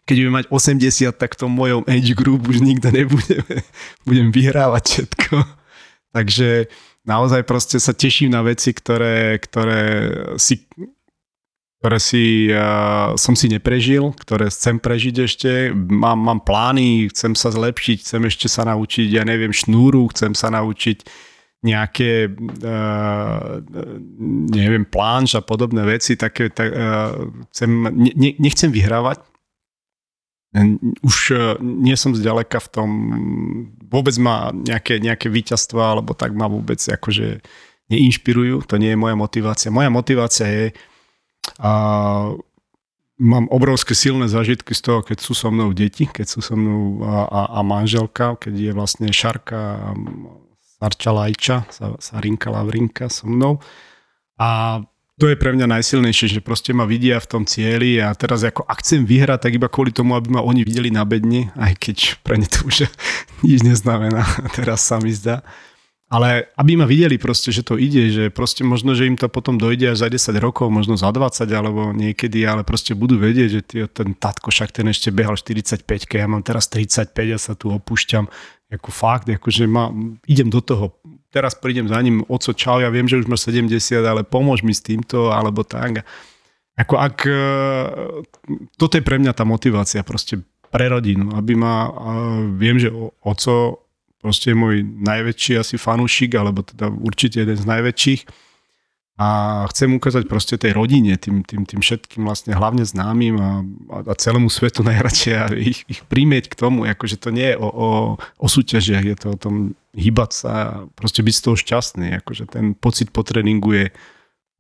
keď 0.09 0.15
budem 0.25 0.37
mať 0.41 0.47
80, 0.49 1.21
tak 1.21 1.37
v 1.37 1.41
tom 1.45 1.53
mojom 1.53 1.85
age 1.85 2.17
group 2.17 2.49
už 2.49 2.65
nikto 2.65 2.89
nebude, 2.89 3.45
budem 4.09 4.33
vyhrávať 4.33 4.83
všetko. 4.89 5.37
Takže 6.17 6.73
naozaj 7.07 7.47
proste 7.47 7.79
sa 7.79 7.95
teším 7.95 8.35
na 8.35 8.43
veci, 8.43 8.75
ktoré, 8.75 9.39
ktoré 9.39 9.83
si 10.37 10.67
ktoré 11.77 12.03
si, 12.03 12.51
uh, 12.51 13.15
som 13.15 13.39
si 13.39 13.47
neprežil, 13.47 14.11
ktoré 14.19 14.51
chcem 14.51 14.81
prežiť 14.81 15.15
ešte. 15.23 15.51
Mám, 15.77 16.19
mám 16.19 16.41
plány, 16.43 17.13
chcem 17.15 17.39
sa 17.39 17.55
zlepšiť, 17.55 18.03
chcem 18.03 18.27
ešte 18.27 18.51
sa 18.51 18.67
naučiť, 18.67 19.07
ja 19.07 19.23
neviem, 19.23 19.55
šnúru, 19.55 20.11
chcem 20.11 20.35
sa 20.35 20.51
naučiť 20.51 21.07
nejaké, 21.63 22.33
uh, 22.33 23.63
neviem, 24.51 24.83
plánž 24.83 25.39
a 25.39 25.47
podobné 25.47 25.87
veci, 25.87 26.19
také, 26.19 26.51
tak, 26.51 26.75
uh, 26.75 27.29
chcem, 27.55 27.71
ne, 27.93 28.35
nechcem 28.35 28.73
vyhrávať, 28.75 29.23
už 31.05 31.17
e, 31.33 31.37
nie 31.61 31.97
som 31.99 32.17
zďaleka 32.17 32.59
v 32.65 32.69
tom, 32.73 32.91
vôbec 33.93 34.17
ma 34.17 34.55
nejaké, 34.55 35.03
nejaké 35.03 35.29
víťazstva, 35.29 35.99
alebo 35.99 36.17
tak 36.17 36.33
ma 36.33 36.49
vôbec 36.49 36.81
akože 36.81 37.45
neinšpirujú, 37.93 38.67
to 38.67 38.81
nie 38.81 38.95
je 38.95 38.99
moja 38.99 39.15
motivácia. 39.15 39.75
Moja 39.75 39.93
motivácia 39.93 40.47
je, 40.49 40.67
a 41.63 41.73
mám 43.17 43.47
obrovské 43.49 43.95
silné 43.95 44.29
zážitky 44.29 44.75
z 44.75 44.83
toho, 44.83 45.01
keď 45.01 45.19
sú 45.23 45.33
so 45.33 45.49
mnou 45.49 45.73
deti, 45.73 46.05
keď 46.05 46.27
sú 46.27 46.41
so 46.43 46.55
mnou 46.59 47.05
a, 47.07 47.25
a, 47.27 47.41
a 47.59 47.61
manželka, 47.63 48.37
keď 48.37 48.55
je 48.55 48.73
vlastne 48.75 49.09
Šarka, 49.09 49.95
Sarča 50.77 51.11
Lajča, 51.15 51.57
Sarinka 52.03 52.53
Lavrinka 52.53 53.09
so 53.09 53.25
mnou. 53.25 53.63
A 54.37 54.81
to 55.17 55.33
je 55.33 55.41
pre 55.41 55.49
mňa 55.57 55.81
najsilnejšie, 55.81 56.39
že 56.39 56.41
proste 56.45 56.77
ma 56.77 56.85
vidia 56.85 57.17
v 57.17 57.29
tom 57.29 57.43
cieli 57.49 57.97
a 57.97 58.13
teraz 58.13 58.45
ako 58.45 58.69
ak 58.69 58.85
chcem 58.85 59.09
vyhrať, 59.09 59.49
tak 59.49 59.53
iba 59.57 59.69
kvôli 59.73 59.89
tomu, 59.89 60.13
aby 60.13 60.29
ma 60.29 60.45
oni 60.45 60.61
videli 60.61 60.93
na 60.93 61.09
bedni, 61.09 61.49
aj 61.57 61.73
keď 61.81 61.97
pre 62.21 62.37
ne 62.37 62.45
to 62.45 62.69
už 62.69 62.85
nič 63.47 63.65
neznamená, 63.65 64.29
teraz 64.57 64.85
sa 64.85 65.01
mi 65.01 65.09
zdá. 65.13 65.41
Ale 66.07 66.55
aby 66.55 66.79
ma 66.79 66.87
videli 66.87 67.19
proste, 67.19 67.51
že 67.51 67.67
to 67.67 67.75
ide, 67.75 68.15
že 68.15 68.25
proste 68.31 68.63
možno, 68.63 68.95
že 68.95 69.11
im 69.11 69.19
to 69.19 69.27
potom 69.27 69.59
dojde 69.59 69.91
až 69.91 70.07
za 70.07 70.09
10 70.13 70.39
rokov, 70.39 70.71
možno 70.71 70.95
za 70.95 71.11
20 71.11 71.51
alebo 71.51 71.91
niekedy, 71.91 72.47
ale 72.47 72.63
proste 72.63 72.95
budú 72.95 73.19
vedieť, 73.19 73.49
že 73.51 73.61
tý, 73.67 73.77
ten 73.91 74.15
tatko 74.15 74.55
však 74.55 74.71
ten 74.71 74.87
ešte 74.87 75.11
behal 75.11 75.35
45, 75.35 75.83
ja 76.15 76.31
mám 76.31 76.47
teraz 76.47 76.71
35 76.71 77.11
a 77.11 77.39
sa 77.43 77.59
tu 77.59 77.75
opúšťam. 77.75 78.31
Ako 78.71 78.95
fakt, 78.95 79.27
akože 79.27 79.67
ma, 79.67 79.91
idem 80.31 80.47
do 80.47 80.63
toho, 80.63 80.95
teraz 81.37 81.53
prídem 81.53 81.85
za 81.85 82.01
ním, 82.01 82.25
oco, 82.25 82.57
čau, 82.57 82.81
ja 82.81 82.89
viem, 82.89 83.05
že 83.05 83.21
už 83.21 83.29
máš 83.29 83.53
70, 83.53 83.77
ale 84.01 84.25
pomôž 84.25 84.65
mi 84.65 84.73
s 84.73 84.81
týmto, 84.81 85.29
alebo 85.29 85.61
tak. 85.61 86.09
Ako 86.81 86.97
ak, 86.97 87.17
e, 87.29 87.45
toto 88.81 88.97
je 88.97 89.05
pre 89.05 89.21
mňa 89.21 89.37
tá 89.37 89.45
motivácia 89.45 90.01
proste 90.01 90.41
pre 90.73 90.89
rodinu, 90.89 91.37
aby 91.37 91.53
ma, 91.53 91.93
viem, 92.57 92.81
že 92.81 92.89
oco 93.21 93.85
proste 94.21 94.51
je 94.53 94.57
môj 94.59 94.83
najväčší 94.83 95.61
asi 95.61 95.77
fanúšik, 95.77 96.35
alebo 96.35 96.65
teda 96.65 96.89
určite 96.89 97.45
jeden 97.45 97.55
z 97.55 97.63
najväčších 97.69 98.46
a 99.17 99.65
chcem 99.73 99.97
ukázať 99.97 100.29
proste 100.29 100.61
tej 100.61 100.77
rodine, 100.77 101.17
tým, 101.17 101.41
tým, 101.41 101.65
tým 101.65 101.81
všetkým 101.81 102.29
vlastne 102.29 102.53
hlavne 102.53 102.85
známym 102.85 103.37
a, 103.41 103.65
a 104.05 104.13
celému 104.13 104.53
svetu 104.53 104.85
najradšej 104.85 105.35
a 105.41 105.45
ich, 105.57 105.89
ich 105.89 106.05
prímieť 106.05 106.53
k 106.53 106.59
tomu, 106.61 106.85
akože 106.85 107.17
to 107.17 107.33
nie 107.33 107.53
je 107.53 107.57
o, 107.57 107.65
o, 107.65 107.91
o 108.21 108.47
súťažiach, 108.47 109.05
je 109.09 109.17
to 109.17 109.27
o 109.33 109.41
tom 109.41 109.55
hýbať 109.97 110.31
sa 110.37 110.53
a 110.53 110.69
proste 110.93 111.25
byť 111.25 111.33
z 111.33 111.43
toho 111.49 111.57
šťastný, 111.57 112.07
akože 112.21 112.45
ten 112.53 112.77
pocit 112.77 113.09
po 113.09 113.25
tréningu 113.25 113.73
je 113.73 113.87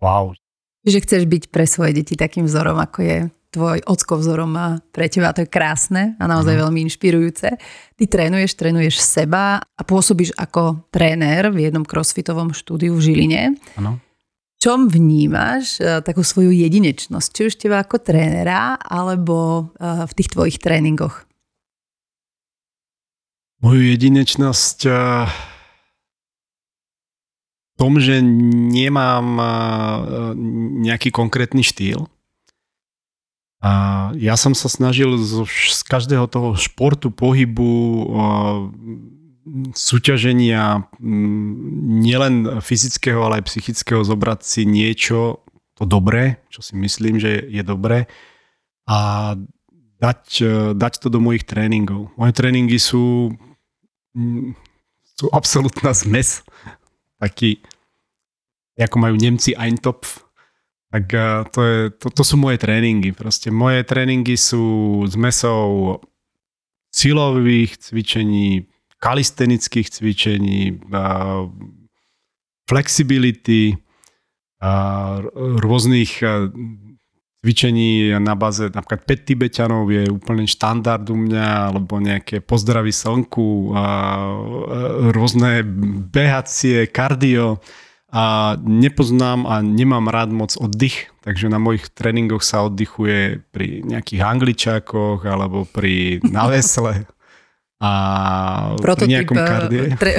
wow. 0.00 0.32
Že 0.88 1.04
chceš 1.04 1.22
byť 1.28 1.42
pre 1.52 1.68
svoje 1.68 2.00
deti 2.00 2.16
takým 2.16 2.48
vzorom, 2.48 2.80
ako 2.80 2.98
je 3.04 3.18
tvoj 3.52 3.84
ocko 3.84 4.20
vzorom 4.24 4.56
má 4.56 4.80
pre 4.88 5.12
teba, 5.12 5.36
to 5.36 5.44
je 5.44 5.52
krásne 5.52 6.16
a 6.16 6.24
naozaj 6.24 6.56
uh-huh. 6.56 6.64
veľmi 6.68 6.80
inšpirujúce. 6.88 7.48
Ty 7.96 8.04
trénuješ, 8.08 8.56
trénuješ 8.56 9.04
seba 9.04 9.60
a 9.60 9.82
pôsobíš 9.84 10.32
ako 10.36 10.88
tréner 10.88 11.52
v 11.52 11.68
jednom 11.68 11.84
crossfitovom 11.84 12.56
štúdiu 12.56 12.96
v 12.96 13.04
Žiline. 13.04 13.42
Áno. 13.80 14.00
Čom 14.66 14.90
vnímaš 14.90 15.78
uh, 15.78 16.02
takú 16.02 16.26
svoju 16.26 16.50
jedinečnosť, 16.50 17.28
či 17.30 17.42
už 17.46 17.54
teba 17.54 17.86
ako 17.86 18.02
trénera, 18.02 18.74
alebo 18.74 19.70
uh, 19.78 20.02
v 20.10 20.12
tých 20.18 20.34
tvojich 20.34 20.58
tréningoch? 20.58 21.22
Moju 23.62 23.86
jedinečnosť 23.94 24.78
uh, 24.90 25.30
tom, 27.76 28.00
že 28.00 28.24
nemám 28.72 29.36
nejaký 30.80 31.12
konkrétny 31.12 31.60
štýl. 31.60 32.08
A 33.60 33.72
ja 34.16 34.36
som 34.36 34.56
sa 34.56 34.68
snažil 34.68 35.16
z 35.20 35.80
každého 35.84 36.28
toho 36.28 36.56
športu, 36.56 37.12
pohybu, 37.12 38.08
súťaženia, 39.72 40.90
nielen 42.02 42.58
fyzického, 42.58 43.22
ale 43.22 43.40
aj 43.40 43.48
psychického 43.48 44.02
zobrať 44.02 44.40
si 44.42 44.62
niečo, 44.66 45.46
to 45.76 45.84
dobré, 45.84 46.40
čo 46.48 46.64
si 46.64 46.74
myslím, 46.74 47.20
že 47.20 47.46
je 47.46 47.62
dobré 47.62 48.08
a 48.88 49.32
dať, 50.00 50.22
e, 50.40 50.54
dať 50.72 50.92
to 51.04 51.08
do 51.12 51.20
mojich 51.20 51.44
tréningov. 51.44 52.08
Moje 52.16 52.32
tréningy 52.32 52.80
sú, 52.80 53.34
sú 55.04 55.26
absolútna 55.36 55.92
zmes. 55.92 56.40
Taký, 57.20 57.60
ako 58.76 58.96
majú 58.96 59.14
Nemci 59.20 59.52
Eintopf, 59.52 60.24
tak 60.88 61.12
e, 61.12 61.44
to, 61.52 61.60
je, 61.60 61.78
to, 61.98 62.06
to 62.08 62.22
sú 62.24 62.40
moje 62.40 62.56
tréningy. 62.56 63.12
Proste 63.12 63.52
moje 63.52 63.84
tréningy 63.84 64.38
sú 64.38 65.04
zmesou 65.12 66.00
silových 66.88 67.76
cvičení, 67.76 68.64
kalistenických 69.06 69.86
cvičení, 69.86 70.82
flexibility, 72.66 73.78
rôznych 75.62 76.10
cvičení 77.46 78.10
na 78.18 78.34
báze, 78.34 78.66
napríklad 78.74 79.06
5 79.06 79.22
Tibetanov 79.22 79.86
je 79.94 80.10
úplne 80.10 80.50
štandard 80.50 81.06
u 81.06 81.14
mňa, 81.14 81.70
alebo 81.70 82.02
nejaké 82.02 82.42
pozdravy 82.42 82.90
slnku, 82.90 83.70
rôzne 85.14 85.62
behacie, 86.10 86.90
kardio. 86.90 87.62
A 88.10 88.56
nepoznám 88.58 89.44
a 89.44 89.60
nemám 89.60 90.08
rád 90.08 90.32
moc 90.32 90.54
oddych, 90.56 91.12
takže 91.20 91.52
na 91.52 91.60
mojich 91.60 91.90
tréningoch 91.90 92.40
sa 92.40 92.64
oddychuje 92.64 93.44
pri 93.50 93.82
nejakých 93.84 94.22
angličákoch 94.24 95.26
alebo 95.26 95.68
pri 95.68 96.22
navesle 96.24 97.04
a 97.76 97.90
Prototyp, 98.80 99.08
pri 99.08 99.14
nejakom 99.20 99.36
kardie. 99.36 99.82
Tre... 100.00 100.12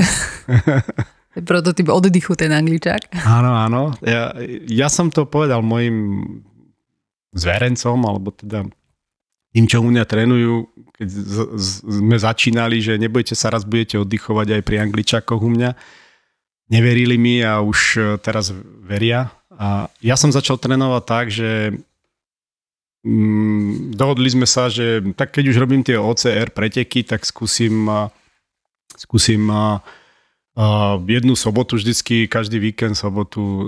Prototyp 1.49 1.87
oddychu 1.93 2.33
ten 2.33 2.53
angličák. 2.53 3.13
Áno, 3.25 3.53
áno. 3.53 3.83
Ja, 4.01 4.33
ja 4.65 4.87
som 4.89 5.13
to 5.13 5.29
povedal 5.29 5.61
mojim 5.61 6.25
zverencom, 7.33 7.97
alebo 8.05 8.33
teda 8.33 8.65
tým, 9.53 9.65
čo 9.69 9.81
u 9.81 9.89
mňa 9.89 10.03
trénujú, 10.05 10.69
keď 10.97 11.07
z, 11.09 11.37
z, 11.53 11.69
sme 12.01 12.17
začínali, 12.17 12.81
že 12.81 12.97
nebojte 12.97 13.37
sa, 13.37 13.53
raz 13.53 13.65
budete 13.65 14.01
oddychovať 14.01 14.57
aj 14.57 14.61
pri 14.65 14.75
angličákoch 14.85 15.41
u 15.41 15.49
mňa. 15.53 15.71
Neverili 16.73 17.15
mi 17.21 17.39
a 17.45 17.61
už 17.61 17.79
e, 17.97 18.01
teraz 18.21 18.51
veria. 18.85 19.33
A 19.53 19.89
ja 20.01 20.13
som 20.13 20.29
začal 20.29 20.61
trénovať 20.61 21.03
tak, 21.05 21.25
že 21.33 21.73
mm, 23.07 23.95
dohodli 23.95 24.27
sme 24.27 24.43
sa, 24.43 24.67
že 24.67 24.99
tak 25.15 25.31
keď 25.31 25.55
už 25.55 25.57
robím 25.63 25.81
tie 25.87 25.95
OCR 25.95 26.51
preteky, 26.51 27.07
tak 27.07 27.23
skúsim, 27.23 27.87
skúsim 28.99 29.47
Uh, 30.57 30.97
jednu 31.05 31.37
sobotu 31.37 31.77
vždycky, 31.77 32.25
každý 32.25 32.57
víkend 32.57 32.97
sobotu 32.97 33.37
uh, 33.37 33.61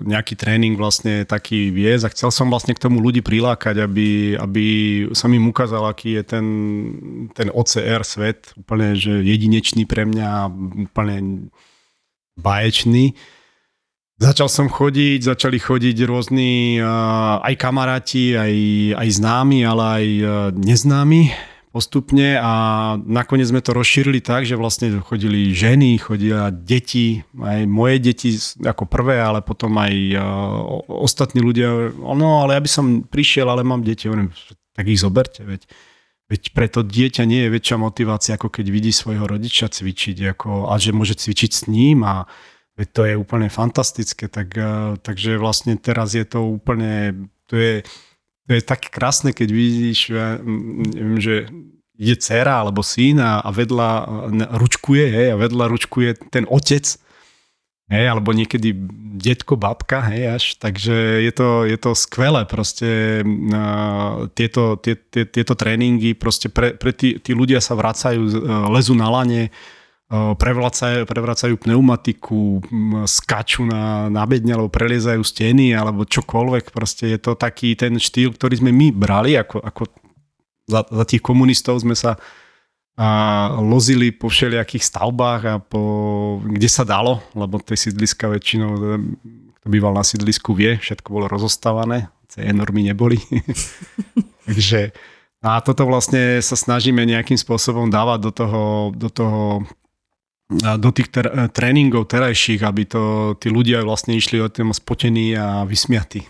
nejaký 0.00 0.32
tréning 0.32 0.80
vlastne 0.80 1.28
taký 1.28 1.68
viesť 1.68 2.08
a 2.08 2.12
chcel 2.16 2.30
som 2.32 2.48
vlastne 2.48 2.72
k 2.72 2.80
tomu 2.80 3.04
ľudí 3.04 3.20
prilákať, 3.20 3.76
aby, 3.76 4.40
aby 4.40 4.64
som 5.12 5.28
im 5.28 5.52
ukázal, 5.52 5.84
aký 5.84 6.16
je 6.16 6.24
ten, 6.24 6.46
ten 7.36 7.52
OCR 7.52 8.00
svet, 8.00 8.48
úplne 8.56 8.96
že 8.96 9.20
jedinečný 9.20 9.84
pre 9.84 10.08
mňa, 10.08 10.48
úplne 10.88 11.52
baječný. 12.40 13.12
Začal 14.22 14.46
som 14.46 14.70
chodiť, 14.70 15.34
začali 15.34 15.58
chodiť 15.58 16.06
rôzni 16.06 16.78
aj 17.42 17.58
kamaráti, 17.58 18.38
aj, 18.38 18.54
aj 18.94 19.08
známi, 19.18 19.66
ale 19.66 19.82
aj 19.82 20.06
uh, 20.06 20.30
neznámi 20.54 21.34
postupne 21.74 22.38
a 22.38 22.52
nakoniec 23.02 23.50
sme 23.50 23.64
to 23.64 23.74
rozšírili 23.74 24.22
tak, 24.22 24.46
že 24.46 24.54
vlastne 24.54 24.94
chodili 25.02 25.50
ženy, 25.50 25.98
chodila 25.98 26.54
deti, 26.54 27.26
aj 27.34 27.66
moje 27.66 27.96
deti 27.98 28.30
ako 28.62 28.86
prvé, 28.86 29.18
ale 29.18 29.42
potom 29.42 29.74
aj 29.74 29.90
uh, 29.90 30.22
ostatní 30.86 31.42
ľudia. 31.42 31.90
No, 31.98 32.46
ale 32.46 32.54
ja 32.54 32.62
by 32.62 32.70
som 32.70 32.86
prišiel, 33.02 33.50
ale 33.50 33.66
mám 33.66 33.82
deti. 33.82 34.06
Hovorím, 34.06 34.30
tak 34.70 34.86
ich 34.86 35.02
zoberte, 35.02 35.42
veď, 35.42 35.66
veď 36.30 36.42
pre 36.54 36.70
to 36.70 36.86
dieťa 36.86 37.26
nie 37.26 37.50
je 37.50 37.58
väčšia 37.58 37.74
motivácia, 37.74 38.38
ako 38.38 38.54
keď 38.54 38.70
vidí 38.70 38.94
svojho 38.94 39.26
rodiča 39.26 39.66
cvičiť, 39.66 40.30
ako, 40.30 40.70
a 40.70 40.78
že 40.78 40.94
môže 40.94 41.18
cvičiť 41.18 41.50
s 41.50 41.66
ním 41.66 42.06
a 42.06 42.30
veď 42.76 42.88
to 42.92 43.02
je 43.04 43.14
úplne 43.20 43.48
fantastické. 43.52 44.28
Tak, 44.32 44.48
uh, 44.56 44.96
takže 45.00 45.36
vlastne 45.36 45.76
teraz 45.76 46.16
je 46.16 46.24
to 46.24 46.44
úplne, 46.44 47.28
to 47.46 47.56
je, 47.56 47.74
to 48.48 48.50
je 48.56 48.62
tak 48.64 48.88
krásne, 48.88 49.36
keď 49.36 49.48
vidíš, 49.52 49.98
ja, 50.12 50.40
neviem, 50.42 51.20
že 51.20 51.46
je 52.02 52.14
dcera 52.16 52.64
alebo 52.64 52.82
syn 52.82 53.20
a, 53.22 53.44
a 53.44 53.48
vedľa 53.52 53.90
ručkuje, 54.58 55.04
hej, 55.06 55.28
a 55.34 55.36
vedľa 55.38 55.64
ručkuje 55.70 56.10
ten 56.32 56.48
otec, 56.48 56.98
hej, 57.92 58.04
alebo 58.08 58.32
niekedy 58.32 58.74
detko, 59.20 59.60
babka, 59.60 60.00
hej, 60.08 60.24
až, 60.34 60.44
takže 60.56 61.22
je 61.22 61.32
to, 61.36 61.68
je 61.68 61.76
to 61.78 61.92
skvelé, 61.92 62.48
proste 62.48 63.20
uh, 63.22 64.26
tieto, 64.32 64.80
tie, 64.80 64.96
tie, 64.96 65.28
tieto 65.28 65.54
tréningy, 65.54 66.16
proste 66.16 66.48
pre, 66.48 66.74
pre 66.74 66.96
tí, 66.96 67.20
tí 67.20 67.36
ľudia 67.36 67.60
sa 67.60 67.76
vracajú, 67.76 68.24
lezú 68.72 68.96
na 68.96 69.12
lane, 69.12 69.52
prevracajú, 70.12 71.56
pneumatiku, 71.56 72.60
skaču 73.08 73.64
na, 73.64 74.12
na 74.12 74.28
bedne 74.28 74.52
alebo 74.52 74.68
preliezajú 74.68 75.24
steny 75.24 75.72
alebo 75.72 76.04
čokoľvek. 76.04 76.68
Proste 76.74 77.16
je 77.16 77.18
to 77.18 77.32
taký 77.32 77.72
ten 77.72 77.96
štýl, 77.96 78.36
ktorý 78.36 78.60
sme 78.60 78.72
my 78.76 78.92
brali 78.92 79.40
ako, 79.40 79.64
ako 79.64 79.82
za, 80.68 80.84
za 80.84 81.04
tých 81.08 81.24
komunistov 81.24 81.80
sme 81.80 81.96
sa 81.96 82.20
a 82.92 83.08
lozili 83.56 84.12
po 84.12 84.28
všelijakých 84.28 84.84
stavbách 84.84 85.42
a 85.48 85.54
po, 85.64 85.80
kde 86.44 86.68
sa 86.68 86.84
dalo, 86.84 87.24
lebo 87.32 87.56
tie 87.56 87.72
sídliska 87.72 88.28
väčšinou, 88.28 88.70
kto 89.56 89.66
býval 89.66 89.96
na 89.96 90.04
sídlisku 90.04 90.52
vie, 90.52 90.76
všetko 90.76 91.08
bolo 91.08 91.24
rozostávané, 91.24 92.12
tie 92.28 92.52
normy 92.52 92.92
neboli. 92.92 93.16
Takže 94.46 94.92
a 95.42 95.58
toto 95.64 95.88
vlastne 95.88 96.38
sa 96.44 96.54
snažíme 96.54 97.02
nejakým 97.02 97.34
spôsobom 97.34 97.88
dávať 97.88 98.18
do 98.28 98.30
toho, 98.30 98.62
do 98.92 99.08
toho 99.08 99.64
do 100.60 100.90
tých 100.92 101.08
ter- 101.08 101.48
tréningov 101.50 102.10
terajších, 102.10 102.60
aby 102.62 102.82
to 102.84 103.02
tí 103.40 103.48
ľudia 103.48 103.80
vlastne 103.86 104.12
išli 104.12 104.38
od 104.42 104.52
tým 104.52 104.70
spotení 104.76 105.32
a 105.32 105.64
vysmiatí. 105.64 106.22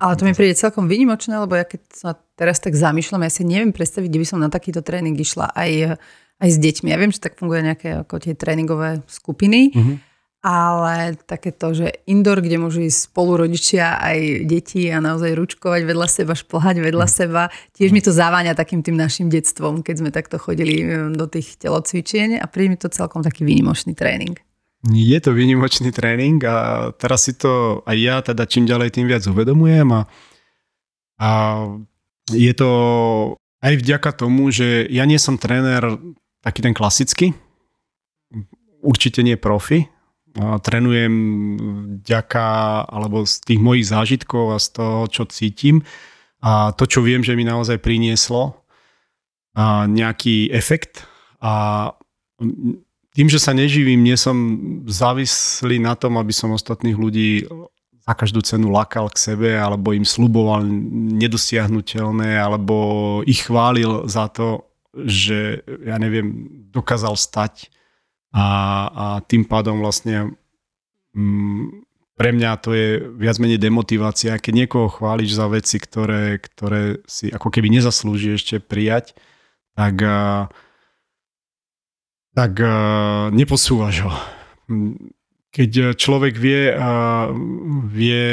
Ale 0.00 0.14
to 0.16 0.24
mi 0.24 0.32
príde 0.32 0.56
celkom 0.56 0.88
výnimočné, 0.88 1.36
lebo 1.36 1.54
ja 1.58 1.68
keď 1.68 1.80
sa 1.92 2.10
teraz 2.36 2.58
tak 2.62 2.72
zamýšľam, 2.72 3.24
ja 3.26 3.32
si 3.32 3.42
neviem 3.44 3.70
predstaviť, 3.70 4.08
kde 4.08 4.22
by 4.22 4.26
som 4.26 4.38
na 4.40 4.48
takýto 4.48 4.80
tréning 4.80 5.16
išla 5.16 5.52
aj, 5.52 6.00
aj 6.40 6.48
s 6.48 6.58
deťmi. 6.60 6.88
Ja 6.88 6.98
viem, 7.00 7.12
že 7.12 7.20
tak 7.20 7.36
funguje 7.36 7.62
nejaké 7.64 8.06
ako 8.06 8.22
tie 8.22 8.32
tréningové 8.32 9.04
skupiny, 9.06 9.72
mm-hmm 9.72 10.15
ale 10.44 11.18
takéto, 11.26 11.74
že 11.74 12.06
indoor, 12.06 12.38
kde 12.38 12.60
môžu 12.60 12.84
ísť 12.86 13.10
spolu 13.10 13.46
rodičia 13.46 13.98
aj 13.98 14.46
deti 14.46 14.86
a 14.92 15.02
naozaj 15.02 15.34
ručkovať 15.34 15.82
vedľa 15.82 16.06
seba, 16.06 16.38
šplhať 16.38 16.76
vedľa 16.78 17.06
mm. 17.08 17.12
seba, 17.12 17.42
tiež 17.74 17.90
mi 17.90 17.98
to 17.98 18.14
zaváňa 18.14 18.54
takým 18.54 18.84
tým 18.84 18.94
našim 18.94 19.26
detstvom, 19.26 19.82
keď 19.82 19.94
sme 20.04 20.10
takto 20.14 20.38
chodili 20.38 20.86
do 21.16 21.26
tých 21.26 21.58
telocvičien 21.58 22.38
a 22.38 22.46
príde 22.46 22.70
mi 22.70 22.78
to 22.78 22.92
celkom 22.92 23.26
taký 23.26 23.42
výnimočný 23.42 23.96
tréning. 23.98 24.38
Je 24.86 25.18
to 25.18 25.34
výnimočný 25.34 25.90
tréning 25.90 26.38
a 26.46 26.88
teraz 26.94 27.26
si 27.26 27.34
to 27.34 27.82
aj 27.82 27.96
ja 27.96 28.16
teda 28.22 28.46
čím 28.46 28.70
ďalej 28.70 28.94
tým 28.94 29.10
viac 29.10 29.26
uvedomujem 29.26 29.88
a, 29.90 30.00
a 31.18 31.30
je 32.30 32.52
to 32.54 32.70
aj 33.66 33.74
vďaka 33.82 34.10
tomu, 34.14 34.54
že 34.54 34.86
ja 34.86 35.02
nie 35.10 35.18
som 35.18 35.40
tréner 35.40 35.82
taký 36.38 36.62
ten 36.62 36.70
klasický, 36.70 37.34
určite 38.78 39.26
nie 39.26 39.34
profi, 39.34 39.90
trénujem 40.36 41.14
vďaka, 42.04 42.46
alebo 42.88 43.24
z 43.24 43.40
tých 43.40 43.60
mojich 43.60 43.88
zážitkov 43.88 44.52
a 44.52 44.58
z 44.60 44.68
toho, 44.76 44.98
čo 45.08 45.24
cítim 45.28 45.80
a 46.44 46.70
to, 46.76 46.84
čo 46.84 47.00
viem, 47.00 47.24
že 47.24 47.34
mi 47.34 47.42
naozaj 47.42 47.80
prinieslo 47.80 48.60
a 49.56 49.88
nejaký 49.88 50.52
efekt. 50.52 51.08
A 51.40 51.90
tým, 53.16 53.28
že 53.32 53.40
sa 53.40 53.56
neživím, 53.56 54.04
nie 54.04 54.14
som 54.20 54.36
závislý 54.84 55.80
na 55.80 55.96
tom, 55.96 56.20
aby 56.20 56.30
som 56.36 56.52
ostatných 56.52 56.94
ľudí 56.94 57.48
za 58.06 58.12
každú 58.14 58.44
cenu 58.44 58.70
lakal 58.70 59.10
k 59.10 59.18
sebe, 59.18 59.50
alebo 59.56 59.96
im 59.96 60.06
sluboval 60.06 60.62
nedosiahnutelné, 61.18 62.38
alebo 62.38 62.76
ich 63.26 63.48
chválil 63.48 64.06
za 64.06 64.28
to, 64.30 64.68
že, 64.92 65.66
ja 65.82 65.96
neviem, 65.98 66.46
dokázal 66.70 67.16
stať 67.18 67.72
a, 68.36 68.46
a 68.92 69.06
tým 69.24 69.48
pádom 69.48 69.80
vlastne 69.80 70.36
mm, 71.16 71.86
pre 72.16 72.32
mňa 72.32 72.50
to 72.60 72.72
je 72.72 73.00
viac 73.16 73.36
menej 73.40 73.60
demotivácia, 73.60 74.40
keď 74.40 74.52
niekoho 74.64 74.88
chváliš 74.88 75.36
za 75.36 75.48
veci, 75.52 75.76
ktoré, 75.76 76.40
ktoré 76.40 77.04
si 77.04 77.28
ako 77.28 77.52
keby 77.52 77.68
nezaslúži 77.68 78.40
ešte 78.40 78.56
prijať, 78.56 79.12
tak, 79.76 80.00
tak 82.32 82.52
neposúvaš 83.36 84.08
ho. 84.08 84.12
Keď 85.56 85.96
človek 85.96 86.36
vie, 86.36 86.68
vie 87.88 88.24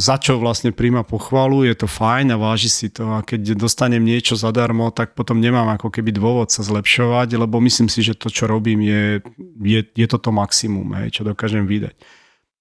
za 0.00 0.16
čo 0.16 0.40
vlastne 0.40 0.72
príjma 0.72 1.04
pochvalu, 1.04 1.68
je 1.68 1.76
to 1.76 1.84
fajn 1.84 2.32
a 2.32 2.40
váži 2.40 2.72
si 2.72 2.88
to 2.88 3.04
a 3.12 3.20
keď 3.20 3.60
dostanem 3.60 4.00
niečo 4.00 4.40
zadarmo, 4.40 4.88
tak 4.88 5.12
potom 5.12 5.36
nemám 5.36 5.68
ako 5.76 5.92
keby 5.92 6.16
dôvod 6.16 6.48
sa 6.48 6.64
zlepšovať, 6.64 7.36
lebo 7.36 7.60
myslím 7.60 7.92
si, 7.92 8.00
že 8.00 8.16
to, 8.16 8.32
čo 8.32 8.48
robím, 8.48 8.80
je, 8.80 9.20
je, 9.60 9.80
je 9.84 10.06
toto 10.08 10.32
maximum, 10.32 10.96
hej, 11.04 11.20
čo 11.20 11.28
dokážem 11.28 11.68
vydať. 11.68 11.92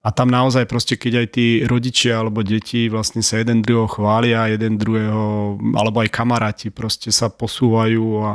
A 0.04 0.12
tam 0.12 0.28
naozaj 0.28 0.68
proste, 0.68 1.00
keď 1.00 1.24
aj 1.24 1.28
tí 1.40 1.48
rodičia 1.64 2.20
alebo 2.20 2.44
deti 2.44 2.92
vlastne 2.92 3.24
sa 3.24 3.40
jeden 3.40 3.64
druhého 3.64 3.88
chvália, 3.88 4.52
jeden 4.52 4.76
druhého, 4.76 5.56
alebo 5.76 6.04
aj 6.04 6.12
kamaráti 6.12 6.68
proste 6.68 7.16
sa 7.16 7.32
posúvajú 7.32 8.28
a, 8.28 8.32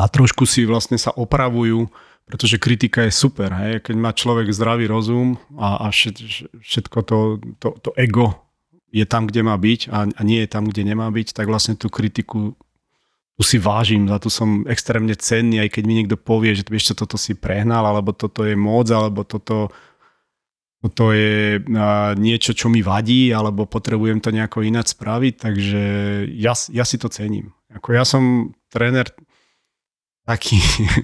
a 0.00 0.04
trošku 0.08 0.48
si 0.48 0.64
vlastne 0.64 0.96
sa 0.96 1.12
opravujú, 1.12 1.88
pretože 2.24 2.56
kritika 2.56 3.04
je 3.04 3.12
super. 3.12 3.52
Hej? 3.52 3.84
Keď 3.84 3.96
má 4.00 4.16
človek 4.16 4.48
zdravý 4.52 4.88
rozum 4.88 5.36
a, 5.60 5.84
a 5.84 5.92
všetko 5.92 6.98
to, 7.04 7.18
to, 7.60 7.68
to 7.84 7.90
ego 8.00 8.40
je 8.94 9.04
tam, 9.04 9.26
kde 9.26 9.42
má 9.42 9.58
byť 9.58 9.90
a, 9.90 10.06
a 10.06 10.20
nie 10.22 10.46
je 10.46 10.48
tam, 10.48 10.70
kde 10.70 10.86
nemá 10.86 11.10
byť, 11.10 11.34
tak 11.34 11.50
vlastne 11.50 11.74
tú 11.74 11.90
kritiku 11.90 12.54
tu 13.34 13.42
si 13.42 13.58
vážim, 13.58 14.06
za 14.06 14.22
to 14.22 14.30
som 14.30 14.62
extrémne 14.70 15.10
cenný, 15.18 15.58
aj 15.58 15.74
keď 15.74 15.82
mi 15.82 15.94
niekto 15.98 16.14
povie, 16.14 16.54
že 16.54 16.62
vieš 16.70 16.94
čo, 16.94 17.02
toto 17.02 17.18
si 17.18 17.34
prehnal, 17.34 17.82
alebo 17.82 18.14
toto 18.14 18.46
je 18.46 18.54
moc, 18.54 18.86
alebo 18.94 19.26
toto 19.26 19.74
to 20.92 21.16
je 21.16 21.64
niečo, 22.20 22.52
čo 22.52 22.68
mi 22.68 22.84
vadí, 22.84 23.32
alebo 23.32 23.64
potrebujem 23.64 24.20
to 24.20 24.28
nejako 24.28 24.68
ináč 24.68 24.92
spraviť, 24.92 25.34
takže 25.40 25.82
ja, 26.36 26.52
ja 26.52 26.84
si 26.84 27.00
to 27.00 27.08
cením. 27.08 27.56
Ako 27.72 27.96
ja 27.96 28.04
som 28.04 28.52
tréner 28.68 29.08
taký, 30.28 30.60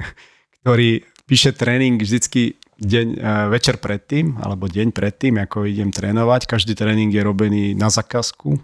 ktorý 0.60 1.00
píše 1.30 1.54
tréning 1.54 1.94
vždycky 1.94 2.58
deň, 2.82 3.08
večer 3.54 3.78
predtým, 3.78 4.42
alebo 4.42 4.66
deň 4.66 4.90
predtým, 4.90 5.38
ako 5.38 5.62
idem 5.70 5.94
trénovať. 5.94 6.50
Každý 6.50 6.74
tréning 6.74 7.14
je 7.14 7.22
robený 7.22 7.78
na 7.78 7.86
zakazku. 7.86 8.58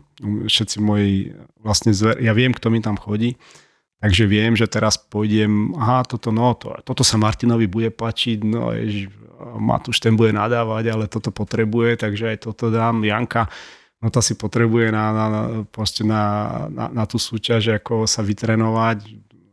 Všetci 0.51 0.83
moji 0.83 1.31
vlastne 1.63 1.95
zver, 1.95 2.19
ja 2.19 2.35
viem, 2.35 2.51
kto 2.51 2.75
mi 2.75 2.83
tam 2.83 2.99
chodí. 2.99 3.39
Takže 4.03 4.27
viem, 4.27 4.59
že 4.59 4.67
teraz 4.67 4.99
pôjdem, 4.99 5.73
aha, 5.79 6.03
toto, 6.05 6.35
no, 6.35 6.53
to, 6.59 6.75
toto 6.83 7.07
sa 7.07 7.17
Martinovi 7.17 7.71
bude 7.71 7.89
páčiť, 7.95 8.45
no, 8.45 8.75
ježi, 8.75 9.09
Matúš 9.57 10.01
ten 10.01 10.17
bude 10.17 10.33
nadávať, 10.33 10.85
ale 10.91 11.05
toto 11.13 11.29
potrebuje, 11.29 12.01
takže 12.01 12.35
aj 12.35 12.39
toto 12.49 12.73
dám. 12.73 13.05
Janka, 13.05 13.53
no 14.01 14.09
to 14.09 14.25
si 14.25 14.33
potrebuje 14.33 14.89
na, 14.93 15.13
na, 15.13 15.27
na, 15.29 16.23
na, 16.73 16.85
na 16.89 17.05
tú 17.05 17.21
súťaž, 17.21 17.77
ako 17.77 18.09
sa 18.09 18.25
vytrenovať. 18.25 18.99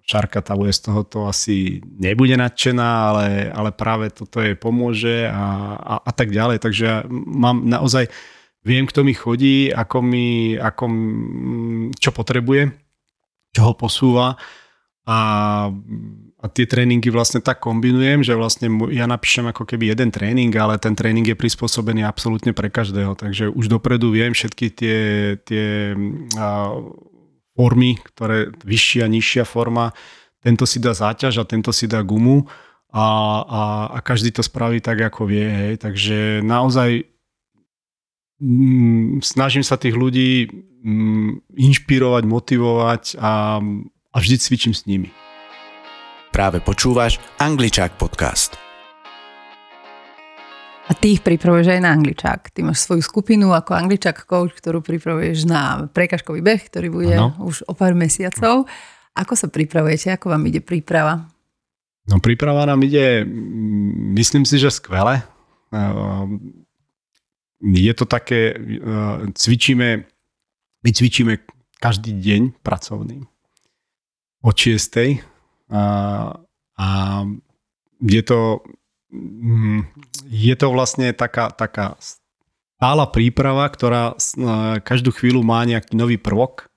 Šarka 0.04 0.44
tá 0.44 0.60
bude 0.60 0.76
z 0.76 0.84
tohoto 0.84 1.32
asi 1.32 1.80
nebude 1.84 2.36
nadšená, 2.36 2.90
ale, 3.08 3.28
ale 3.52 3.72
práve 3.72 4.12
toto 4.12 4.44
jej 4.44 4.56
pomôže 4.60 5.32
a, 5.32 5.80
a, 5.80 5.96
a 6.04 6.12
tak 6.12 6.36
ďalej. 6.36 6.60
Takže 6.60 7.08
mám 7.12 7.64
naozaj, 7.64 8.12
viem, 8.68 8.84
kto 8.84 9.08
mi 9.08 9.16
chodí, 9.16 9.72
ako 9.72 10.04
mi, 10.04 10.60
ako, 10.60 10.84
čo 11.96 12.12
potrebuje, 12.12 12.76
čo 13.56 13.62
ho 13.72 13.74
posúva 13.80 14.36
a 15.08 15.18
a 16.44 16.52
tie 16.52 16.68
tréningy 16.68 17.08
vlastne 17.08 17.40
tak 17.40 17.64
kombinujem, 17.64 18.20
že 18.20 18.36
vlastne 18.36 18.68
ja 18.92 19.08
napíšem 19.08 19.48
ako 19.48 19.64
keby 19.64 19.96
jeden 19.96 20.12
tréning, 20.12 20.52
ale 20.60 20.76
ten 20.76 20.92
tréning 20.92 21.24
je 21.24 21.40
prispôsobený 21.40 22.04
absolútne 22.04 22.52
pre 22.52 22.68
každého. 22.68 23.16
Takže 23.16 23.48
už 23.48 23.72
dopredu 23.72 24.12
viem 24.12 24.36
všetky 24.36 24.68
tie, 24.76 25.00
tie 25.48 25.96
a, 26.36 26.76
formy, 27.54 28.02
ktoré 28.02 28.50
vyššia, 28.66 29.06
nižšia 29.10 29.46
forma, 29.46 29.94
tento 30.44 30.68
si 30.68 30.84
dá 30.84 30.92
záťaž 30.92 31.40
a 31.40 31.48
tento 31.48 31.72
si 31.72 31.88
dá 31.88 32.04
gumu 32.04 32.44
a, 32.94 33.06
a, 33.42 33.62
a 33.96 33.98
každý 34.04 34.36
to 34.36 34.44
spraví 34.44 34.84
tak, 34.84 35.02
ako 35.02 35.26
vie. 35.26 35.48
Hej. 35.48 35.74
Takže 35.82 36.44
naozaj 36.44 37.08
mm, 38.44 39.24
snažím 39.24 39.64
sa 39.64 39.80
tých 39.80 39.96
ľudí 39.96 40.52
mm, 40.84 41.56
inšpirovať, 41.58 42.24
motivovať 42.28 43.04
a, 43.18 43.64
a 44.12 44.18
vždy 44.20 44.36
cvičím 44.38 44.74
s 44.76 44.86
nimi. 44.86 45.10
Práve 46.34 46.60
počúvaš 46.60 47.22
Angličák 47.40 47.96
podcast. 47.96 48.63
A 50.84 50.92
ty 50.92 51.16
ich 51.16 51.24
pripravuješ 51.24 51.80
aj 51.80 51.82
na 51.82 51.96
angličák. 51.96 52.52
Ty 52.52 52.60
máš 52.68 52.84
svoju 52.84 53.00
skupinu 53.00 53.56
ako 53.56 53.72
angličák 53.72 54.28
coach, 54.28 54.52
ktorú 54.60 54.84
pripravuješ 54.84 55.48
na 55.48 55.88
prekažkový 55.88 56.44
beh, 56.44 56.62
ktorý 56.68 56.88
bude 56.92 57.16
ano. 57.16 57.40
už 57.40 57.64
o 57.72 57.74
pár 57.74 57.96
mesiacov. 57.96 58.68
Ako 59.16 59.34
sa 59.40 59.48
pripravujete? 59.48 60.12
Ako 60.12 60.36
vám 60.36 60.44
ide 60.50 60.60
príprava? 60.60 61.32
No 62.04 62.20
príprava 62.20 62.68
nám 62.68 62.84
ide, 62.84 63.24
myslím 64.12 64.44
si, 64.44 64.60
že 64.60 64.76
skvele. 64.76 65.24
Je 67.64 67.94
to 67.96 68.04
také, 68.04 68.60
cvičíme, 69.40 70.04
my 70.84 70.90
cvičíme 70.92 71.40
každý 71.80 72.12
deň 72.12 72.60
pracovný. 72.60 73.24
Od 74.44 74.52
6 74.52 75.00
a, 75.72 75.84
a 76.76 76.88
je 78.04 78.24
to, 78.28 78.60
mm, 78.60 78.83
je 80.28 80.56
to 80.58 80.68
vlastne 80.74 81.14
taká, 81.14 81.54
taká 81.54 81.94
stála 82.02 83.06
príprava, 83.08 83.70
ktorá 83.70 84.18
každú 84.82 85.14
chvíľu 85.14 85.46
má 85.46 85.64
nejaký 85.64 85.94
nový 85.94 86.18
prvok 86.18 86.68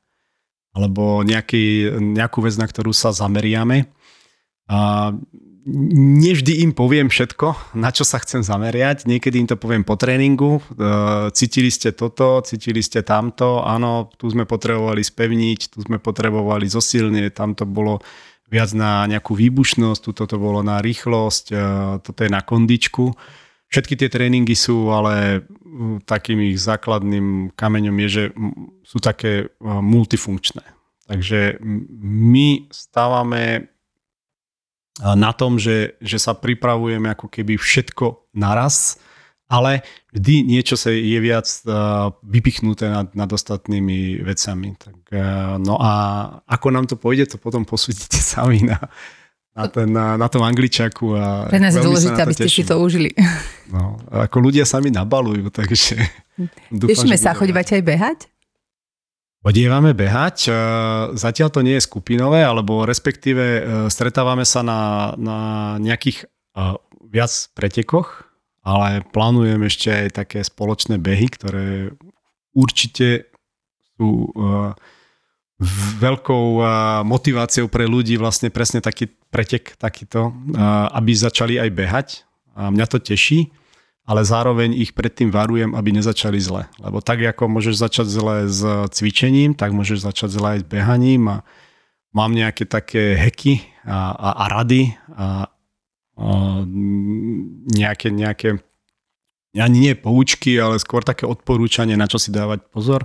alebo 0.76 1.24
nejaký, 1.24 1.96
nejakú 1.96 2.44
vec, 2.44 2.60
na 2.60 2.68
ktorú 2.68 2.92
sa 2.92 3.08
zameriame. 3.08 3.88
A 4.68 5.10
nevždy 5.66 6.62
im 6.62 6.70
poviem 6.70 7.10
všetko, 7.10 7.74
na 7.74 7.90
čo 7.90 8.06
sa 8.06 8.22
chcem 8.22 8.46
zameriať. 8.46 9.08
Niekedy 9.08 9.36
im 9.42 9.48
to 9.50 9.58
poviem 9.58 9.82
po 9.82 9.98
tréningu. 9.98 10.60
E, 10.60 10.62
cítili 11.34 11.74
ste 11.74 11.90
toto, 11.90 12.38
cítili 12.46 12.84
ste 12.84 13.02
tamto. 13.02 13.66
Áno, 13.66 14.12
tu 14.14 14.30
sme 14.30 14.46
potrebovali 14.46 15.02
spevniť, 15.02 15.74
tu 15.74 15.82
sme 15.82 15.98
potrebovali 15.98 16.70
zosilnieť, 16.70 17.34
tam 17.34 17.58
to 17.58 17.66
bolo 17.66 17.98
viac 18.46 18.70
na 18.72 19.06
nejakú 19.10 19.34
výbušnosť, 19.34 20.00
tu 20.02 20.10
toto 20.14 20.36
bolo 20.38 20.62
na 20.62 20.78
rýchlosť, 20.78 21.44
e, 21.50 21.56
toto 22.02 22.20
je 22.22 22.30
na 22.30 22.42
kondičku. 22.42 23.14
Všetky 23.66 23.98
tie 23.98 24.08
tréningy 24.08 24.54
sú 24.54 24.94
ale 24.94 25.42
takým 26.06 26.38
ich 26.40 26.62
základným 26.62 27.50
kameňom 27.52 27.96
je, 28.06 28.08
že 28.08 28.24
sú 28.86 29.02
také 29.02 29.32
e, 29.42 29.46
multifunkčné. 29.66 30.62
Takže 31.06 31.62
my 32.02 32.70
stávame 32.70 33.42
e, 33.54 33.60
na 35.02 35.30
tom, 35.34 35.58
že, 35.58 35.98
že 35.98 36.22
sa 36.22 36.38
pripravujeme 36.38 37.10
ako 37.10 37.26
keby 37.26 37.58
všetko 37.58 38.30
naraz, 38.38 39.02
ale 39.46 39.86
vždy 40.10 40.42
niečo 40.42 40.74
sa 40.74 40.90
je 40.90 41.18
viac 41.22 41.46
uh, 41.66 42.10
vypichnuté 42.26 42.90
nad, 42.90 43.14
nad 43.14 43.30
ostatnými 43.30 44.22
vecami. 44.26 44.74
Tak, 44.74 44.98
uh, 45.14 45.54
no 45.62 45.78
a 45.78 45.92
ako 46.50 46.66
nám 46.74 46.86
to 46.90 46.98
pôjde, 46.98 47.30
to 47.30 47.38
potom 47.38 47.62
posúdite 47.62 48.18
sami 48.34 48.66
na, 48.66 48.78
na, 49.54 49.64
ten, 49.70 49.86
na, 49.86 50.18
na 50.18 50.26
tom 50.26 50.42
angličaku. 50.42 51.14
A 51.14 51.46
Pre 51.46 51.62
nás 51.62 51.78
je 51.78 51.82
dôležité, 51.82 52.26
aby 52.26 52.34
ste 52.34 52.50
si 52.50 52.66
to 52.66 52.78
užili. 52.78 53.14
No, 53.66 53.98
ako 54.14 54.46
ľudia 54.46 54.62
sami 54.62 54.94
nabalujú, 54.94 55.50
takže... 55.50 55.98
Tešíme 56.70 57.18
sa, 57.18 57.34
chodívate 57.34 57.74
aj 57.74 57.82
behať? 57.82 58.18
Chodievame 59.42 59.90
behať, 59.90 60.54
zatiaľ 61.18 61.50
to 61.50 61.66
nie 61.66 61.74
je 61.74 61.82
skupinové, 61.82 62.46
alebo 62.46 62.86
respektíve 62.86 63.66
stretávame 63.90 64.46
sa 64.46 64.62
na, 64.62 65.14
na 65.18 65.38
nejakých 65.82 66.30
viac 67.10 67.30
pretekoch, 67.58 68.25
ale 68.66 69.06
plánujem 69.14 69.62
ešte 69.62 69.88
aj 69.94 70.08
také 70.26 70.42
spoločné 70.42 70.98
behy, 70.98 71.30
ktoré 71.30 71.94
určite 72.50 73.30
sú 73.94 74.26
uh, 74.34 74.74
veľkou 76.02 76.46
uh, 76.58 76.66
motiváciou 77.06 77.70
pre 77.70 77.86
ľudí 77.86 78.18
vlastne 78.18 78.50
presne 78.50 78.82
taký 78.82 79.06
pretek 79.30 79.78
takýto, 79.78 80.34
uh, 80.34 80.90
aby 80.98 81.14
začali 81.14 81.62
aj 81.62 81.70
behať. 81.70 82.08
A 82.58 82.74
mňa 82.74 82.86
to 82.90 82.98
teší, 82.98 83.54
ale 84.02 84.26
zároveň 84.26 84.74
ich 84.74 84.96
predtým 84.96 85.30
varujem, 85.30 85.76
aby 85.76 85.94
nezačali 85.94 86.40
zle. 86.42 86.66
Lebo 86.82 86.98
tak, 86.98 87.22
ako 87.22 87.46
môžeš 87.46 87.76
začať 87.78 88.06
zle 88.10 88.36
s 88.50 88.64
cvičením, 88.90 89.54
tak 89.54 89.76
môžeš 89.76 90.02
začať 90.02 90.30
zle 90.34 90.48
aj 90.58 90.60
s 90.64 90.66
behaním 90.66 91.22
a 91.30 91.36
mám 92.16 92.32
nejaké 92.32 92.64
také 92.64 93.14
heky 93.14 93.62
a, 93.84 94.10
a, 94.16 94.28
a 94.42 94.44
rady 94.48 94.96
a, 95.12 95.52
nejaké, 97.76 98.08
nejaké, 98.08 98.48
ani 99.56 99.78
nie 99.78 99.94
poučky, 99.96 100.56
ale 100.56 100.80
skôr 100.80 101.04
také 101.04 101.28
odporúčanie, 101.28 101.96
na 101.96 102.08
čo 102.08 102.16
si 102.16 102.32
dávať 102.32 102.64
pozor. 102.72 103.04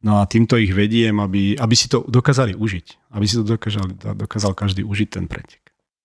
No 0.00 0.18
a 0.18 0.24
týmto 0.24 0.56
ich 0.56 0.72
vediem, 0.72 1.20
aby, 1.20 1.54
aby 1.60 1.74
si 1.76 1.86
to 1.86 2.02
dokázali 2.08 2.56
užiť. 2.56 3.12
Aby 3.14 3.24
si 3.28 3.34
to 3.36 3.44
dokázal, 3.44 4.16
dokázal 4.16 4.52
každý 4.56 4.82
užiť 4.82 5.08
ten 5.12 5.28
pretek. 5.28 5.60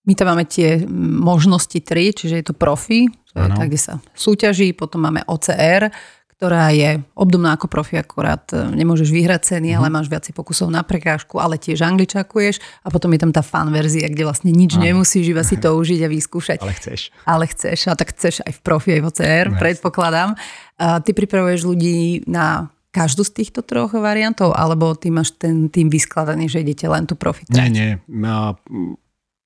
My 0.06 0.14
tam 0.14 0.36
máme 0.36 0.46
tie 0.46 0.86
možnosti 1.26 1.82
tri, 1.82 2.14
čiže 2.14 2.38
je 2.38 2.46
to 2.46 2.54
profi, 2.54 3.10
to 3.34 3.41
je 3.41 3.50
tak, 3.58 3.68
kde 3.74 3.82
sa 3.82 3.93
súťaží, 4.14 4.78
potom 4.78 5.02
máme 5.02 5.26
OCR, 5.26 5.89
ktorá 6.36 6.67
je 6.75 6.99
obdobná 7.15 7.55
ako 7.55 7.71
profi, 7.71 7.95
akorát 7.95 8.43
e, 8.51 8.59
nemôžeš 8.75 9.07
vyhrať 9.07 9.55
ceny, 9.55 9.71
mm. 9.71 9.77
ale 9.79 9.88
máš 9.88 10.11
viacej 10.11 10.36
pokusov 10.36 10.67
na 10.67 10.83
prekážku, 10.83 11.39
ale 11.39 11.55
tiež 11.55 11.79
angličakuješ 11.79 12.59
a 12.83 12.91
potom 12.91 13.15
je 13.15 13.19
tam 13.23 13.31
tá 13.31 13.39
fan 13.39 13.71
verzia, 13.71 14.11
kde 14.11 14.27
vlastne 14.27 14.51
nič 14.51 14.75
Áno. 14.75 14.83
nemusíš, 14.83 15.31
iba 15.31 15.47
si 15.47 15.55
to 15.55 15.71
užiť 15.79 15.99
a 16.03 16.07
vyskúšať. 16.11 16.59
Ale 16.59 16.75
chceš. 16.75 16.99
Ale 17.23 17.43
chceš, 17.47 17.79
a 17.88 17.95
tak 17.95 18.11
chceš 18.11 18.43
aj 18.43 18.51
v 18.51 18.59
profi, 18.59 18.89
aj 18.99 19.01
v 19.01 19.07
OCR, 19.07 19.47
no, 19.47 19.55
predpokladám. 19.55 20.29
A 20.75 20.99
ty 20.99 21.15
pripravuješ 21.15 21.63
ľudí 21.63 22.27
na 22.27 22.67
každú 22.91 23.23
z 23.23 23.31
týchto 23.43 23.63
troch 23.63 23.95
variantov, 23.95 24.55
alebo 24.55 24.91
ty 24.95 25.11
máš 25.11 25.36
ten 25.36 25.71
tým 25.71 25.88
vyskladaný, 25.88 26.51
že 26.51 26.63
idete 26.63 26.88
len 26.88 27.07
tu 27.07 27.15
profi? 27.19 27.47
Nie, 27.51 27.67
nie. 27.67 27.99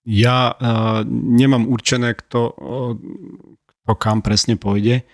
Ja 0.06 0.38
nemám 1.10 1.66
určené, 1.66 2.14
kto, 2.14 2.54
kto 3.66 3.92
kam 3.98 4.22
presne 4.22 4.54
pôjde. 4.58 5.06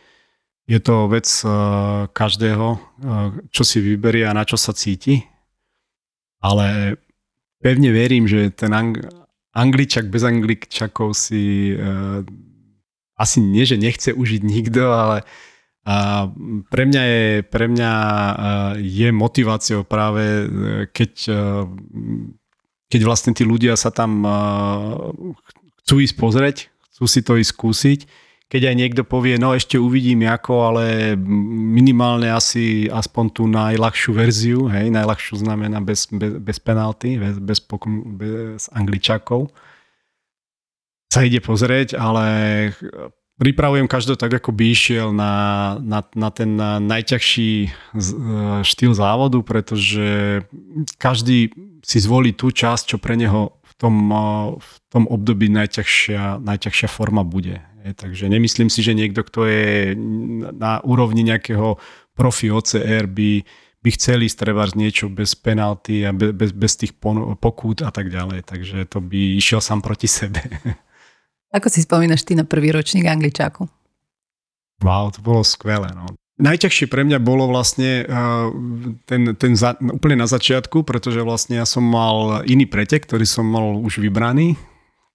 Je 0.66 0.82
to 0.82 1.06
vec 1.06 1.30
uh, 1.46 2.10
každého, 2.10 2.68
uh, 2.74 3.30
čo 3.54 3.62
si 3.62 3.78
vyberie 3.78 4.26
a 4.26 4.34
na 4.34 4.42
čo 4.42 4.58
sa 4.58 4.74
cíti. 4.74 5.22
Ale 6.42 6.98
pevne 7.62 7.94
verím, 7.94 8.26
že 8.26 8.50
ten 8.50 8.74
ang- 8.74 8.98
angličak 9.54 10.10
bez 10.10 10.26
angličakov 10.26 11.14
si 11.14 11.74
uh, 11.78 12.26
asi 13.14 13.46
nie, 13.46 13.62
že 13.62 13.78
nechce 13.78 14.10
užiť 14.10 14.42
nikto, 14.42 14.90
ale 14.90 15.22
a 15.86 16.26
pre 16.74 16.90
mňa 16.90 17.04
je, 17.06 17.26
pre 17.46 17.70
mňa 17.70 17.92
je 18.82 19.14
motiváciou 19.14 19.86
práve, 19.86 20.50
keď, 20.90 21.14
keď 22.90 23.02
vlastne 23.06 23.38
tí 23.38 23.46
ľudia 23.46 23.78
sa 23.78 23.94
tam 23.94 24.26
chcú 25.86 25.96
ísť 26.02 26.16
pozrieť, 26.18 26.58
chcú 26.90 27.06
si 27.06 27.22
to 27.22 27.38
ísť 27.38 27.54
skúsiť 27.54 28.00
keď 28.46 28.62
aj 28.72 28.76
niekto 28.78 29.02
povie, 29.02 29.42
no 29.42 29.58
ešte 29.58 29.82
uvidím 29.82 30.30
ako, 30.30 30.54
ale 30.70 31.18
minimálne 31.18 32.30
asi 32.30 32.86
aspoň 32.86 33.26
tú 33.34 33.50
najľahšiu 33.50 34.12
verziu, 34.14 34.60
hej, 34.70 34.94
najľahšiu 34.94 35.42
znamená 35.42 35.82
bez, 35.82 36.06
bez, 36.14 36.38
bez 36.38 36.58
penalty, 36.62 37.18
bez, 37.18 37.42
bez, 37.42 37.58
pokum, 37.58 38.16
bez 38.16 38.70
angličakov, 38.70 39.50
sa 41.10 41.26
ide 41.26 41.42
pozrieť, 41.42 41.98
ale 41.98 42.26
pripravujem 43.42 43.90
každého 43.90 44.20
tak, 44.20 44.38
ako 44.38 44.54
by 44.54 44.64
išiel 44.70 45.10
na, 45.10 45.34
na, 45.82 46.06
na 46.14 46.30
ten 46.30 46.54
najťažší 46.60 47.74
štýl 48.62 48.94
závodu, 48.94 49.42
pretože 49.42 50.44
každý 51.02 51.50
si 51.82 51.98
zvolí 51.98 52.32
tú 52.32 52.54
časť, 52.54 52.96
čo 52.96 52.98
pre 53.02 53.18
neho 53.18 53.58
v 53.64 53.74
tom, 53.76 53.96
v 54.62 54.74
tom 54.88 55.04
období 55.10 55.50
najťažšia, 55.52 56.40
najťažšia 56.46 56.88
forma 56.88 57.26
bude. 57.26 57.60
Takže 57.94 58.26
nemyslím 58.26 58.74
si, 58.74 58.82
že 58.82 58.98
niekto, 58.98 59.22
kto 59.22 59.46
je 59.46 59.94
na 60.58 60.82
úrovni 60.82 61.22
nejakého 61.22 61.78
profi 62.18 62.50
OCR 62.50 63.06
by, 63.06 63.46
by 63.86 63.90
chceli 63.94 64.26
strebať 64.26 64.74
niečo 64.74 65.06
bez 65.14 65.38
penalty 65.38 66.02
a 66.02 66.10
bez, 66.10 66.50
bez 66.50 66.74
tých 66.82 66.98
pokút 67.38 67.86
a 67.86 67.94
tak 67.94 68.10
ďalej. 68.10 68.50
Takže 68.50 68.90
to 68.90 69.06
by 69.06 69.38
išiel 69.38 69.62
sám 69.62 69.86
proti 69.86 70.10
sebe. 70.10 70.42
Ako 71.56 71.70
si 71.70 71.86
spomínaš 71.86 72.26
ty 72.26 72.34
na 72.34 72.44
prvý 72.44 72.74
ročník 72.74 73.06
angličáku? 73.06 73.70
Wow, 74.82 75.14
to 75.14 75.22
bolo 75.22 75.46
skvelé. 75.46 75.88
No. 75.94 76.10
Najťažšie 76.36 76.92
pre 76.92 77.08
mňa 77.08 77.24
bolo 77.24 77.48
vlastne 77.48 78.04
ten, 79.08 79.22
ten 79.40 79.56
za, 79.56 79.80
úplne 79.80 80.20
na 80.20 80.28
začiatku, 80.28 80.84
pretože 80.84 81.24
vlastne 81.24 81.64
ja 81.64 81.64
som 81.64 81.80
mal 81.80 82.44
iný 82.44 82.68
pretek, 82.68 83.08
ktorý 83.08 83.24
som 83.24 83.48
mal 83.48 83.80
už 83.80 84.04
vybraný 84.04 84.60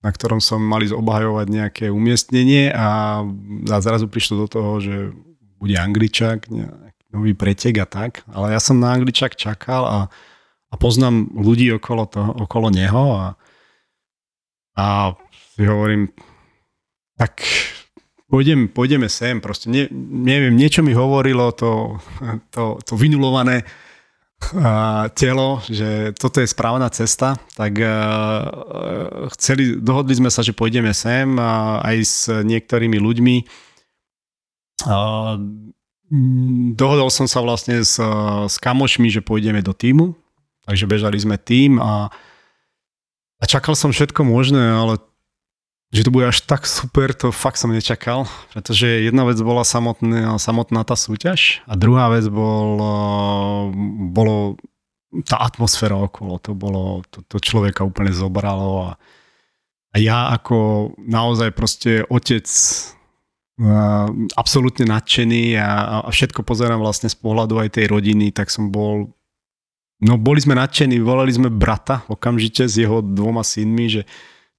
na 0.01 0.11
ktorom 0.11 0.40
som 0.40 0.64
mali 0.64 0.88
obhajovať 0.88 1.46
nejaké 1.48 1.84
umiestnenie 1.92 2.72
a, 2.72 3.20
zrazu 3.84 4.09
prišlo 4.09 4.44
do 4.44 4.48
toho, 4.48 4.72
že 4.80 4.96
bude 5.61 5.76
angličak, 5.76 6.48
nejaký 6.48 7.05
nový 7.12 7.32
pretek 7.36 7.84
a 7.84 7.86
tak. 7.86 8.24
Ale 8.32 8.57
ja 8.57 8.61
som 8.61 8.80
na 8.80 8.96
angličak 8.96 9.36
čakal 9.36 9.84
a, 9.84 9.98
a 10.72 10.74
poznám 10.80 11.28
ľudí 11.36 11.68
okolo, 11.76 12.09
toho, 12.09 12.32
okolo 12.48 12.72
neho 12.72 13.05
a, 13.12 13.26
a 14.80 14.86
si 15.53 15.68
hovorím, 15.68 16.09
tak 17.20 17.44
pôjdem, 18.32 18.72
pôjdeme 18.72 19.12
sem, 19.12 19.42
proste 19.44 19.68
ne, 19.68 19.84
neviem, 20.24 20.57
niečo 20.57 20.80
mi 20.80 20.96
hovorilo 20.96 21.53
to, 21.53 22.01
to, 22.48 22.80
to 22.80 22.96
vynulované 22.96 23.68
telo, 25.14 25.61
že 25.68 26.16
toto 26.16 26.41
je 26.41 26.49
správna 26.49 26.88
cesta, 26.91 27.36
tak 27.55 27.76
chceli, 29.36 29.76
dohodli 29.78 30.16
sme 30.16 30.32
sa, 30.32 30.41
že 30.41 30.57
pôjdeme 30.57 30.91
sem 30.97 31.36
aj 31.84 31.97
s 32.01 32.16
niektorými 32.26 32.97
ľuďmi. 32.99 33.36
Dohodol 36.74 37.09
som 37.12 37.28
sa 37.28 37.45
vlastne 37.45 37.84
s, 37.84 38.01
s 38.49 38.57
kamošmi, 38.59 39.12
že 39.12 39.22
pôjdeme 39.22 39.61
do 39.62 39.76
týmu, 39.76 40.16
takže 40.64 40.88
bežali 40.88 41.20
sme 41.20 41.36
tým 41.38 41.78
a, 41.78 42.09
a 43.38 43.45
čakal 43.45 43.76
som 43.76 43.93
všetko 43.93 44.24
možné, 44.26 44.61
ale 44.61 44.99
že 45.91 46.07
to 46.07 46.14
bude 46.14 46.30
až 46.30 46.47
tak 46.47 46.70
super, 46.70 47.11
to 47.11 47.34
fakt 47.34 47.59
som 47.59 47.74
nečakal, 47.74 48.30
pretože 48.55 48.86
jedna 48.86 49.26
vec 49.26 49.38
bola 49.43 49.66
samotná, 49.66 50.38
samotná 50.38 50.86
tá 50.86 50.95
súťaž 50.95 51.66
a 51.66 51.74
druhá 51.74 52.14
vec 52.14 52.30
bol, 52.30 52.78
bolo 54.14 54.55
tá 55.26 55.43
atmosféra 55.43 55.99
okolo, 55.99 56.38
to 56.38 56.55
bolo, 56.55 57.03
to, 57.11 57.26
to 57.26 57.43
človeka 57.43 57.82
úplne 57.82 58.14
zobralo 58.14 58.86
a, 58.86 58.91
a 59.91 59.97
ja 59.99 60.30
ako 60.30 60.95
naozaj 61.03 61.51
proste 61.59 62.07
otec 62.07 62.47
absolútne 64.38 64.88
nadšený 64.88 65.59
a, 65.61 66.01
a 66.07 66.09
všetko 66.09 66.47
pozerám 66.47 66.80
vlastne 66.80 67.12
z 67.12 67.18
pohľadu 67.18 67.61
aj 67.61 67.76
tej 67.76 67.93
rodiny, 67.93 68.32
tak 68.32 68.49
som 68.49 68.70
bol 68.72 69.12
No 70.01 70.16
boli 70.16 70.41
sme 70.41 70.57
nadšení, 70.57 70.97
volali 70.97 71.28
sme 71.28 71.53
brata 71.53 72.09
okamžite 72.09 72.64
s 72.64 72.80
jeho 72.80 73.05
dvoma 73.05 73.45
synmi, 73.45 74.01
že 74.01 74.09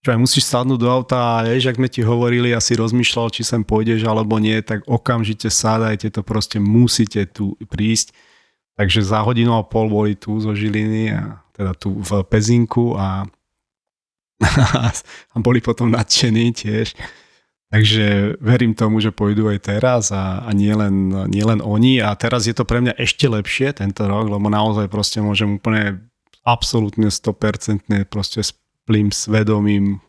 čo 0.02 0.10
aj 0.10 0.20
musíš 0.20 0.50
sadnúť 0.50 0.80
do 0.82 0.90
auta 0.90 1.18
a 1.18 1.46
vieš, 1.46 1.70
ak 1.70 1.78
sme 1.78 1.86
ti 1.86 2.02
hovorili 2.02 2.58
a 2.58 2.60
si 2.60 2.74
rozmýšľal, 2.74 3.30
či 3.30 3.46
sem 3.46 3.62
pôjdeš 3.62 4.02
alebo 4.10 4.42
nie, 4.42 4.58
tak 4.66 4.82
okamžite 4.90 5.46
sádajte 5.54 6.10
to, 6.10 6.26
proste 6.26 6.58
musíte 6.58 7.30
tu 7.30 7.54
prísť. 7.70 8.10
Takže 8.74 9.06
za 9.06 9.22
hodinu 9.22 9.54
a 9.54 9.62
pol 9.62 9.94
boli 9.94 10.18
tu 10.18 10.42
zo 10.42 10.58
Žiliny, 10.58 11.14
a 11.14 11.46
teda 11.54 11.78
tu 11.78 11.94
v 12.02 12.26
Pezinku 12.26 12.98
a, 12.98 13.30
a 15.32 15.36
boli 15.38 15.62
potom 15.62 15.94
nadšení 15.94 16.50
tiež. 16.50 16.98
Takže 17.72 18.36
verím 18.44 18.76
tomu, 18.76 19.00
že 19.00 19.16
pôjdu 19.16 19.48
aj 19.48 19.60
teraz 19.64 20.12
a, 20.12 20.44
a 20.44 20.50
nie, 20.52 20.74
len, 20.74 21.14
nie 21.30 21.46
len 21.46 21.62
oni. 21.64 22.02
A 22.04 22.12
teraz 22.18 22.50
je 22.50 22.58
to 22.58 22.66
pre 22.68 22.84
mňa 22.84 22.98
ešte 23.00 23.30
lepšie 23.30 23.78
tento 23.78 24.04
rok, 24.10 24.28
lebo 24.28 24.50
naozaj 24.50 24.92
proste 24.92 25.24
môžem 25.24 25.62
úplne 25.62 26.04
absolútne 26.42 27.08
100% 27.08 27.86
proste 28.12 28.42
plým 28.92 29.08
svedomím 29.08 30.04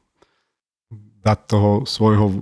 dať 1.23 1.39
toho 1.47 1.87
svojho, 1.87 2.35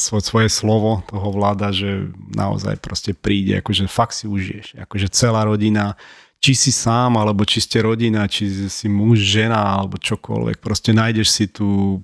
svoj, 0.00 0.22
svoje 0.24 0.48
slovo 0.48 1.04
toho 1.04 1.28
vláda, 1.28 1.76
že 1.76 2.08
naozaj 2.32 2.80
proste 2.80 3.12
príde, 3.12 3.60
akože 3.60 3.84
fakt 3.84 4.16
si 4.16 4.24
užiješ. 4.24 4.80
Akože 4.80 5.12
celá 5.12 5.44
rodina, 5.44 5.92
či 6.40 6.56
si 6.56 6.72
sám, 6.72 7.20
alebo 7.20 7.44
či 7.44 7.60
ste 7.60 7.84
rodina, 7.84 8.24
či 8.24 8.48
si 8.72 8.88
muž, 8.88 9.20
žena, 9.20 9.76
alebo 9.76 10.00
čokoľvek, 10.00 10.56
proste 10.64 10.96
nájdeš 10.96 11.28
si 11.28 11.44
tu 11.52 12.00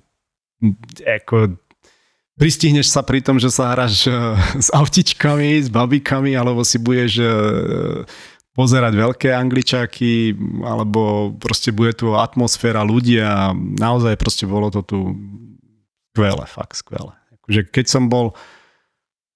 ako 1.01 1.57
pristihneš 2.37 2.89
sa 2.89 3.01
pri 3.01 3.21
tom, 3.21 3.41
že 3.41 3.49
sa 3.49 3.73
hráš 3.73 4.05
eh, 4.05 4.13
s 4.57 4.69
autičkami, 4.73 5.61
s 5.61 5.69
babikami, 5.73 6.37
alebo 6.37 6.61
si 6.61 6.77
budeš 6.77 7.21
eh, 7.21 7.29
pozerať 8.51 8.93
veľké 8.95 9.29
angličáky, 9.31 10.35
alebo 10.67 11.31
proste 11.39 11.71
bude 11.71 11.95
tu 11.95 12.11
atmosféra 12.15 12.83
ľudia. 12.83 13.55
Naozaj 13.55 14.19
proste 14.19 14.43
bolo 14.43 14.67
to 14.67 14.83
tu 14.83 14.99
skvelé, 16.11 16.43
fakt 16.47 16.75
skvelé. 16.75 17.15
Akože 17.39 17.61
keď 17.71 17.85
som 17.87 18.11
bol 18.11 18.35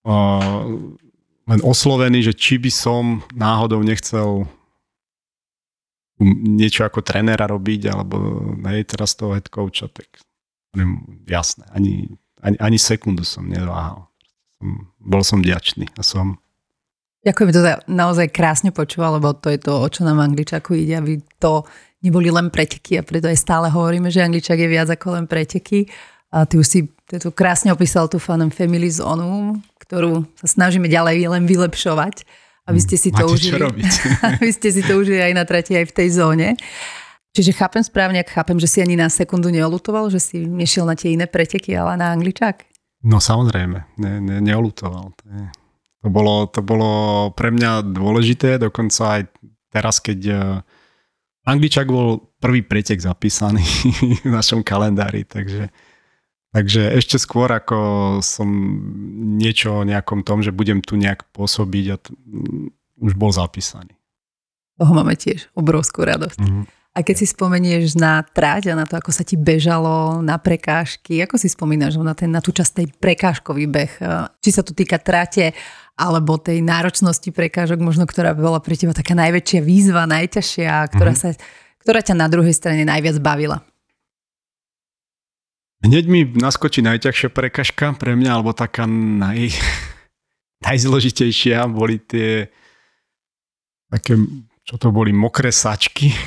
uh, 0.03 0.68
len 1.47 1.61
oslovený, 1.63 2.28
že 2.28 2.34
či 2.36 2.59
by 2.59 2.72
som 2.74 3.24
náhodou 3.32 3.80
nechcel 3.86 4.49
niečo 6.43 6.88
ako 6.88 7.03
trenéra 7.03 7.47
robiť, 7.47 7.91
alebo 7.91 8.16
hej, 8.72 8.88
teraz 8.88 9.20
toho 9.20 9.36
head 9.36 9.51
coacha, 9.51 9.91
tak 9.91 10.07
jasné, 11.28 11.68
ani, 11.72 12.07
ani, 12.39 12.55
ani 12.59 12.78
sekundu 12.80 13.24
som 13.28 13.47
neváhal. 13.47 14.07
Bol 14.99 15.24
som 15.24 15.43
vďačný 15.43 15.91
a 15.99 16.03
som 16.03 16.39
Ďakujem, 17.26 17.49
to 17.49 17.61
naozaj 17.89 18.30
krásne 18.30 18.69
počúval, 18.69 19.17
lebo 19.17 19.34
to 19.34 19.49
je 19.49 19.57
to, 19.57 19.73
o 19.82 19.88
čo 19.89 20.05
nám 20.05 20.21
Angličaku 20.21 20.78
ide, 20.78 21.01
aby 21.01 21.17
to 21.41 21.65
neboli 22.05 22.30
len 22.30 22.53
preteky 22.53 23.01
a 23.01 23.03
preto 23.03 23.26
aj 23.26 23.41
stále 23.41 23.67
hovoríme, 23.73 24.13
že 24.13 24.21
Angličak 24.21 24.61
je 24.61 24.69
viac 24.69 24.93
ako 24.93 25.17
len 25.17 25.26
preteky. 25.26 25.89
A 26.30 26.45
ty 26.45 26.61
už 26.61 26.67
si 26.67 26.80
Ty 27.05 27.21
tu 27.21 27.30
krásne 27.30 27.69
opísal 27.69 28.09
tú 28.09 28.17
Fun 28.17 28.41
and 28.41 28.49
Family 28.49 28.89
zónu, 28.89 29.61
ktorú 29.78 30.26
sa 30.41 30.49
snažíme 30.49 30.89
ďalej 30.89 31.30
len 31.30 31.45
vylepšovať. 31.45 32.26
A 32.65 32.73
vy 32.73 32.82
ste 32.82 32.97
si 32.97 33.13
to 33.13 33.30
Máte 33.30 33.34
užili. 33.38 33.61
vy 34.41 34.49
ste 34.57 34.73
si 34.73 34.82
to 34.82 34.97
užili 34.97 35.21
aj 35.21 35.38
na 35.38 35.45
trati, 35.45 35.78
aj 35.78 35.86
v 35.86 35.93
tej 35.93 36.17
zóne. 36.17 36.57
Čiže 37.30 37.53
chápem 37.53 37.86
správne, 37.86 38.26
ak 38.26 38.34
chápem, 38.34 38.57
že 38.57 38.65
si 38.65 38.82
ani 38.82 38.97
na 38.97 39.05
sekundu 39.05 39.53
neolutoval, 39.53 40.09
že 40.09 40.17
si 40.17 40.49
nešiel 40.49 40.89
na 40.89 40.97
tie 40.97 41.13
iné 41.13 41.30
preteky, 41.30 41.78
ale 41.78 41.93
na 41.93 42.09
angličák? 42.09 42.65
No 43.05 43.21
samozrejme, 43.21 44.01
ne, 44.01 44.13
ne, 44.17 44.41
neolutoval. 44.41 45.13
To, 45.13 45.23
je, 45.30 45.45
to, 46.05 46.13
bolo, 46.13 46.45
to 46.45 46.61
bolo 46.61 46.91
pre 47.33 47.49
mňa 47.49 47.81
dôležité, 47.81 48.61
dokonca 48.61 49.17
aj 49.17 49.21
teraz, 49.73 49.97
keď 49.97 50.19
uh, 50.29 50.37
Angličak 51.49 51.89
bol 51.89 52.29
prvý 52.37 52.61
pretek 52.61 53.01
zapísaný 53.01 53.65
v 54.21 54.29
našom 54.29 54.61
kalendári, 54.61 55.25
takže, 55.25 55.73
takže 56.53 56.93
ešte 56.93 57.17
skôr 57.17 57.49
ako 57.49 57.77
som 58.21 58.45
niečo 59.41 59.81
o 59.81 59.87
nejakom 59.87 60.21
tom, 60.21 60.45
že 60.45 60.53
budem 60.53 60.85
tu 60.85 60.93
nejak 60.93 61.25
pôsobiť 61.33 61.85
a 61.89 61.97
t- 61.97 62.13
už 63.01 63.17
bol 63.17 63.33
zapísaný. 63.33 63.97
Toho 64.77 64.93
máme 64.93 65.17
tiež 65.17 65.49
obrovskú 65.57 66.05
radosť. 66.05 66.37
Mhm. 66.45 66.63
A 66.95 67.03
keď 67.03 67.15
si 67.19 67.27
spomenieš 67.27 67.99
na 67.99 68.23
tráť 68.23 68.71
a 68.71 68.79
na 68.79 68.87
to, 68.87 68.95
ako 68.95 69.11
sa 69.11 69.27
ti 69.27 69.35
bežalo, 69.35 70.23
na 70.23 70.39
prekážky, 70.39 71.19
ako 71.19 71.35
si 71.35 71.51
spomínaš 71.51 71.99
na, 71.99 72.15
ten, 72.15 72.31
na 72.31 72.39
tú 72.39 72.55
časť 72.55 72.71
tej 72.71 72.87
prekážkový 72.95 73.67
beh? 73.67 73.93
Či 74.39 74.49
sa 74.55 74.63
to 74.63 74.71
týka 74.71 74.95
tráte, 74.95 75.51
alebo 75.95 76.35
tej 76.35 76.59
náročnosti 76.59 77.31
prekážok, 77.31 77.79
možno 77.79 78.03
ktorá 78.03 78.35
bola 78.35 78.59
pre 78.59 78.75
teba 78.75 78.91
taká 78.91 79.15
najväčšia 79.15 79.63
výzva, 79.63 80.03
najťažšia, 80.03 80.91
ktorá, 80.91 81.15
mm-hmm. 81.15 81.39
sa, 81.39 81.79
ktorá 81.79 81.99
ťa 82.03 82.15
na 82.19 82.27
druhej 82.27 82.51
strane 82.51 82.83
najviac 82.83 83.15
bavila? 83.23 83.63
Hneď 85.87 86.05
mi 86.11 86.27
naskočí 86.27 86.83
najťažšia 86.83 87.29
prekažka 87.31 87.95
pre 87.95 88.19
mňa, 88.19 88.29
alebo 88.35 88.51
taká 88.51 88.83
naj, 88.89 89.55
najzložitejšia 90.67 91.63
boli 91.71 92.03
tie 92.03 92.51
také, 93.87 94.19
čo 94.67 94.75
to 94.75 94.91
boli, 94.91 95.15
mokré 95.15 95.55
sačky. 95.55 96.11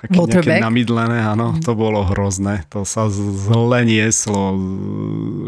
Také 0.00 0.16
nejaké 0.16 0.64
namydlené, 0.64 1.20
áno, 1.20 1.52
mm. 1.52 1.60
to 1.60 1.76
bolo 1.76 2.00
hrozné. 2.08 2.64
To 2.72 2.88
sa 2.88 3.12
zle 3.12 3.84
nieslo, 3.84 4.56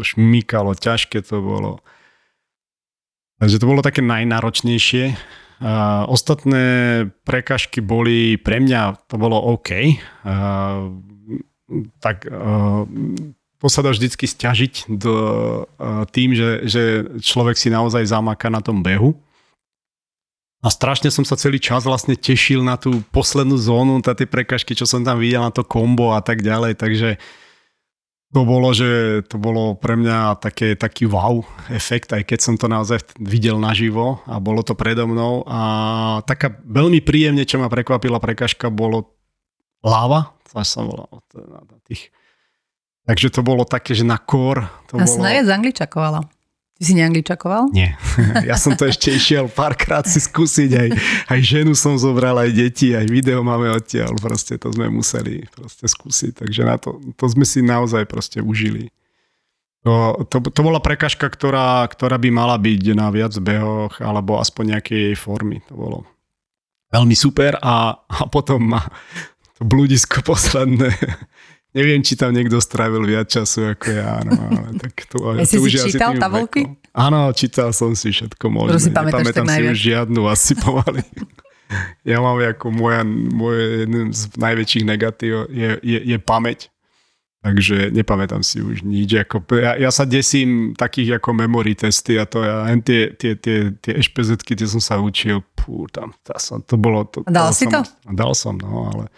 šmykalo, 0.05 0.77
ťažké 0.77 1.25
to 1.25 1.41
bolo. 1.41 1.81
Takže 3.43 3.59
to 3.59 3.67
bolo 3.67 3.83
také 3.83 3.99
najnáročnejšie. 3.99 5.19
Uh, 5.59 6.07
ostatné 6.07 6.63
prekažky 7.27 7.83
boli 7.83 8.39
pre 8.39 8.63
mňa, 8.63 9.03
to 9.11 9.19
bolo 9.19 9.35
OK. 9.35 9.99
Uh, 10.23 10.95
tak 11.99 12.23
uh, 12.23 12.87
to 13.59 13.67
sa 13.67 13.83
dá 13.83 13.91
vždycky 13.91 14.31
stiažiť 14.31 14.87
do, 14.95 15.15
uh, 15.67 16.07
tým, 16.07 16.31
že, 16.31 16.71
že 16.71 16.83
človek 17.19 17.59
si 17.59 17.67
naozaj 17.67 18.07
zamáka 18.07 18.47
na 18.47 18.63
tom 18.63 18.79
behu. 18.79 19.11
A 20.63 20.71
strašne 20.71 21.11
som 21.11 21.27
sa 21.27 21.35
celý 21.35 21.59
čas 21.59 21.83
vlastne 21.83 22.15
tešil 22.15 22.63
na 22.63 22.79
tú 22.79 23.03
poslednú 23.11 23.59
zónu, 23.59 23.99
na 23.99 24.15
tie 24.15 24.23
prekažky, 24.23 24.71
čo 24.71 24.87
som 24.87 25.03
tam 25.03 25.19
videl, 25.19 25.43
na 25.43 25.51
to 25.51 25.67
kombo 25.67 26.15
a 26.15 26.23
tak 26.23 26.39
ďalej, 26.39 26.79
takže 26.79 27.19
to 28.33 28.41
bolo, 28.41 28.73
že 28.73 29.21
to 29.29 29.37
bolo 29.37 29.77
pre 29.77 29.93
mňa 29.93 30.41
také, 30.41 30.73
taký 30.73 31.05
wow 31.05 31.45
efekt, 31.69 32.11
aj 32.17 32.25
keď 32.25 32.39
som 32.41 32.57
to 32.57 32.65
naozaj 32.65 32.99
videl 33.21 33.61
naživo 33.61 34.25
a 34.25 34.41
bolo 34.41 34.65
to 34.65 34.73
predo 34.73 35.05
mnou 35.05 35.45
a 35.45 35.59
taká 36.25 36.49
veľmi 36.65 37.05
príjemne, 37.05 37.45
čo 37.45 37.61
ma 37.61 37.69
prekvapila 37.69 38.17
prekažka, 38.17 38.73
bolo 38.73 39.13
láva, 39.85 40.33
to 40.49 40.57
sa 40.65 40.81
volalo 40.81 41.21
tých 41.85 42.09
Takže 43.03 43.35
to 43.35 43.43
bolo 43.43 43.67
také, 43.67 43.91
že 43.91 44.07
na 44.07 44.15
kor. 44.15 44.63
To 44.87 44.95
ja 44.95 45.03
bolo... 45.03 45.11
som 45.11 45.27
najviac 45.27 45.47
angličakovala. 45.51 46.23
Ty 46.83 46.91
si 46.91 46.99
neangličakoval? 46.99 47.71
Nie. 47.71 47.95
Ja 48.43 48.59
som 48.59 48.75
to 48.75 48.83
ešte 48.83 49.15
išiel 49.15 49.47
párkrát 49.47 50.03
si 50.03 50.19
skúsiť. 50.19 50.69
Aj, 50.75 50.89
aj 51.31 51.39
ženu 51.39 51.71
som 51.79 51.95
zobral, 51.95 52.35
aj 52.35 52.51
deti, 52.51 52.91
aj 52.91 53.07
video 53.07 53.39
máme 53.39 53.71
odtiaľ. 53.71 54.19
Proste 54.19 54.59
to 54.59 54.67
sme 54.75 54.91
museli 54.91 55.47
proste 55.47 55.87
skúsiť. 55.87 56.43
Takže 56.43 56.61
na 56.67 56.75
to, 56.75 56.99
to 57.15 57.23
sme 57.31 57.47
si 57.47 57.63
naozaj 57.63 58.03
proste 58.03 58.43
užili. 58.43 58.91
To, 59.87 60.27
to, 60.27 60.43
to 60.43 60.59
bola 60.59 60.83
prekažka, 60.83 61.31
ktorá, 61.31 61.87
ktorá 61.87 62.19
by 62.19 62.27
mala 62.35 62.59
byť 62.59 62.83
na 62.91 63.07
viac 63.15 63.31
behoch, 63.39 64.03
alebo 64.03 64.43
aspoň 64.43 64.75
nejakej 64.75 64.99
jej 65.07 65.15
formy. 65.15 65.63
To 65.71 65.79
bolo 65.79 65.97
veľmi 66.91 67.15
super 67.15 67.63
a, 67.63 67.95
a 67.95 68.27
potom 68.27 68.75
ma 68.75 68.83
to 69.55 69.63
bludisko 69.63 70.19
posledné 70.27 70.91
Neviem, 71.73 72.05
či 72.05 72.13
tam 72.13 72.29
niekto 72.29 72.61
strávil 72.61 73.01
viac 73.01 73.33
času 73.33 73.73
ako 73.73 73.87
ja, 73.89 74.21
no, 74.21 74.37
ale 74.37 74.77
tak 74.77 74.93
to, 75.09 75.33
ja 75.33 75.41
si 75.41 75.57
to 75.57 75.65
si 75.65 75.89
čítal 75.89 76.13
tabulky? 76.21 76.69
Áno, 76.93 77.33
čítal 77.33 77.73
som 77.73 77.97
si 77.97 78.13
všetko 78.13 78.45
možné. 78.53 78.77
si 78.77 78.93
pamätáš 78.93 79.33
Nepamätám 79.33 79.47
si 79.49 79.61
už 79.73 79.77
žiadnu 79.81 80.21
asi 80.29 80.53
pomaly. 80.53 81.01
ja 82.05 82.21
mám 82.21 82.37
ako 82.37 82.69
moja, 82.69 83.01
moje 83.09 83.89
jeden 83.89 84.13
z 84.13 84.21
najväčších 84.37 84.85
negatív 84.85 85.49
je, 85.49 85.81
je, 85.81 85.99
je 86.13 86.17
pamäť. 86.21 86.69
Takže 87.43 87.91
nepamätám 87.91 88.39
si 88.39 88.63
už 88.63 88.87
nič. 88.87 89.19
Ako, 89.27 89.43
ja, 89.59 89.75
ja 89.75 89.91
sa 89.91 90.07
desím 90.07 90.71
takých 90.79 91.19
ako 91.19 91.35
memory 91.35 91.75
testy 91.75 92.15
a 92.15 92.23
to 92.23 92.39
ja, 92.39 92.63
len 92.69 92.79
tie, 92.79 93.11
tie, 93.19 93.35
tie, 93.35 93.73
tie 93.83 93.99
ešpezetky, 93.99 94.55
tie 94.55 94.63
som 94.63 94.79
sa 94.79 94.95
učil, 95.01 95.43
pú, 95.51 95.89
tam, 95.91 96.15
to, 96.23 96.31
som, 96.39 96.63
to 96.63 96.79
bolo... 96.79 97.03
To, 97.11 97.27
dal 97.27 97.51
si 97.51 97.67
som, 97.67 97.83
to? 97.83 98.15
Dal 98.15 98.31
som, 98.31 98.55
no, 98.55 98.87
ale 98.93 99.11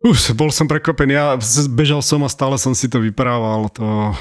už, 0.00 0.32
bol 0.32 0.48
som 0.48 0.64
prekvapený. 0.64 1.12
Ja 1.12 1.36
bežal 1.68 2.00
som 2.00 2.24
a 2.24 2.32
stále 2.32 2.56
som 2.56 2.72
si 2.72 2.88
to 2.88 3.04
vyprával. 3.04 3.68
To, 3.76 4.16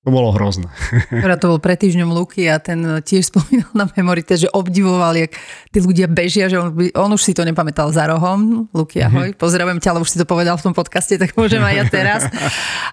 to 0.00 0.08
bolo 0.08 0.32
hrozné. 0.32 0.70
Ktorá 1.12 1.36
to 1.36 1.50
bol 1.52 1.60
pred 1.60 1.76
týždňom 1.76 2.08
Luky 2.08 2.48
a 2.48 2.56
ten 2.56 3.02
tiež 3.04 3.28
spomínal 3.34 3.68
na 3.76 3.84
memory, 3.98 4.24
že 4.24 4.48
obdivoval, 4.48 5.12
jak 5.18 5.36
tí 5.68 5.78
ľudia 5.82 6.06
bežia, 6.06 6.48
že 6.48 6.56
on, 6.56 6.72
on 6.72 7.10
už 7.12 7.20
si 7.20 7.36
to 7.36 7.44
nepamätal 7.44 7.90
za 7.92 8.08
rohom. 8.08 8.70
Luky, 8.72 9.02
ahoj, 9.02 9.34
mm-hmm. 9.34 9.42
pozdravujem 9.42 9.82
ťa, 9.82 9.90
ale 9.92 10.00
už 10.06 10.10
si 10.14 10.18
to 10.22 10.24
povedal 10.24 10.56
v 10.56 10.70
tom 10.70 10.74
podcaste, 10.74 11.18
tak 11.20 11.36
môžem 11.36 11.60
aj 11.60 11.74
ja 11.74 11.84
teraz. 11.90 12.20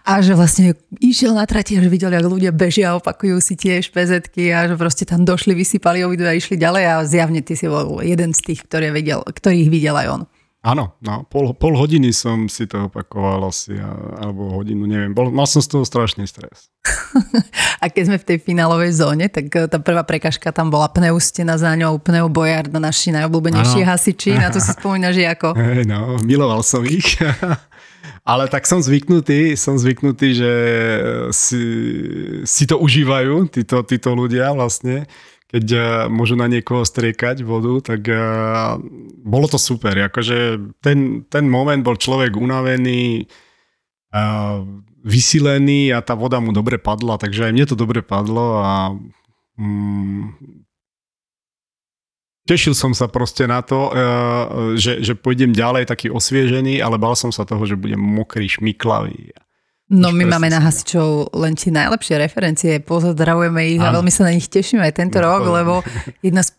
A 0.01 0.19
že 0.19 0.35
vlastne 0.35 0.75
išiel 0.99 1.31
na 1.31 1.47
trati 1.47 1.77
a 1.77 1.83
že 1.85 1.87
videl, 1.87 2.09
jak 2.09 2.25
ľudia 2.25 2.51
bežia, 2.51 2.97
opakujú 2.97 3.39
si 3.39 3.53
tie 3.53 3.79
špezetky 3.79 4.51
a 4.51 4.65
že 4.65 4.75
proste 4.75 5.05
tam 5.07 5.23
došli, 5.23 5.55
vysypali 5.55 6.03
obidve 6.03 6.27
a 6.27 6.35
išli 6.35 6.57
ďalej 6.59 6.83
a 6.89 6.95
zjavne 7.07 7.39
ty 7.39 7.53
si 7.53 7.69
bol 7.69 8.03
jeden 8.03 8.35
z 8.35 8.39
tých, 8.51 8.67
ktorý 8.67 8.91
videl, 8.91 9.23
ktorých 9.23 9.69
videl 9.71 9.95
aj 9.95 10.07
on. 10.11 10.23
Áno, 10.67 10.99
no, 10.99 11.23
pol, 11.31 11.55
pol 11.55 11.79
hodiny 11.79 12.11
som 12.11 12.51
si 12.51 12.67
to 12.67 12.91
opakoval 12.91 13.47
asi, 13.47 13.71
alebo 14.19 14.51
hodinu, 14.51 14.83
neviem. 14.83 15.15
Bol, 15.15 15.31
mal 15.31 15.47
som 15.47 15.63
z 15.63 15.71
toho 15.71 15.87
strašný 15.87 16.27
stres. 16.27 16.67
a 17.83 17.87
keď 17.87 18.03
sme 18.11 18.17
v 18.19 18.27
tej 18.27 18.37
finálovej 18.43 18.99
zóne, 18.99 19.31
tak 19.31 19.47
eh, 19.55 19.71
tá 19.71 19.79
prvá 19.79 20.03
prekažka 20.03 20.51
tam 20.51 20.67
bola 20.67 20.91
pneustena 20.91 21.55
za 21.55 21.71
ňou, 21.71 22.03
pneu 22.03 22.27
Bojard, 22.27 22.67
naši 22.67 23.15
najobľúbenejší 23.15 23.87
ano. 23.87 23.89
hasiči. 23.95 24.35
Na 24.35 24.51
to 24.51 24.59
si 24.59 24.75
spomínaš, 24.75 25.15
že 25.15 25.31
ako? 25.31 25.55
Hey, 25.67 25.87
no, 25.87 26.19
miloval 26.23 26.59
som 26.67 26.83
ich. 26.83 27.15
Ale 28.27 28.51
tak 28.51 28.67
som 28.67 28.83
zvyknutý, 28.83 29.55
som 29.55 29.79
zvyknutý, 29.79 30.35
že 30.35 30.51
si, 31.31 31.63
si 32.43 32.63
to 32.67 32.75
užívajú 32.75 33.47
títo, 33.47 33.87
títo 33.87 34.11
ľudia 34.11 34.51
vlastne 34.51 35.07
keď 35.47 35.65
uh, 35.71 35.83
môžu 36.11 36.35
na 36.35 36.51
niekoho 36.51 36.83
striekať 36.83 37.47
vodu, 37.47 37.95
tak 37.95 38.03
uh, 38.11 38.75
bolo 39.23 39.47
to 39.47 39.55
super. 39.55 39.95
Akože 39.95 40.59
ten, 40.83 41.23
ten 41.31 41.47
moment 41.47 41.79
bol 41.79 41.95
človek 41.95 42.35
unavený, 42.35 43.23
uh, 44.11 44.59
vysilený 45.07 45.95
a 45.95 46.03
tá 46.03 46.19
voda 46.19 46.43
mu 46.43 46.51
dobre 46.51 46.75
padla, 46.75 47.15
takže 47.15 47.47
aj 47.47 47.53
mne 47.55 47.65
to 47.65 47.79
dobre 47.79 48.03
padlo 48.03 48.59
a 48.59 48.91
um, 49.55 50.35
tešil 52.43 52.75
som 52.75 52.91
sa 52.91 53.07
proste 53.07 53.47
na 53.47 53.63
to, 53.63 53.91
že, 54.75 54.99
že 55.03 55.15
pôjdem 55.15 55.55
ďalej 55.55 55.87
taký 55.87 56.11
osviežený, 56.11 56.83
ale 56.83 56.99
bal 56.99 57.15
som 57.15 57.31
sa 57.31 57.47
toho, 57.47 57.63
že 57.63 57.79
budem 57.79 57.99
mokrý, 57.99 58.51
šmiklavý. 58.51 59.31
No 59.87 60.11
my 60.11 60.27
máme 60.27 60.51
na 60.51 60.59
hasičov 60.59 61.31
len 61.31 61.55
tie 61.55 61.71
najlepšie 61.71 62.19
referencie, 62.19 62.83
pozdravujeme 62.83 63.71
ich 63.71 63.79
a 63.79 63.95
veľmi 63.95 64.11
sa 64.11 64.27
na 64.27 64.35
nich 64.35 64.51
tešíme 64.51 64.83
aj 64.83 64.99
tento 64.99 65.23
no, 65.23 65.31
rok, 65.31 65.47
lebo 65.47 65.73
jedna 66.19 66.43
z 66.43 66.51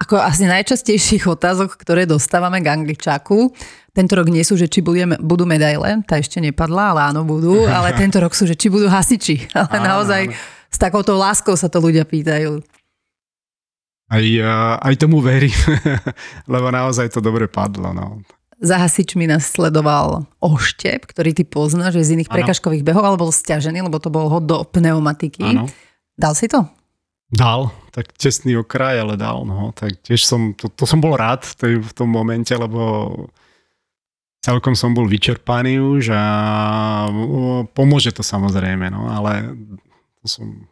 ako 0.00 0.16
asi 0.16 0.48
najčastejších 0.48 1.28
otázok, 1.28 1.76
ktoré 1.76 2.08
dostávame 2.08 2.64
k 2.64 2.72
angličáku, 2.72 3.52
tento 3.92 4.12
rok 4.16 4.32
nie 4.32 4.40
sú, 4.40 4.56
že 4.56 4.70
či 4.70 4.80
budeme, 4.80 5.20
budú 5.20 5.44
medaile, 5.44 6.00
tá 6.08 6.16
ešte 6.16 6.40
nepadla, 6.40 6.96
ale 6.96 7.00
áno 7.12 7.28
budú, 7.28 7.68
ale 7.68 7.92
tento 8.00 8.20
rok 8.22 8.32
sú, 8.32 8.48
že 8.48 8.56
či 8.56 8.72
budú 8.72 8.88
hasiči. 8.88 9.48
Ale 9.56 9.76
áno, 9.80 9.84
naozaj 9.84 10.22
áno. 10.30 10.36
s 10.72 10.78
takouto 10.80 11.12
láskou 11.16 11.52
sa 11.60 11.68
to 11.68 11.82
ľudia 11.82 12.08
pýtajú. 12.08 12.64
Aj, 14.10 14.24
aj 14.82 14.94
tomu 14.98 15.22
verím, 15.22 15.54
lebo 16.52 16.66
naozaj 16.72 17.14
to 17.14 17.22
dobre 17.22 17.46
padlo. 17.46 17.94
No. 17.94 18.24
Za 18.60 18.76
hasičmi 18.76 19.24
nás 19.24 19.48
sledoval 19.48 20.28
oštep, 20.36 21.08
ktorý 21.08 21.32
ty 21.32 21.48
poznáš, 21.48 21.96
že 21.96 22.12
z 22.12 22.12
iných 22.20 22.28
prekažkových 22.28 22.84
behov, 22.84 23.08
ale 23.08 23.16
bol 23.16 23.32
stiažený, 23.32 23.88
lebo 23.88 23.96
to 23.96 24.12
bol 24.12 24.28
hod 24.28 24.44
do 24.44 24.60
pneumatiky. 24.68 25.56
Ano. 25.56 25.64
Dal 26.12 26.36
si 26.36 26.44
to? 26.44 26.68
Dal, 27.32 27.72
tak 27.88 28.12
tesný 28.12 28.60
okraj, 28.60 29.00
ale 29.00 29.16
dal. 29.16 29.48
No. 29.48 29.72
Tak 29.72 30.04
tiež 30.04 30.28
som, 30.28 30.52
to, 30.52 30.68
to 30.68 30.84
som 30.84 31.00
bol 31.00 31.16
rád 31.16 31.48
v 31.64 31.88
tom 31.96 32.12
momente, 32.12 32.52
lebo 32.52 33.08
celkom 34.44 34.76
som 34.76 34.92
bol 34.92 35.08
vyčerpaný 35.08 35.80
už 35.80 36.12
a 36.12 36.24
pomôže 37.72 38.12
to 38.12 38.24
samozrejme, 38.24 38.88
no, 38.92 39.08
ale 39.08 39.56
to 40.20 40.26
som 40.28 40.68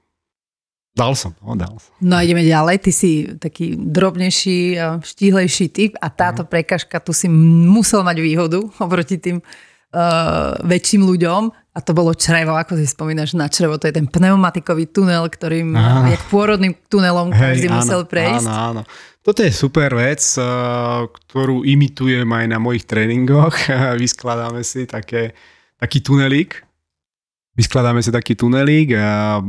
Dal 0.98 1.14
som, 1.14 1.30
no, 1.38 1.54
dal 1.54 1.78
som. 1.78 1.94
No 2.02 2.18
ideme 2.18 2.42
ďalej. 2.42 2.82
Ty 2.82 2.90
si 2.90 3.10
taký 3.38 3.78
drobnejší, 3.78 4.74
štíhlejší 4.98 5.66
typ 5.70 5.92
a 6.02 6.10
táto 6.10 6.42
no. 6.42 6.50
prekažka 6.50 6.98
tu 6.98 7.14
si 7.14 7.30
musel 7.30 8.02
mať 8.02 8.18
výhodu 8.18 8.58
oproti 8.82 9.22
tým 9.22 9.38
uh, 9.38 10.58
väčším 10.66 11.06
ľuďom 11.06 11.42
a 11.54 11.78
to 11.78 11.94
bolo 11.94 12.10
črevo, 12.10 12.58
ako 12.58 12.74
si 12.74 12.90
spomínaš 12.90 13.38
na 13.38 13.46
črevo, 13.46 13.78
to 13.78 13.86
je 13.86 13.94
ten 13.94 14.10
pneumatikový 14.10 14.90
tunel, 14.90 15.30
ktorým, 15.30 15.78
áno. 15.78 16.10
jak 16.10 16.22
pôrodným 16.26 16.74
tunelom 16.90 17.30
každý 17.30 17.70
Hej, 17.70 17.76
musel 17.78 18.02
prejsť. 18.02 18.50
Áno, 18.50 18.82
áno. 18.82 18.82
Toto 19.22 19.46
je 19.46 19.52
super 19.54 19.94
vec, 19.94 20.18
eh, 20.34 20.44
ktorú 21.06 21.62
imitujem 21.62 22.26
aj 22.26 22.46
na 22.50 22.58
mojich 22.58 22.82
tréningoch. 22.82 23.54
Vyskladáme 24.02 24.66
si 24.66 24.90
také, 24.90 25.38
taký 25.78 26.02
tunelík, 26.02 26.66
vyskladáme 27.58 27.98
si 27.98 28.14
taký 28.14 28.38
tunelík 28.38 28.94
a 28.94 29.42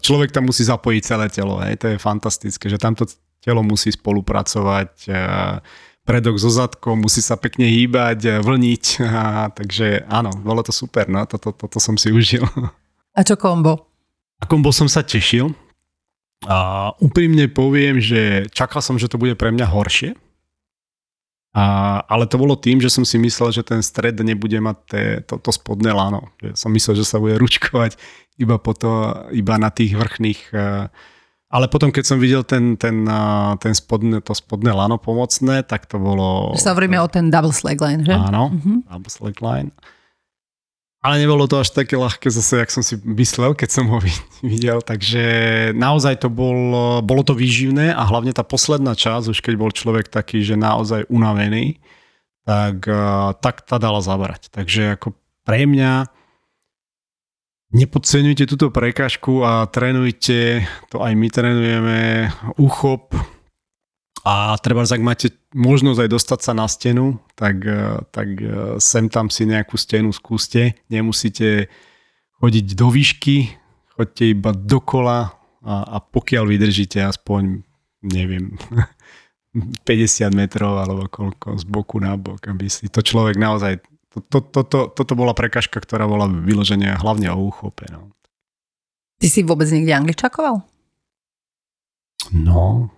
človek 0.00 0.32
tam 0.32 0.48
musí 0.48 0.64
zapojiť 0.64 1.02
celé 1.04 1.28
telo. 1.28 1.60
Hej. 1.60 1.84
To 1.84 1.86
je 1.92 1.96
fantastické, 2.00 2.72
že 2.72 2.80
tamto 2.80 3.04
telo 3.44 3.60
musí 3.60 3.92
spolupracovať 3.92 5.12
predok 6.02 6.36
so 6.38 6.50
zadkom, 6.50 7.04
musí 7.04 7.22
sa 7.22 7.38
pekne 7.38 7.68
hýbať, 7.68 8.42
vlniť. 8.42 8.84
A, 9.06 9.52
takže 9.52 10.08
áno, 10.10 10.32
bolo 10.42 10.64
to 10.64 10.74
super, 10.74 11.06
no, 11.06 11.22
toto, 11.28 11.54
toto 11.54 11.78
som 11.78 11.94
si 11.94 12.10
užil. 12.10 12.42
A 13.12 13.20
čo 13.22 13.36
kombo? 13.36 13.92
A 14.42 14.48
kombo 14.48 14.74
som 14.74 14.90
sa 14.90 15.06
tešil. 15.06 15.54
A 16.42 16.90
úprimne 16.98 17.46
poviem, 17.46 18.02
že 18.02 18.50
čakal 18.50 18.82
som, 18.82 18.98
že 18.98 19.06
to 19.06 19.14
bude 19.14 19.38
pre 19.38 19.54
mňa 19.54 19.66
horšie. 19.70 20.18
A, 21.52 22.00
ale 22.08 22.24
to 22.24 22.40
bolo 22.40 22.56
tým, 22.56 22.80
že 22.80 22.88
som 22.88 23.04
si 23.04 23.20
myslel, 23.20 23.52
že 23.52 23.60
ten 23.60 23.84
stred 23.84 24.16
nebude 24.24 24.56
mať 24.56 24.76
te, 24.88 25.02
to, 25.28 25.36
to 25.36 25.52
spodné 25.52 25.92
lano. 25.92 26.32
Som 26.56 26.72
myslel, 26.72 26.96
že 26.96 27.04
sa 27.04 27.20
bude 27.20 27.36
ručkovať 27.36 28.00
iba, 28.40 28.56
po 28.56 28.72
to, 28.72 29.12
iba 29.36 29.60
na 29.60 29.68
tých 29.68 29.92
vrchných... 29.92 30.40
E, 30.56 30.88
ale 31.52 31.68
potom, 31.68 31.92
keď 31.92 32.04
som 32.08 32.16
videl 32.16 32.40
ten, 32.48 32.80
ten, 32.80 33.04
e, 33.04 33.24
ten 33.60 33.76
spodne, 33.76 34.24
to 34.24 34.32
spodné 34.32 34.72
lano 34.72 34.96
pomocné, 34.96 35.60
tak 35.68 35.84
to 35.84 36.00
bolo... 36.00 36.56
Že 36.56 36.64
sa 36.64 36.72
hovoríme 36.72 36.96
o 36.96 37.08
ten 37.12 37.28
double 37.28 37.52
slackline, 37.52 38.08
že? 38.08 38.16
Áno, 38.16 38.56
uh-huh. 38.56 38.88
double 38.88 39.12
slackline. 39.12 39.68
Ale 41.02 41.18
nebolo 41.18 41.50
to 41.50 41.58
až 41.58 41.74
také 41.74 41.98
ľahké 41.98 42.30
zase, 42.30 42.62
jak 42.62 42.70
som 42.70 42.86
si 42.86 42.94
myslel, 43.02 43.58
keď 43.58 43.68
som 43.74 43.90
ho 43.90 43.98
videl. 44.46 44.78
Takže 44.78 45.24
naozaj 45.74 46.22
to 46.22 46.30
bol, 46.30 46.54
bolo 47.02 47.22
to 47.26 47.34
výživné 47.34 47.90
a 47.90 48.06
hlavne 48.06 48.30
tá 48.30 48.46
posledná 48.46 48.94
časť, 48.94 49.34
už 49.34 49.42
keď 49.42 49.54
bol 49.58 49.74
človek 49.74 50.06
taký, 50.06 50.46
že 50.46 50.54
naozaj 50.54 51.10
unavený, 51.10 51.82
tak, 52.46 52.86
eh, 52.86 53.28
tak 53.42 53.66
tá 53.66 53.82
dala 53.82 53.98
zabrať. 53.98 54.54
Takže 54.54 54.94
ako 54.94 55.18
pre 55.42 55.66
mňa 55.66 56.06
nepodceňujte 57.72 58.44
túto 58.46 58.70
prekážku 58.70 59.42
a 59.42 59.66
trénujte, 59.66 60.62
to 60.92 61.02
aj 61.02 61.12
my 61.18 61.28
trénujeme, 61.32 61.98
uchop, 62.60 63.16
a 64.22 64.54
treba, 64.62 64.86
ak 64.86 65.02
máte 65.02 65.34
možnosť 65.50 66.06
aj 66.06 66.10
dostať 66.14 66.40
sa 66.46 66.52
na 66.54 66.70
stenu, 66.70 67.18
tak, 67.34 67.58
e, 67.66 68.06
tak 68.14 68.28
e, 68.38 68.78
sem 68.78 69.10
tam 69.10 69.26
si 69.26 69.50
nejakú 69.50 69.74
stenu 69.74 70.14
skúste. 70.14 70.78
Nemusíte 70.86 71.66
chodiť 72.38 72.66
do 72.78 72.86
výšky, 72.94 73.50
chodte 73.98 74.30
iba 74.30 74.54
dokola 74.54 75.34
a, 75.66 75.74
a 75.86 75.96
pokiaľ 75.98 76.54
vydržíte 76.54 77.02
aspoň, 77.02 77.66
neviem, 78.06 78.54
50 79.86 80.30
metrov 80.38 80.78
alebo 80.78 81.10
koľko 81.10 81.58
z 81.58 81.64
boku 81.66 81.98
na 81.98 82.14
bok, 82.14 82.46
aby 82.46 82.70
si 82.70 82.86
to 82.86 83.02
človek 83.02 83.34
naozaj... 83.34 83.82
To, 84.12 84.20
to, 84.20 84.38
to, 84.44 84.60
to, 84.68 84.80
toto 84.92 85.12
bola 85.16 85.32
prekažka, 85.32 85.80
ktorá 85.80 86.04
bola 86.04 86.28
vyloženia 86.28 87.00
hlavne 87.00 87.32
o 87.32 87.48
uchope. 87.48 87.88
No. 87.88 88.12
Ty 89.16 89.26
si 89.26 89.40
vôbec 89.40 89.66
niekde 89.72 89.96
angličakoval? 89.96 90.60
No, 92.36 92.92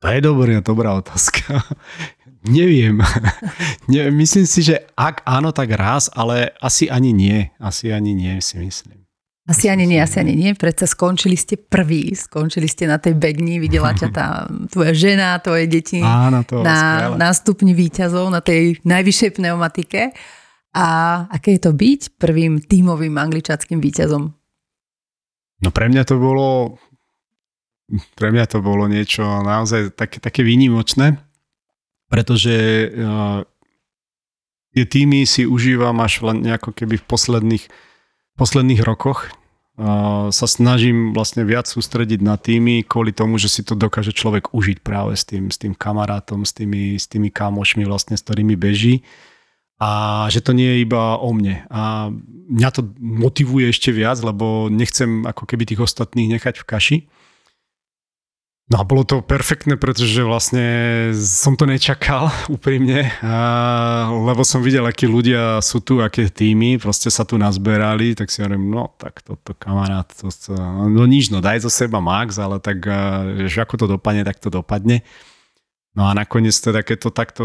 to 0.00 0.06
je 0.12 0.20
dobrá, 0.20 0.60
dobrá 0.60 0.90
otázka. 0.96 1.64
Neviem. 2.46 3.02
Nie, 3.90 4.10
myslím 4.10 4.46
si, 4.46 4.62
že 4.62 4.86
ak 4.94 5.26
áno, 5.26 5.50
tak 5.50 5.74
raz, 5.74 6.06
ale 6.14 6.54
asi 6.62 6.86
ani 6.86 7.10
nie. 7.10 7.50
Asi 7.58 7.90
ani 7.90 8.14
nie, 8.14 8.38
si 8.38 8.58
myslím. 8.62 9.02
Asi 9.46 9.70
ani 9.70 9.86
nie, 9.86 10.02
asi 10.02 10.18
ani 10.18 10.34
nie. 10.34 10.54
Predsa 10.58 10.90
skončili 10.90 11.38
ste 11.38 11.54
prví, 11.54 12.14
skončili 12.18 12.66
ste 12.66 12.90
na 12.90 12.98
tej 12.98 13.14
begni, 13.14 13.62
videla 13.62 13.94
ťa 13.94 14.08
tá 14.10 14.26
tvoja 14.74 14.90
žena, 14.94 15.38
tvoje 15.38 15.70
deti 15.70 16.02
Áno, 16.02 16.42
to 16.42 16.66
na, 16.66 17.14
na 17.14 17.30
stupni 17.30 17.74
výťazov, 17.74 18.26
na 18.30 18.42
tej 18.42 18.82
najvyššej 18.82 19.30
pneumatike. 19.38 20.14
A 20.76 20.86
aké 21.30 21.56
je 21.56 21.62
to 21.62 21.72
byť 21.72 22.18
prvým 22.18 22.58
tímovým 22.58 23.14
angličackým 23.16 23.78
výťazom? 23.78 24.28
No 25.56 25.68
pre 25.72 25.88
mňa 25.88 26.04
to 26.04 26.20
bolo 26.20 26.76
pre 28.18 28.34
mňa 28.34 28.44
to 28.50 28.58
bolo 28.64 28.90
niečo 28.90 29.22
naozaj 29.22 29.94
také, 29.94 30.18
také 30.18 30.42
výnimočné, 30.42 31.22
pretože 32.10 32.54
uh, 32.90 33.46
tie 34.74 34.84
týmy 34.86 35.22
si 35.26 35.46
užívam 35.46 35.98
až 36.02 36.22
nejako 36.26 36.74
keby 36.74 36.98
v 36.98 37.06
posledných, 37.06 37.64
posledných 38.34 38.82
rokoch. 38.82 39.30
Uh, 39.76 40.32
sa 40.32 40.48
snažím 40.48 41.12
vlastne 41.12 41.44
viac 41.44 41.68
sústrediť 41.68 42.24
na 42.24 42.40
týmy 42.40 42.80
kvôli 42.88 43.12
tomu, 43.12 43.36
že 43.36 43.52
si 43.52 43.60
to 43.60 43.76
dokáže 43.76 44.16
človek 44.16 44.56
užiť 44.56 44.80
práve 44.80 45.12
s 45.12 45.28
tým, 45.28 45.52
s 45.52 45.60
tým 45.60 45.76
kamarátom, 45.76 46.48
s 46.48 46.56
tými, 46.56 46.96
s 46.96 47.04
tými 47.04 47.28
kamošmi 47.28 47.84
vlastne, 47.84 48.16
s 48.16 48.24
ktorými 48.24 48.56
beží 48.56 49.04
a 49.76 50.24
že 50.32 50.40
to 50.40 50.56
nie 50.56 50.64
je 50.72 50.78
iba 50.88 51.20
o 51.20 51.28
mne. 51.36 51.68
A 51.68 52.08
mňa 52.48 52.70
to 52.72 52.80
motivuje 52.96 53.68
ešte 53.68 53.92
viac, 53.92 54.16
lebo 54.24 54.72
nechcem 54.72 55.28
ako 55.28 55.44
keby 55.44 55.68
tých 55.68 55.84
ostatných 55.84 56.40
nechať 56.40 56.64
v 56.64 56.64
kaši. 56.64 56.98
No 58.66 58.82
a 58.82 58.84
bolo 58.84 59.06
to 59.06 59.22
perfektné, 59.22 59.78
pretože 59.78 60.26
vlastne 60.26 60.66
som 61.14 61.54
to 61.54 61.70
nečakal 61.70 62.34
úprimne, 62.56 63.14
a, 63.22 64.10
lebo 64.10 64.42
som 64.42 64.58
videl, 64.58 64.82
akí 64.82 65.06
ľudia 65.06 65.62
sú 65.62 65.78
tu, 65.78 66.02
aké 66.02 66.26
týmy, 66.26 66.74
proste 66.82 67.06
sa 67.06 67.22
tu 67.22 67.38
nazberali, 67.38 68.18
tak 68.18 68.26
si 68.26 68.42
hovorím, 68.42 68.66
no 68.74 68.90
tak 68.98 69.22
toto 69.22 69.54
kamarát, 69.54 70.10
to, 70.10 70.34
to, 70.34 70.58
no 70.90 71.06
nič, 71.06 71.30
no 71.30 71.38
daj 71.38 71.62
zo 71.62 71.70
seba 71.70 72.02
max, 72.02 72.42
ale 72.42 72.58
tak, 72.58 72.82
že 73.46 73.62
ako 73.62 73.74
to 73.78 73.86
dopadne, 73.86 74.26
tak 74.26 74.42
to 74.42 74.50
dopadne. 74.50 75.06
No 75.94 76.10
a 76.10 76.12
nakoniec 76.12 76.58
teda, 76.58 76.82
keď 76.82 77.06
to 77.06 77.10
takto 77.14 77.42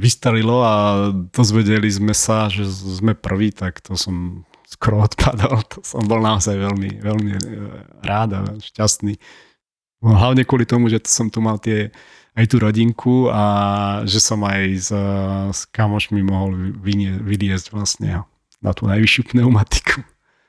vystarilo 0.00 0.64
a 0.64 0.74
dozvedeli 1.12 1.92
sme 1.92 2.16
sa, 2.16 2.48
že 2.48 2.64
sme 2.72 3.12
prví, 3.12 3.52
tak 3.52 3.84
to 3.84 4.00
som 4.00 4.48
skoro 4.64 5.04
odpadol. 5.04 5.60
To 5.76 5.84
som 5.84 6.08
bol 6.08 6.18
naozaj 6.24 6.56
veľmi, 6.58 7.04
veľmi 7.04 7.30
e, 7.36 7.40
rád 8.02 8.30
a 8.34 8.40
šťastný 8.58 9.14
hlavne 10.12 10.44
kvôli 10.44 10.68
tomu, 10.68 10.92
že 10.92 11.00
som 11.08 11.32
tu 11.32 11.40
mal 11.40 11.56
tie, 11.56 11.88
aj 12.36 12.44
tú 12.50 12.56
rodinku 12.60 13.14
a 13.32 13.44
že 14.04 14.20
som 14.20 14.42
aj 14.44 14.62
s, 14.76 14.90
s 15.54 15.60
kamošmi 15.72 16.20
mohol 16.20 16.76
vyliezť 17.24 17.72
vlastne 17.72 18.26
na 18.60 18.70
tú 18.76 18.84
najvyššiu 18.90 19.32
pneumatiku 19.32 20.04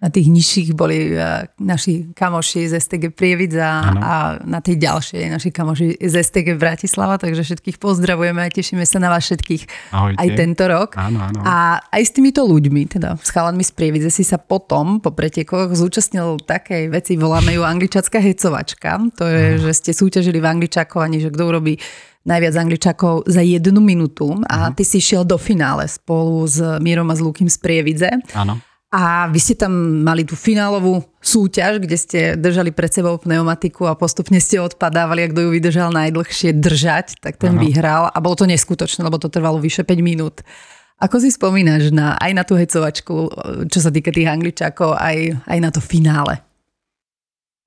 na 0.05 0.13
tých 0.13 0.29
nižších 0.29 0.77
boli 0.77 1.17
uh, 1.17 1.49
naši 1.57 2.13
kamoši 2.13 2.69
z 2.69 2.77
STG 2.77 3.09
Prievidza 3.09 3.89
ano. 3.89 3.99
a 4.05 4.13
na 4.45 4.61
tej 4.61 4.77
ďalšej 4.77 5.33
naši 5.33 5.49
kamoši 5.49 5.97
z 5.97 6.13
STG 6.21 6.61
Bratislava, 6.61 7.17
takže 7.17 7.41
všetkých 7.41 7.81
pozdravujeme 7.81 8.45
a 8.45 8.53
tešíme 8.53 8.85
sa 8.85 9.01
na 9.01 9.09
vás 9.09 9.25
všetkých 9.25 9.89
Ahojte. 9.89 10.21
aj 10.21 10.27
tento 10.37 10.63
rok. 10.69 10.93
Áno, 10.93 11.25
áno. 11.25 11.41
A 11.41 11.81
aj 11.89 12.01
s 12.05 12.13
týmito 12.13 12.45
ľuďmi, 12.45 12.85
teda 12.85 13.17
s 13.17 13.33
chalanmi 13.33 13.65
z 13.65 13.73
Prievidze 13.73 14.13
si 14.13 14.21
sa 14.21 14.37
potom 14.37 15.01
po 15.01 15.09
pretekoch 15.09 15.73
zúčastnil 15.73 16.37
takej 16.37 16.93
veci, 16.93 17.17
voláme 17.17 17.57
ju 17.57 17.65
angličacká 17.65 18.21
hecovačka. 18.21 19.01
To 19.17 19.25
je, 19.25 19.57
ano. 19.57 19.61
že 19.65 19.71
ste 19.73 19.91
súťažili 19.97 20.37
v 20.37 20.45
angličakovaní, 20.45 21.17
že 21.17 21.33
kto 21.33 21.49
urobí 21.49 21.81
najviac 22.25 22.53
angličakov 22.57 23.25
za 23.25 23.41
jednu 23.41 23.81
minútu 23.81 24.33
a 24.49 24.69
uh-huh. 24.69 24.73
ty 24.73 24.81
si 24.81 24.97
šiel 24.97 25.25
do 25.25 25.37
finále 25.37 25.85
spolu 25.85 26.45
s 26.45 26.57
Mírom 26.81 27.09
a 27.09 27.15
s 27.17 27.21
Lukým 27.21 27.49
z 27.49 27.57
Prievidze. 27.61 28.09
Áno. 28.33 28.57
A 28.95 29.27
vy 29.27 29.43
ste 29.43 29.59
tam 29.59 29.75
mali 30.07 30.23
tú 30.23 30.39
finálovú 30.39 31.03
súťaž, 31.19 31.83
kde 31.83 31.97
ste 31.99 32.19
držali 32.39 32.71
pred 32.71 32.87
sebou 32.87 33.19
pneumatiku 33.19 33.91
a 33.91 33.99
postupne 33.99 34.39
ste 34.39 34.63
odpadávali 34.63 35.27
a 35.27 35.31
kto 35.35 35.43
ju 35.43 35.49
vydržal 35.51 35.91
najdlhšie 35.91 36.55
držať, 36.55 37.19
tak 37.19 37.35
ten 37.35 37.59
ano. 37.59 37.61
vyhral. 37.67 38.07
A 38.07 38.17
bolo 38.23 38.39
to 38.39 38.47
neskutočné, 38.47 39.03
lebo 39.03 39.19
to 39.19 39.27
trvalo 39.27 39.59
vyše 39.59 39.83
5 39.83 39.99
minút. 39.99 40.47
Ako 40.95 41.19
si 41.19 41.27
spomínaš 41.27 41.91
na, 41.91 42.15
aj 42.15 42.31
na 42.31 42.47
tú 42.47 42.55
hecovačku, 42.55 43.27
čo 43.67 43.79
sa 43.83 43.91
týka 43.91 44.15
tých 44.15 44.31
angličakov, 44.31 44.95
aj, 44.95 45.43
aj 45.43 45.57
na 45.59 45.69
to 45.75 45.83
finále? 45.83 46.39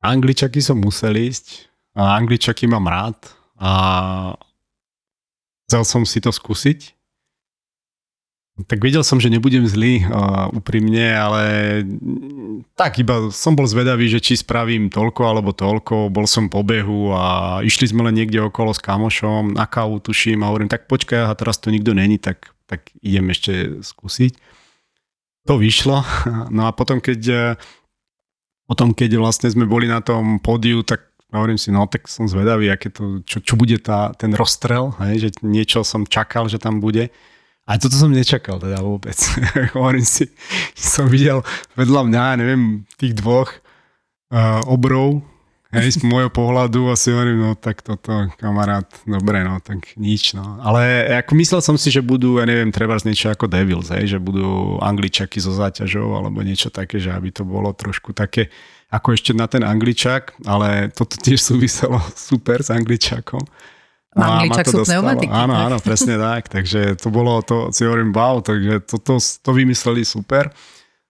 Angličaky 0.01 0.65
som 0.65 0.81
musel 0.81 1.13
ísť. 1.13 1.69
A 1.93 2.17
angličaky 2.17 2.65
mám 2.65 2.89
rád. 2.89 3.21
A 3.61 3.71
chcel 5.69 5.85
som 5.85 6.03
si 6.09 6.25
to 6.25 6.33
skúsiť. 6.33 6.98
Tak 8.67 8.83
vedel 8.83 9.07
som, 9.07 9.23
že 9.23 9.31
nebudem 9.31 9.63
zlý, 9.71 10.03
uh, 10.03 10.51
úprimne, 10.51 11.15
ale 11.15 11.43
tak 12.75 12.99
iba 12.99 13.31
som 13.31 13.55
bol 13.55 13.71
zvedavý, 13.71 14.11
že 14.11 14.19
či 14.19 14.35
spravím 14.35 14.91
toľko 14.91 15.23
alebo 15.23 15.55
toľko. 15.55 16.11
Bol 16.11 16.27
som 16.27 16.51
po 16.51 16.67
behu 16.67 17.15
a 17.15 17.61
išli 17.63 17.87
sme 17.87 18.03
len 18.11 18.19
niekde 18.19 18.43
okolo 18.43 18.75
s 18.75 18.83
kamošom, 18.83 19.55
na 19.55 19.71
kávu 19.71 20.03
tuším 20.03 20.43
a 20.43 20.51
hovorím, 20.51 20.67
tak 20.67 20.91
počkaj, 20.91 21.31
a 21.31 21.39
teraz 21.39 21.63
tu 21.63 21.71
nikto 21.71 21.95
není, 21.95 22.19
tak 22.19 22.51
tak 22.69 22.93
idem 23.01 23.33
ešte 23.33 23.81
skúsiť. 23.81 24.37
To 25.49 25.57
vyšlo. 25.57 26.05
No 26.55 26.69
a 26.69 26.71
potom, 26.77 27.01
keď, 27.01 27.57
potom, 28.69 28.93
keď 28.93 29.17
vlastne 29.17 29.49
sme 29.49 29.65
boli 29.65 29.89
na 29.89 30.05
tom 30.05 30.37
pódiu, 30.37 30.85
tak 30.85 31.09
hovorím 31.33 31.57
si, 31.57 31.73
no 31.73 31.89
tak 31.89 32.05
som 32.09 32.29
zvedavý, 32.29 32.69
aké 32.69 32.93
to, 32.93 33.25
čo, 33.25 33.41
čo 33.41 33.57
bude 33.57 33.81
tá, 33.81 34.13
ten 34.17 34.37
rozstrel, 34.37 34.93
hej, 35.01 35.29
že 35.29 35.31
niečo 35.41 35.81
som 35.85 36.05
čakal, 36.05 36.53
že 36.53 36.61
tam 36.61 36.85
bude. 36.85 37.09
A 37.69 37.77
toto 37.77 38.01
som 38.01 38.09
nečakal 38.09 38.57
teda 38.57 38.81
vôbec. 38.81 39.17
hovorím 39.77 40.09
si, 40.09 40.33
som 40.73 41.05
videl 41.05 41.45
vedľa 41.77 42.09
mňa, 42.09 42.25
neviem, 42.41 42.63
tých 42.97 43.13
dvoch 43.13 43.53
uh, 44.33 44.65
obrov, 44.65 45.21
Hej, 45.69 46.01
z 46.01 46.05
môjho 46.09 46.33
pohľadu 46.33 46.89
asi 46.89 47.13
hovorím, 47.13 47.45
no 47.45 47.53
tak 47.53 47.85
toto, 47.85 48.33
kamarát, 48.41 48.89
dobre, 49.05 49.45
no 49.45 49.61
tak 49.61 50.01
nič, 50.01 50.33
no. 50.33 50.57
Ale 50.65 51.05
ako 51.21 51.33
myslel 51.37 51.61
som 51.61 51.77
si, 51.77 51.93
že 51.93 52.01
budú, 52.01 52.41
ja 52.41 52.49
neviem, 52.49 52.73
treba 52.73 52.97
z 52.97 53.13
niečo 53.13 53.29
ako 53.29 53.53
Devils, 53.53 53.93
hej, 53.93 54.17
že 54.17 54.19
budú 54.19 54.81
angličaky 54.81 55.37
so 55.37 55.53
záťažou 55.53 56.17
alebo 56.17 56.41
niečo 56.41 56.73
také, 56.73 56.97
že 56.97 57.13
aby 57.13 57.29
to 57.29 57.45
bolo 57.45 57.77
trošku 57.77 58.17
také, 58.17 58.49
ako 58.89 59.13
ešte 59.13 59.37
na 59.37 59.45
ten 59.45 59.61
angličak, 59.61 60.41
ale 60.49 60.89
toto 60.89 61.21
tiež 61.21 61.37
súviselo 61.45 62.01
super 62.33 62.65
s 62.65 62.73
angličakom. 62.73 63.45
No 64.17 64.25
Angličak 64.25 64.67
sú 64.73 64.85
pneumatiky. 64.89 65.29
Áno, 65.29 65.53
áno, 65.53 65.77
presne 65.85 66.17
tak. 66.33 66.49
Takže 66.49 66.97
to 66.97 67.13
bolo, 67.13 67.45
to 67.45 67.69
si 67.75 67.85
hovorím, 67.85 68.15
wow, 68.17 68.41
takže 68.41 68.85
toto 68.89 69.21
to, 69.21 69.21
to 69.21 69.51
vymysleli 69.53 70.07
super. 70.07 70.49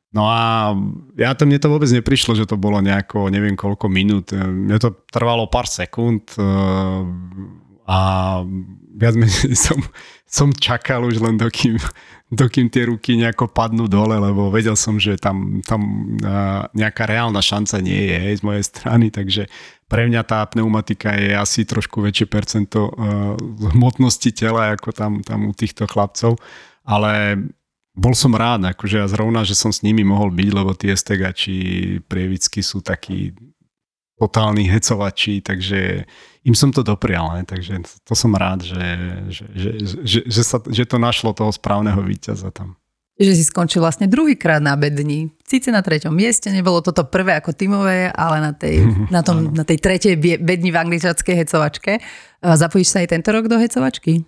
No 0.09 0.25
a 0.25 0.73
ja 1.21 1.37
to, 1.37 1.45
mne 1.45 1.61
to 1.61 1.69
vôbec 1.69 1.89
neprišlo, 1.93 2.33
že 2.33 2.49
to 2.49 2.57
bolo 2.57 2.81
nejako, 2.81 3.29
neviem 3.29 3.53
koľko 3.53 3.93
minút. 3.93 4.33
Mne 4.33 4.81
to 4.81 5.05
trvalo 5.13 5.47
pár 5.53 5.69
sekúnd 5.69 6.33
eh, 6.41 7.01
a 7.89 7.99
viac 8.97 9.15
menej 9.15 9.53
som, 9.69 9.79
som 10.25 10.49
čakal 10.51 11.05
už 11.05 11.21
len 11.21 11.37
dokým, 11.37 11.77
dokým 12.29 12.69
tie 12.69 12.85
ruky 12.85 13.17
nejako 13.17 13.49
padnú 13.49 13.89
dole, 13.89 14.21
lebo 14.21 14.53
vedel 14.53 14.77
som, 14.77 15.01
že 15.01 15.17
tam, 15.17 15.65
tam 15.65 16.13
nejaká 16.77 17.09
reálna 17.09 17.41
šanca 17.41 17.81
nie 17.81 18.13
je 18.13 18.37
z 18.37 18.43
mojej 18.45 18.65
strany, 18.69 19.09
takže 19.09 19.49
pre 19.89 20.05
mňa 20.05 20.23
tá 20.29 20.45
pneumatika 20.45 21.17
je 21.17 21.33
asi 21.33 21.65
trošku 21.65 22.05
väčšie 22.05 22.29
percento 22.29 22.93
hmotnosti 23.73 24.29
tela 24.37 24.77
ako 24.77 24.93
tam, 24.93 25.13
tam 25.25 25.49
u 25.49 25.57
týchto 25.57 25.89
chlapcov, 25.89 26.37
ale 26.85 27.41
bol 27.99 28.13
som 28.13 28.37
rád, 28.37 28.77
akože 28.77 29.01
ja 29.01 29.09
zrovna, 29.09 29.43
že 29.43 29.57
som 29.57 29.73
s 29.73 29.83
nimi 29.83 30.05
mohol 30.05 30.31
byť, 30.31 30.51
lebo 30.53 30.77
tie 30.77 30.95
stegači 30.95 31.57
prievicky 32.07 32.61
sú 32.61 32.85
takí 32.85 33.33
totálni 34.19 34.67
hecovači, 34.67 35.41
takže 35.41 36.05
im 36.43 36.55
som 36.55 36.75
to 36.75 36.83
doprial, 36.83 37.39
ne? 37.39 37.47
takže 37.47 37.79
to 38.03 38.15
som 38.19 38.35
rád, 38.35 38.67
že, 38.67 38.85
že, 39.31 39.45
že, 39.55 39.71
že, 40.03 40.21
že, 40.27 40.43
sa, 40.43 40.59
že 40.59 40.85
to 40.85 40.99
našlo 40.99 41.31
toho 41.31 41.55
správneho 41.55 42.03
víťaza 42.03 42.51
tam. 42.51 42.75
Že 43.19 43.35
si 43.35 43.45
skončil 43.51 43.83
vlastne 43.83 44.07
druhýkrát 44.07 44.63
na 44.63 44.79
bedni. 44.79 45.35
Síce 45.43 45.75
na 45.75 45.83
treťom 45.83 46.15
mieste, 46.15 46.55
nebolo 46.55 46.79
toto 46.79 47.03
prvé 47.03 47.35
ako 47.43 47.51
tímové, 47.51 48.15
ale 48.15 48.39
na 48.39 48.53
tej, 48.55 48.87
na 49.15 49.27
tom, 49.27 49.51
na 49.51 49.67
tej 49.67 49.79
tretej 49.83 50.15
bedni 50.39 50.71
v 50.71 50.79
angličanskej 50.79 51.35
hecovačke. 51.47 51.99
Zapojíš 52.43 52.95
sa 52.95 53.03
aj 53.03 53.19
tento 53.19 53.35
rok 53.35 53.51
do 53.51 53.59
hecovačky? 53.59 54.23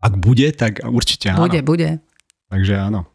Ak 0.00 0.16
bude, 0.18 0.50
tak 0.56 0.82
určite 0.88 1.36
áno. 1.36 1.44
Bude, 1.44 1.60
bude. 1.60 2.00
Takže 2.48 2.74
áno. 2.80 3.11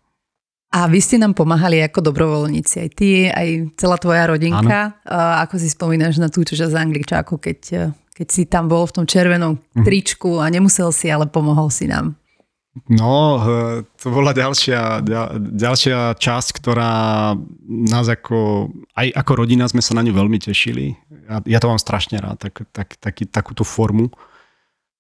A 0.68 0.84
vy 0.92 1.00
ste 1.00 1.16
nám 1.16 1.32
pomáhali 1.32 1.80
ako 1.80 2.12
dobrovoľníci, 2.12 2.76
aj 2.84 2.90
ty, 2.92 3.32
aj 3.32 3.72
celá 3.80 3.96
tvoja 3.96 4.28
rodinka. 4.28 5.00
Áno. 5.00 5.40
Ako 5.48 5.56
si 5.56 5.72
spomínaš 5.72 6.20
na 6.20 6.28
tú 6.28 6.44
časť 6.44 6.76
z 6.76 6.76
Angličáku, 6.76 7.40
keď, 7.40 7.92
keď 8.12 8.28
si 8.28 8.44
tam 8.52 8.68
bol 8.68 8.84
v 8.84 8.96
tom 9.00 9.06
červenom 9.08 9.56
mhm. 9.56 9.84
tričku 9.88 10.44
a 10.44 10.52
nemusel 10.52 10.92
si, 10.92 11.08
ale 11.08 11.32
pomohol 11.32 11.72
si 11.72 11.88
nám? 11.88 12.20
No, 12.86 13.42
to 13.98 14.14
bola 14.14 14.38
ďalšia, 14.38 15.02
ďalšia 15.40 16.14
časť, 16.14 16.50
ktorá 16.62 17.34
nás 17.66 18.06
ako, 18.06 18.70
aj 18.94 19.08
ako 19.18 19.32
rodina 19.34 19.66
sme 19.66 19.82
sa 19.82 19.98
na 19.98 20.06
ňu 20.06 20.14
veľmi 20.14 20.38
tešili. 20.38 20.94
Ja, 21.26 21.42
ja 21.42 21.58
to 21.58 21.74
mám 21.74 21.82
strašne 21.82 22.22
rád, 22.22 22.38
tak, 22.38 22.70
tak, 22.70 23.02
taký, 23.02 23.26
takúto 23.26 23.66
formu. 23.66 24.14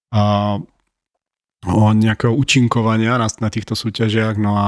A 0.09 0.57
o 1.68 1.86
nejakého 1.93 2.34
účinkovania 2.34 3.22
na, 3.22 3.30
na 3.30 3.49
týchto 3.53 3.78
súťažiach. 3.78 4.41
No 4.41 4.57
a 4.57 4.68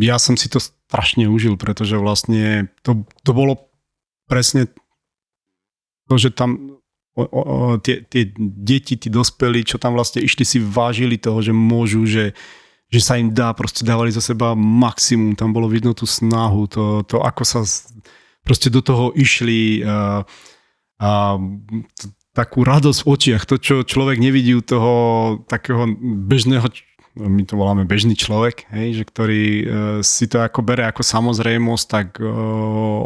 ja 0.00 0.20
som 0.20 0.36
si 0.36 0.52
to 0.52 0.60
strašne 0.60 1.26
užil, 1.26 1.56
pretože 1.56 1.96
vlastne 1.96 2.68
to, 2.84 3.08
to 3.24 3.30
bolo 3.32 3.72
presne 4.28 4.68
to, 6.08 6.14
že 6.20 6.36
tam 6.36 6.80
o, 7.16 7.24
o, 7.24 7.44
tie, 7.80 8.04
tie 8.04 8.28
deti, 8.36 8.98
tí 9.00 9.08
dospelí, 9.08 9.64
čo 9.64 9.80
tam 9.80 9.96
vlastne 9.96 10.20
išli, 10.20 10.44
si 10.44 10.58
vážili 10.60 11.16
toho, 11.16 11.40
že 11.40 11.56
môžu, 11.56 12.04
že, 12.04 12.36
že 12.92 13.00
sa 13.00 13.16
im 13.16 13.32
dá, 13.32 13.56
proste 13.56 13.86
dávali 13.86 14.12
za 14.12 14.20
seba 14.20 14.52
maximum, 14.52 15.38
tam 15.38 15.56
bolo 15.56 15.70
vidno 15.70 15.96
tú 15.96 16.04
snahu, 16.04 16.68
to, 16.68 16.84
to 17.08 17.24
ako 17.24 17.42
sa 17.42 17.60
proste 18.44 18.68
do 18.68 18.84
toho 18.84 19.16
išli 19.16 19.80
a, 19.80 20.28
a 21.00 21.10
takú 22.34 22.66
radosť 22.66 23.00
v 23.00 23.08
očiach, 23.08 23.42
to, 23.48 23.56
čo 23.62 23.74
človek 23.86 24.20
nevidí 24.20 24.52
u 24.58 24.60
toho 24.60 24.92
takého 25.46 25.88
bežného, 26.28 26.66
my 27.14 27.42
to 27.46 27.54
voláme 27.54 27.86
bežný 27.86 28.18
človek, 28.18 28.66
hej, 28.74 29.02
že 29.02 29.04
ktorý 29.06 29.44
uh, 29.44 29.66
si 30.02 30.26
to 30.26 30.42
ako 30.42 30.66
bere 30.66 30.82
ako 30.90 31.06
samozrejmosť, 31.06 31.84
tak 31.86 32.18
uh, 32.18 32.26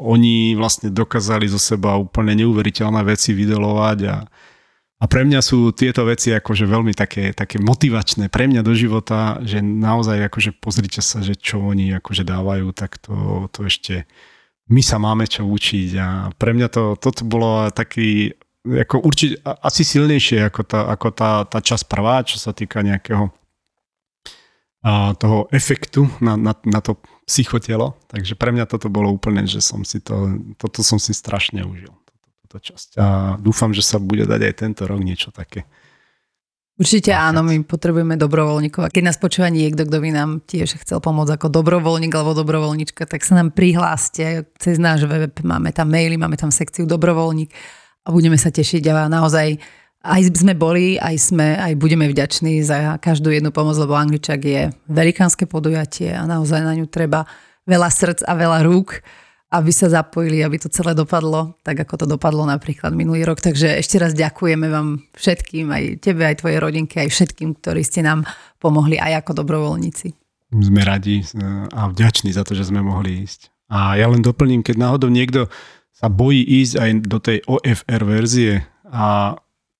oni 0.00 0.56
vlastne 0.56 0.88
dokázali 0.88 1.44
zo 1.44 1.60
seba 1.60 2.00
úplne 2.00 2.32
neuveriteľné 2.40 3.04
veci 3.04 3.36
vydelovať 3.36 3.98
a, 4.08 4.16
a 4.98 5.04
pre 5.04 5.28
mňa 5.28 5.40
sú 5.44 5.76
tieto 5.76 6.08
veci 6.08 6.32
akože 6.32 6.64
veľmi 6.64 6.96
také, 6.96 7.36
také 7.36 7.60
motivačné 7.60 8.32
pre 8.32 8.48
mňa 8.48 8.64
do 8.64 8.72
života, 8.72 9.44
že 9.44 9.60
naozaj 9.60 10.24
akože 10.32 10.56
pozrite 10.56 11.04
sa, 11.04 11.20
že 11.20 11.36
čo 11.36 11.60
oni 11.60 11.92
akože 12.00 12.24
dávajú, 12.24 12.72
tak 12.72 12.96
to, 12.96 13.46
to 13.52 13.68
ešte 13.68 14.08
my 14.72 14.80
sa 14.80 14.96
máme 14.96 15.28
čo 15.28 15.44
učiť 15.44 15.90
a 16.00 16.08
pre 16.36 16.56
mňa 16.56 16.68
to, 16.72 16.96
toto 16.96 17.28
bolo 17.28 17.68
taký 17.72 18.32
ako 18.68 19.00
určite 19.00 19.40
asi 19.44 19.80
silnejšie 19.80 20.44
ako 20.44 20.60
tá, 20.64 20.80
ako 20.92 21.08
tá, 21.12 21.30
tá 21.48 21.58
časť 21.60 21.88
prvá, 21.88 22.20
čo 22.20 22.36
sa 22.36 22.52
týka 22.52 22.84
nejakého 22.84 23.32
a 24.88 25.12
toho 25.12 25.52
efektu 25.52 26.08
na, 26.24 26.40
na, 26.40 26.56
na 26.64 26.80
to 26.80 26.96
psychotelo. 27.28 28.00
Takže 28.08 28.40
pre 28.40 28.56
mňa 28.56 28.64
toto 28.64 28.88
bolo 28.88 29.12
úplne, 29.12 29.44
že 29.44 29.60
som 29.60 29.84
si 29.84 30.00
to, 30.00 30.40
toto 30.56 30.80
som 30.80 30.96
si 30.96 31.12
strašne 31.12 31.60
užil, 31.60 31.92
toto, 31.92 32.26
toto 32.48 32.56
časť. 32.56 32.88
A 32.96 33.06
dúfam, 33.36 33.76
že 33.76 33.84
sa 33.84 34.00
bude 34.00 34.24
dať 34.24 34.40
aj 34.48 34.54
tento 34.56 34.88
rok 34.88 35.04
niečo 35.04 35.28
také. 35.28 35.68
Určite 36.78 37.10
áno, 37.10 37.42
my 37.42 37.66
potrebujeme 37.66 38.14
dobrovoľníkov. 38.14 38.86
A 38.86 38.92
keď 38.94 39.12
nás 39.12 39.18
počúva 39.18 39.50
niekto, 39.50 39.82
kto 39.82 39.98
by 39.98 40.10
nám 40.14 40.30
tiež 40.46 40.78
chcel 40.80 41.02
pomôcť 41.02 41.34
ako 41.36 41.50
dobrovoľník 41.50 42.14
alebo 42.14 42.38
dobrovoľníčka, 42.38 43.02
tak 43.04 43.26
sa 43.26 43.34
nám 43.34 43.50
prihláste 43.52 44.46
cez 44.56 44.78
náš 44.78 45.04
web. 45.10 45.34
Máme 45.42 45.74
tam 45.74 45.90
maily, 45.90 46.14
máme 46.14 46.38
tam 46.38 46.54
sekciu 46.54 46.86
dobrovoľník 46.86 47.50
a 48.06 48.14
budeme 48.14 48.38
sa 48.38 48.54
tešiť 48.54 48.82
a 48.94 49.10
naozaj 49.10 49.58
aj 50.04 50.20
sme 50.30 50.54
boli, 50.54 50.94
aj 50.96 51.16
sme, 51.18 51.58
aj 51.58 51.74
budeme 51.74 52.06
vďační 52.06 52.62
za 52.62 52.96
každú 53.02 53.34
jednu 53.34 53.50
pomoc, 53.50 53.74
lebo 53.74 53.98
Angličak 53.98 54.40
je 54.46 54.70
velikánske 54.86 55.50
podujatie 55.50 56.14
a 56.14 56.22
naozaj 56.22 56.62
na 56.62 56.78
ňu 56.78 56.86
treba 56.86 57.26
veľa 57.66 57.90
srdc 57.90 58.22
a 58.24 58.32
veľa 58.38 58.62
rúk, 58.62 59.02
aby 59.48 59.72
sa 59.72 59.88
zapojili, 59.88 60.44
aby 60.44 60.60
to 60.60 60.68
celé 60.68 60.92
dopadlo, 60.92 61.56
tak 61.64 61.80
ako 61.82 62.04
to 62.04 62.06
dopadlo 62.06 62.44
napríklad 62.44 62.92
minulý 62.92 63.24
rok. 63.24 63.40
Takže 63.40 63.80
ešte 63.80 63.96
raz 63.96 64.12
ďakujeme 64.12 64.68
vám 64.68 65.02
všetkým, 65.16 65.72
aj 65.72 65.82
tebe, 66.04 66.28
aj 66.28 66.44
tvojej 66.44 66.58
rodinke, 66.60 67.00
aj 67.00 67.08
všetkým, 67.08 67.56
ktorí 67.56 67.80
ste 67.80 68.04
nám 68.04 68.28
pomohli 68.60 69.00
aj 69.00 69.24
ako 69.24 69.40
dobrovoľníci. 69.40 70.12
Sme 70.52 70.80
radi 70.84 71.24
a 71.72 71.88
vďační 71.92 72.32
za 72.32 72.44
to, 72.44 72.56
že 72.56 72.68
sme 72.68 72.84
mohli 72.84 73.24
ísť. 73.24 73.52
A 73.68 74.00
ja 74.00 74.08
len 74.08 74.24
doplním, 74.24 74.64
keď 74.64 74.80
náhodou 74.80 75.12
niekto 75.12 75.52
sa 75.92 76.08
bojí 76.08 76.40
ísť 76.40 76.74
aj 76.78 76.90
do 77.04 77.18
tej 77.20 77.38
OFR 77.44 78.02
verzie 78.04 78.64
a 78.88 79.36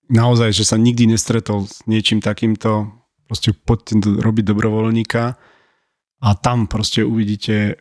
naozaj, 0.08 0.56
že 0.56 0.64
sa 0.64 0.76
nikdy 0.80 1.08
nestretol 1.08 1.68
s 1.68 1.84
niečím 1.84 2.24
takýmto, 2.24 2.92
proste 3.28 3.52
poďte 3.52 4.20
robiť 4.20 4.44
dobrovoľníka 4.48 5.36
a 6.18 6.28
tam 6.34 6.66
proste 6.66 7.04
uvidíte, 7.04 7.78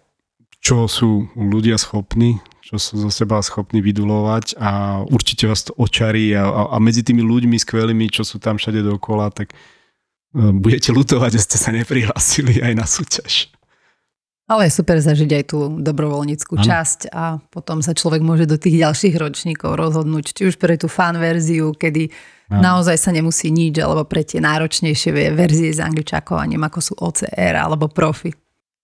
čo 0.60 0.86
sú 0.91 1.32
ľudia 1.34 1.80
schopní, 1.80 2.44
čo 2.62 2.76
sú 2.76 2.99
zo 2.99 3.10
seba 3.10 3.40
schopní 3.40 3.80
vydulovať 3.80 4.60
a 4.60 5.02
určite 5.08 5.48
vás 5.48 5.64
to 5.64 5.72
očarí 5.80 6.36
a, 6.36 6.44
a, 6.44 6.62
a 6.76 6.78
medzi 6.84 7.02
tými 7.02 7.24
ľuďmi 7.24 7.56
skvelými, 7.56 8.12
čo 8.12 8.28
sú 8.28 8.44
tam 8.44 8.60
všade 8.60 8.84
dokola, 8.84 9.32
tak 9.32 9.56
e, 9.56 10.52
budete 10.52 10.91
lutovať, 10.91 11.32
že 11.40 11.41
ste 11.48 11.58
sa 11.58 11.72
neprihlásili 11.72 12.60
aj 12.60 12.74
na 12.76 12.84
súťaž. 12.84 13.57
Ale 14.48 14.72
je 14.72 14.80
super 14.80 14.95
zažiť 14.95 15.28
aj 15.28 15.44
tú 15.52 15.60
dobrovoľníckú 15.84 16.56
ano. 16.56 16.64
časť 16.64 17.11
a 17.11 17.36
potom 17.52 17.84
sa 17.84 17.91
človek 17.91 18.24
môže 18.24 18.48
do 18.48 18.56
tých 18.56 18.80
ďalších 18.80 19.19
ročníkov 19.19 19.76
rozhodnúť, 19.76 20.32
či 20.32 20.48
už 20.48 20.56
pre 20.56 20.80
tú 20.80 20.88
fan 20.88 21.19
verziu, 21.19 21.76
kedy 21.76 22.07
ano. 22.56 22.80
naozaj 22.80 22.95
sa 22.95 23.11
nemusí 23.11 23.52
nič, 23.52 23.76
alebo 23.84 24.07
pre 24.07 24.24
tie 24.24 24.40
náročnejšie 24.40 25.36
verzie 25.36 25.76
s 25.76 25.84
angličakovaním, 25.84 26.64
ako 26.64 26.80
sú 26.80 26.94
OCR 26.95 27.60
alebo 27.60 27.91
profi. 27.91 28.32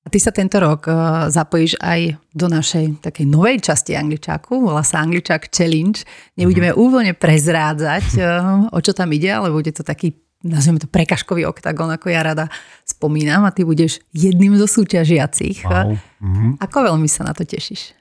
A 0.03 0.11
ty 0.11 0.19
sa 0.19 0.35
tento 0.35 0.60
rok 0.60 0.84
uh, 0.91 1.31
zapojíš 1.31 1.80
aj 1.80 2.19
do 2.35 2.52
našej 2.52 2.99
takej 2.99 3.23
novej 3.23 3.64
časti 3.64 3.95
angličaku, 3.95 4.68
volá 4.68 4.84
sa 4.84 4.99
Angličak 4.99 5.48
Challenge. 5.48 5.95
Nebudeme 6.35 6.76
mm. 6.76 6.77
úplne 6.77 7.14
prezrádzať, 7.15 8.07
uh, 8.19 8.68
o 8.76 8.80
čo 8.84 8.91
tam 8.91 9.15
ide, 9.15 9.31
ale 9.31 9.48
bude 9.48 9.72
to 9.72 9.80
taký 9.80 10.11
nazveme 10.44 10.78
to 10.78 10.91
prekažkový 10.91 11.48
oktagon, 11.48 11.90
ako 11.90 12.11
ja 12.11 12.22
rada 12.22 12.52
spomínam 12.84 13.48
a 13.48 13.56
ty 13.56 13.64
budeš 13.64 14.03
jedným 14.11 14.60
zo 14.60 14.68
súťažiacich. 14.68 15.64
Wow. 15.64 15.95
Mhm. 16.20 16.48
Ako 16.60 16.94
veľmi 16.94 17.07
sa 17.07 17.24
na 17.24 17.34
to 17.34 17.48
tešíš? 17.48 17.95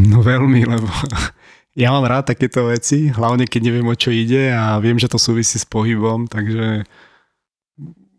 No 0.00 0.24
veľmi, 0.24 0.64
lebo 0.64 0.88
ja 1.82 1.92
mám 1.92 2.08
rád 2.08 2.32
takéto 2.32 2.66
veci, 2.72 3.12
hlavne 3.12 3.44
keď 3.44 3.60
neviem 3.68 3.86
o 3.86 3.96
čo 3.96 4.08
ide 4.08 4.50
a 4.50 4.80
viem, 4.80 4.96
že 4.96 5.12
to 5.12 5.20
súvisí 5.20 5.60
s 5.60 5.68
pohybom, 5.68 6.26
takže 6.26 6.88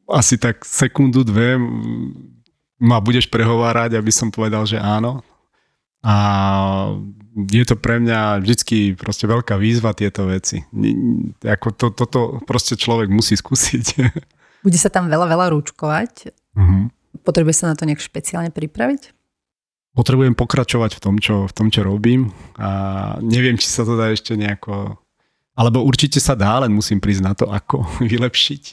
asi 0.05 0.37
tak 0.37 0.61
sekundu, 0.61 1.25
dve 1.25 1.57
ma 2.77 2.99
budeš 2.99 3.25
prehovárať, 3.31 3.97
aby 3.97 4.11
som 4.13 4.29
povedal, 4.29 4.67
že 4.67 4.77
áno. 4.77 5.25
A 6.03 6.15
je 7.33 7.63
to 7.65 7.79
pre 7.79 7.97
mňa 7.97 8.43
vždycky 8.43 8.93
proste 8.93 9.25
veľká 9.25 9.55
výzva 9.55 9.95
tieto 9.95 10.27
veci. 10.27 10.61
Ako 11.41 11.71
to, 11.73 11.95
toto 11.95 12.43
proste 12.43 12.75
človek 12.75 13.07
musí 13.07 13.39
skúsiť. 13.39 13.85
Bude 14.65 14.79
sa 14.79 14.91
tam 14.91 15.07
veľa, 15.07 15.31
veľa 15.31 15.47
rúčkovať. 15.55 16.35
Uh-huh. 16.59 16.91
Potrebuje 17.23 17.55
sa 17.55 17.71
na 17.71 17.75
to 17.79 17.87
nejak 17.87 18.03
špeciálne 18.03 18.51
pripraviť? 18.51 19.15
Potrebujem 19.95 20.35
pokračovať 20.35 20.97
v 20.97 21.01
tom, 21.01 21.15
čo, 21.21 21.35
v 21.47 21.53
tom, 21.53 21.67
čo 21.69 21.85
robím 21.85 22.33
a 22.57 23.13
neviem, 23.21 23.55
či 23.55 23.69
sa 23.69 23.87
to 23.87 23.95
dá 23.95 24.11
ešte 24.11 24.35
nejako... 24.35 24.99
Alebo 25.53 25.85
určite 25.85 26.17
sa 26.17 26.33
dá, 26.33 26.65
len 26.65 26.73
musím 26.73 26.97
prísť 26.97 27.23
na 27.23 27.33
to, 27.37 27.47
ako 27.47 27.85
vylepšiť. 28.11 28.63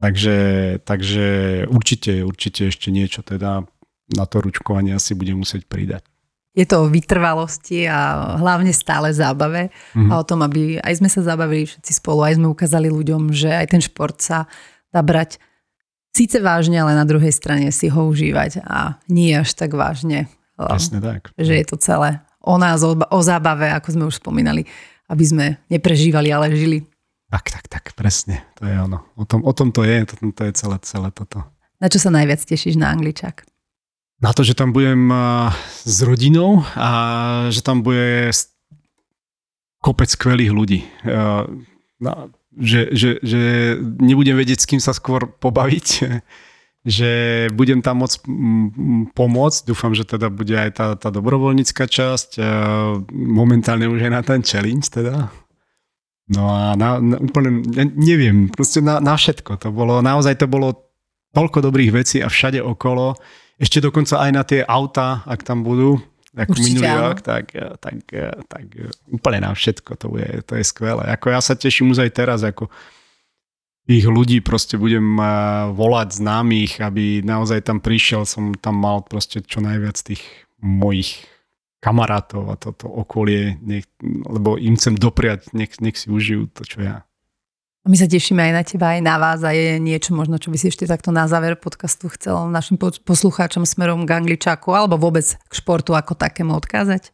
Takže, 0.00 0.36
takže 0.84 1.26
určite, 1.68 2.24
určite 2.24 2.72
ešte 2.72 2.88
niečo 2.88 3.20
teda 3.20 3.64
na 4.12 4.24
to 4.28 4.44
ručkovanie 4.44 4.92
asi 4.92 5.16
budem 5.16 5.40
musieť 5.40 5.64
pridať 5.64 6.04
je 6.54 6.64
to 6.64 6.86
o 6.86 6.90
vytrvalosti 6.90 7.90
a 7.90 8.34
hlavne 8.38 8.70
stále 8.70 9.10
zábave 9.10 9.74
mm-hmm. 9.92 10.10
a 10.10 10.22
o 10.22 10.24
tom, 10.24 10.46
aby 10.46 10.78
aj 10.78 11.02
sme 11.02 11.10
sa 11.10 11.26
zabavili 11.26 11.66
všetci 11.66 11.92
spolu, 11.98 12.22
aj 12.22 12.38
sme 12.38 12.46
ukázali 12.46 12.86
ľuďom, 12.88 13.34
že 13.34 13.50
aj 13.50 13.74
ten 13.74 13.82
šport 13.82 14.22
sa 14.22 14.46
dá 14.94 15.02
brať 15.02 15.42
síce 16.14 16.38
vážne, 16.38 16.78
ale 16.78 16.94
na 16.94 17.02
druhej 17.02 17.34
strane 17.34 17.74
si 17.74 17.90
ho 17.90 18.06
užívať 18.06 18.62
a 18.62 19.02
nie 19.10 19.34
až 19.34 19.58
tak 19.58 19.74
vážne. 19.74 20.30
Jasne 20.54 21.02
tak. 21.02 21.34
Že 21.34 21.54
je 21.58 21.66
to 21.66 21.76
celé 21.82 22.22
o 22.44 22.54
nás, 22.60 22.84
o, 22.84 22.92
o 22.94 23.20
zábave, 23.24 23.72
ako 23.72 23.88
sme 23.90 24.04
už 24.06 24.20
spomínali, 24.20 24.68
aby 25.08 25.24
sme 25.24 25.46
neprežívali, 25.72 26.30
ale 26.30 26.52
žili. 26.52 26.84
Tak, 27.32 27.50
tak, 27.50 27.64
tak, 27.66 27.84
presne. 27.98 28.46
To 28.60 28.68
je 28.68 28.76
ono. 28.78 29.02
O 29.18 29.24
tom, 29.26 29.42
o 29.42 29.50
tom 29.50 29.74
to 29.74 29.82
je, 29.82 30.06
to, 30.06 30.14
to 30.30 30.42
je 30.46 30.52
celé, 30.54 30.76
celé 30.86 31.08
toto. 31.10 31.42
Na 31.82 31.90
čo 31.90 31.98
sa 31.98 32.12
najviac 32.14 32.38
tešíš 32.38 32.78
na 32.78 32.94
Angličák? 32.94 33.42
Na 34.24 34.32
to, 34.32 34.40
že 34.40 34.56
tam 34.56 34.72
budem 34.72 35.12
s 35.84 36.00
rodinou 36.00 36.64
a 36.72 36.90
že 37.52 37.60
tam 37.60 37.84
bude 37.84 38.32
kopec 39.84 40.08
skvelých 40.08 40.52
ľudí. 40.56 40.80
Že, 42.54 42.80
že, 42.96 43.10
že 43.20 43.40
nebudem 44.00 44.32
vedieť, 44.32 44.64
s 44.64 44.68
kým 44.70 44.80
sa 44.80 44.96
skôr 44.96 45.28
pobaviť, 45.28 45.86
že 46.96 47.12
budem 47.52 47.84
tam 47.84 48.00
môcť 48.00 48.24
pomôcť. 49.12 49.60
Dúfam, 49.68 49.92
že 49.92 50.08
teda 50.08 50.32
bude 50.32 50.56
aj 50.56 50.70
tá, 50.72 50.86
tá 50.96 51.12
dobrovoľnícka 51.12 51.84
časť. 51.84 52.40
Momentálne 53.12 53.92
už 53.92 54.08
je 54.08 54.10
na 54.10 54.24
ten 54.24 54.40
challenge 54.40 54.88
teda. 54.88 55.28
No 56.24 56.48
a 56.48 56.72
na, 56.72 56.96
na, 57.04 57.20
úplne, 57.20 57.60
neviem, 58.00 58.48
proste 58.48 58.80
na, 58.80 58.96
na 58.96 59.12
všetko. 59.20 59.60
To 59.60 59.68
bolo, 59.68 60.00
naozaj 60.00 60.40
to 60.40 60.48
bolo 60.48 60.72
toľko 61.36 61.60
dobrých 61.60 61.92
vecí 61.92 62.24
a 62.24 62.32
všade 62.32 62.64
okolo 62.64 63.12
ešte 63.58 63.78
dokonca 63.78 64.18
aj 64.18 64.30
na 64.34 64.42
tie 64.42 64.60
auta, 64.66 65.22
ak 65.24 65.46
tam 65.46 65.62
budú, 65.62 66.02
ako 66.34 66.58
Určite 66.58 66.66
minulý 66.66 66.90
rok, 66.98 67.18
tak, 67.22 67.54
tak, 67.78 67.96
tak 68.50 68.64
úplne 69.06 69.38
na 69.46 69.54
všetko 69.54 69.94
to 69.94 70.06
je, 70.18 70.42
to 70.42 70.58
je 70.58 70.64
skvelé. 70.66 71.06
Ako 71.14 71.30
ja 71.30 71.38
sa 71.38 71.54
teším 71.54 71.94
už 71.94 72.02
aj 72.02 72.10
teraz, 72.10 72.42
ako 72.42 72.66
ich 73.86 74.02
ľudí 74.02 74.40
proste 74.42 74.74
budem 74.74 75.20
volať 75.76 76.18
známych, 76.18 76.80
aby 76.82 77.22
naozaj 77.22 77.68
tam 77.68 77.78
prišiel, 77.78 78.26
som 78.26 78.56
tam 78.56 78.80
mal 78.80 79.06
proste 79.06 79.44
čo 79.44 79.62
najviac 79.62 79.94
tých 80.00 80.24
mojich 80.58 81.22
kamarátov 81.84 82.48
a 82.48 82.56
toto 82.56 82.88
okolie, 82.88 83.60
nech, 83.60 83.84
lebo 84.24 84.56
im 84.56 84.80
chcem 84.80 84.96
dopriať, 84.96 85.52
nech, 85.52 85.76
nech 85.84 86.00
si 86.00 86.08
užijú 86.08 86.48
to, 86.48 86.64
čo 86.64 86.80
ja. 86.80 87.04
My 87.84 88.00
sa 88.00 88.08
tešíme 88.08 88.40
aj 88.40 88.52
na 88.56 88.64
teba, 88.64 88.96
aj 88.96 89.02
na 89.04 89.20
vás 89.20 89.44
a 89.44 89.52
je 89.52 89.76
niečo 89.76 90.16
možno, 90.16 90.40
čo 90.40 90.48
by 90.48 90.56
si 90.56 90.72
ešte 90.72 90.88
takto 90.88 91.12
na 91.12 91.28
záver 91.28 91.52
podcastu 91.60 92.08
chcel 92.08 92.48
našim 92.48 92.80
poslucháčom 92.80 93.68
smerom 93.68 94.08
k 94.08 94.24
angličáku 94.24 94.72
alebo 94.72 94.96
vôbec 94.96 95.36
k 95.36 95.52
športu 95.52 95.92
ako 95.92 96.16
takému 96.16 96.56
odkázať? 96.56 97.12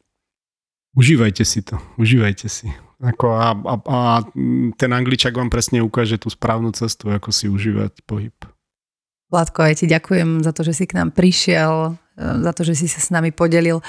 Užívajte 0.94 1.42
si 1.42 1.66
to, 1.66 1.74
užívajte 1.98 2.46
si. 2.46 2.70
Ako 3.02 3.34
a, 3.34 3.50
a, 3.50 3.74
a 3.82 3.98
ten 4.78 4.90
angličák 4.94 5.34
vám 5.34 5.50
presne 5.50 5.82
ukáže 5.82 6.22
tú 6.22 6.30
správnu 6.30 6.70
cestu, 6.70 7.10
ako 7.10 7.34
si 7.34 7.50
užívať 7.50 8.06
pohyb. 8.06 8.34
Vládko, 9.26 9.66
aj 9.66 9.74
ti 9.82 9.86
ďakujem 9.90 10.46
za 10.46 10.54
to, 10.54 10.62
že 10.62 10.78
si 10.78 10.84
k 10.86 11.02
nám 11.02 11.10
prišiel, 11.10 11.98
e, 12.14 12.46
za 12.46 12.52
to, 12.54 12.62
že 12.62 12.78
si 12.78 12.86
sa 12.86 13.02
s 13.02 13.10
nami 13.10 13.34
podelil 13.34 13.82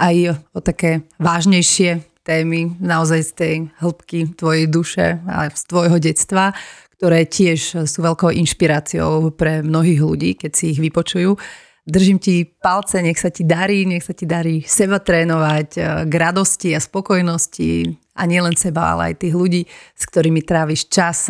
aj 0.00 0.40
o 0.56 0.64
také 0.64 1.04
vážnejšie 1.20 2.11
témy 2.22 2.78
naozaj 2.78 3.20
z 3.22 3.32
tej 3.34 3.54
hĺbky 3.82 4.34
tvojej 4.38 4.66
duše 4.70 5.06
a 5.26 5.50
z 5.50 5.62
tvojho 5.66 5.98
detstva, 5.98 6.54
ktoré 6.98 7.26
tiež 7.26 7.82
sú 7.82 7.98
veľkou 7.98 8.30
inšpiráciou 8.30 9.34
pre 9.34 9.62
mnohých 9.62 10.00
ľudí, 10.00 10.30
keď 10.38 10.52
si 10.54 10.64
ich 10.70 10.78
vypočujú. 10.78 11.34
Držím 11.82 12.22
ti 12.22 12.46
palce, 12.46 13.02
nech 13.02 13.18
sa 13.18 13.26
ti 13.34 13.42
darí, 13.42 13.82
nech 13.90 14.06
sa 14.06 14.14
ti 14.14 14.22
darí 14.22 14.62
seba 14.62 15.02
trénovať 15.02 15.68
eh, 15.76 15.84
k 16.06 16.12
radosti 16.14 16.70
a 16.78 16.80
spokojnosti 16.80 17.90
a 18.14 18.22
nielen 18.22 18.54
seba, 18.54 18.94
ale 18.94 19.12
aj 19.12 19.26
tých 19.26 19.34
ľudí, 19.34 19.62
s 19.98 20.04
ktorými 20.06 20.46
tráviš 20.46 20.86
čas, 20.86 21.26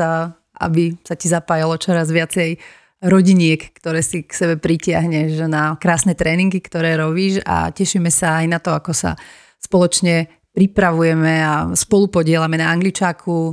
aby 0.60 0.93
sa 1.01 1.14
ti 1.16 1.31
zapájalo 1.31 1.78
čoraz 1.81 2.10
viacej 2.10 2.60
rodiniek, 3.02 3.73
ktoré 3.81 4.05
si 4.05 4.23
k 4.23 4.31
sebe 4.31 4.55
pritiahneš 4.59 5.47
na 5.51 5.74
krásne 5.78 6.14
tréningy, 6.14 6.62
ktoré 6.62 6.94
robíš 6.94 7.43
a 7.43 7.70
tešíme 7.74 8.10
sa 8.12 8.43
aj 8.43 8.47
na 8.47 8.59
to, 8.62 8.70
ako 8.74 8.94
sa 8.94 9.19
spoločne 9.59 10.41
pripravujeme 10.52 11.34
a 11.40 11.54
spolupodielame 11.72 12.60
na 12.60 12.68
Angličáku. 12.68 13.32
E, 13.32 13.52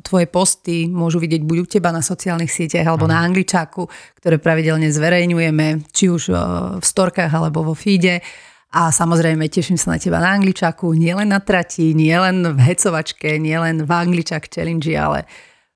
tvoje 0.00 0.26
posty 0.26 0.88
môžu 0.88 1.20
vidieť 1.20 1.44
buď 1.44 1.58
u 1.60 1.66
teba 1.68 1.92
na 1.92 2.00
sociálnych 2.00 2.48
sieťach 2.48 2.88
alebo 2.88 3.04
na 3.04 3.20
Angličáku, 3.20 3.84
ktoré 4.16 4.40
pravidelne 4.40 4.88
zverejňujeme, 4.88 5.92
či 5.92 6.08
už 6.08 6.32
e, 6.32 6.34
v 6.80 6.84
storkách 6.84 7.28
alebo 7.28 7.60
vo 7.60 7.76
feede. 7.76 8.24
A 8.72 8.88
samozrejme 8.88 9.52
teším 9.52 9.76
sa 9.76 9.92
na 9.94 9.98
teba 10.00 10.16
na 10.16 10.32
Angličáku, 10.32 10.96
nielen 10.96 11.28
na 11.28 11.44
trati, 11.44 11.92
nielen 11.92 12.56
v 12.56 12.58
hecovačke, 12.72 13.36
nielen 13.36 13.84
v 13.84 13.90
Angličák 13.92 14.48
challenge, 14.48 14.94
ale 14.96 15.28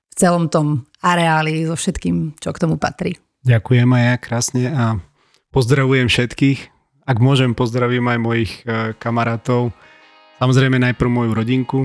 v 0.09 0.13
celom 0.17 0.49
tom 0.49 0.89
areáli 1.03 1.69
so 1.69 1.77
všetkým, 1.77 2.41
čo 2.41 2.49
k 2.55 2.61
tomu 2.65 2.81
patrí. 2.81 3.19
Ďakujem 3.45 3.85
aj 3.85 4.03
ja 4.09 4.15
krásne 4.17 4.63
a 4.73 4.83
pozdravujem 5.53 6.09
všetkých. 6.09 6.59
Ak 7.05 7.21
môžem, 7.21 7.53
pozdravím 7.53 8.09
aj 8.09 8.17
mojich 8.17 8.51
e, 8.65 8.97
kamarátov, 8.97 9.69
Samozrejme 10.35 10.83
najprv 10.83 11.07
moju 11.07 11.31
rodinku, 11.31 11.79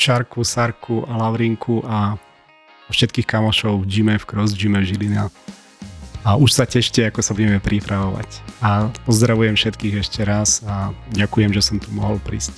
Šarku, 0.00 0.40
Sarku 0.40 1.04
a 1.04 1.20
Lavrinku 1.20 1.84
a 1.84 2.16
všetkých 2.88 3.28
kamošov 3.28 3.84
v 3.84 3.84
gyme, 3.84 4.14
v 4.16 4.24
cross 4.24 4.56
gyme 4.56 4.80
Žilina. 4.80 5.28
A 6.24 6.40
už 6.40 6.56
sa 6.56 6.64
tešte, 6.64 7.04
ako 7.04 7.20
sa 7.20 7.36
budeme 7.36 7.60
pripravovať. 7.60 8.28
A 8.64 8.88
pozdravujem 9.04 9.52
všetkých 9.52 10.00
ešte 10.00 10.24
raz 10.24 10.64
a 10.64 10.96
ďakujem, 11.12 11.52
že 11.52 11.60
som 11.60 11.76
tu 11.76 11.92
mohol 11.92 12.16
prísť 12.24 12.56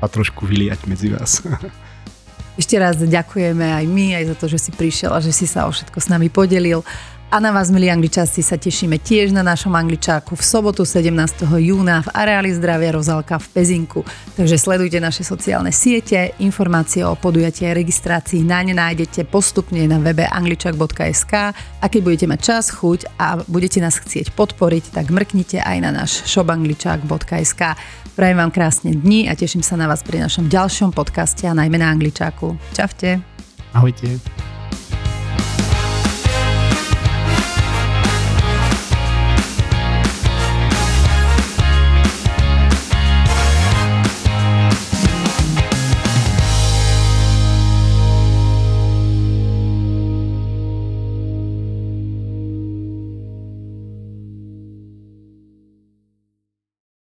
a 0.00 0.08
trošku 0.12 0.44
vyliať 0.44 0.84
medzi 0.84 1.08
vás. 1.08 1.40
Ešte 2.60 2.76
raz 2.76 3.00
ďakujeme 3.00 3.64
aj 3.64 3.84
my, 3.88 4.20
aj 4.20 4.24
za 4.28 4.36
to, 4.36 4.46
že 4.52 4.58
si 4.68 4.70
prišiel 4.76 5.16
a 5.16 5.24
že 5.24 5.32
si 5.32 5.48
sa 5.48 5.64
o 5.64 5.72
všetko 5.72 5.96
s 5.96 6.12
nami 6.12 6.28
podelil. 6.28 6.84
A 7.30 7.38
na 7.38 7.54
vás, 7.54 7.70
milí 7.70 7.86
angličasti, 7.86 8.42
sa 8.42 8.58
tešíme 8.58 8.98
tiež 8.98 9.30
na 9.30 9.46
našom 9.46 9.70
angličáku 9.78 10.34
v 10.34 10.42
sobotu 10.42 10.82
17. 10.82 11.46
júna 11.62 12.02
v 12.02 12.10
areáli 12.10 12.50
zdravia 12.50 12.90
Rozalka 12.90 13.38
v 13.38 13.46
Pezinku. 13.54 14.02
Takže 14.34 14.58
sledujte 14.58 14.98
naše 14.98 15.22
sociálne 15.22 15.70
siete, 15.70 16.34
informácie 16.42 17.06
o 17.06 17.14
podujatí 17.14 17.70
a 17.70 17.78
registrácii 17.78 18.42
na 18.42 18.66
ne 18.66 18.74
nájdete 18.74 19.30
postupne 19.30 19.78
na 19.86 20.02
webe 20.02 20.26
angličak.sk 20.26 21.54
a 21.54 21.84
keď 21.86 22.00
budete 22.02 22.26
mať 22.26 22.40
čas, 22.42 22.74
chuť 22.74 23.14
a 23.14 23.38
budete 23.46 23.78
nás 23.78 24.02
chcieť 24.02 24.34
podporiť, 24.34 24.90
tak 24.90 25.14
mrknite 25.14 25.62
aj 25.62 25.76
na 25.86 25.94
náš 25.94 26.26
shopangličak.sk. 26.26 27.62
Prajem 28.18 28.42
vám 28.42 28.50
krásne 28.50 28.90
dni 28.90 29.30
a 29.30 29.38
teším 29.38 29.62
sa 29.62 29.78
na 29.78 29.86
vás 29.86 30.02
pri 30.02 30.18
našom 30.18 30.50
ďalšom 30.50 30.90
podcaste 30.90 31.46
a 31.46 31.54
najmä 31.54 31.78
na 31.78 31.94
angličáku. 31.94 32.58
Čaute. 32.74 33.22
Ahojte. 33.70 34.18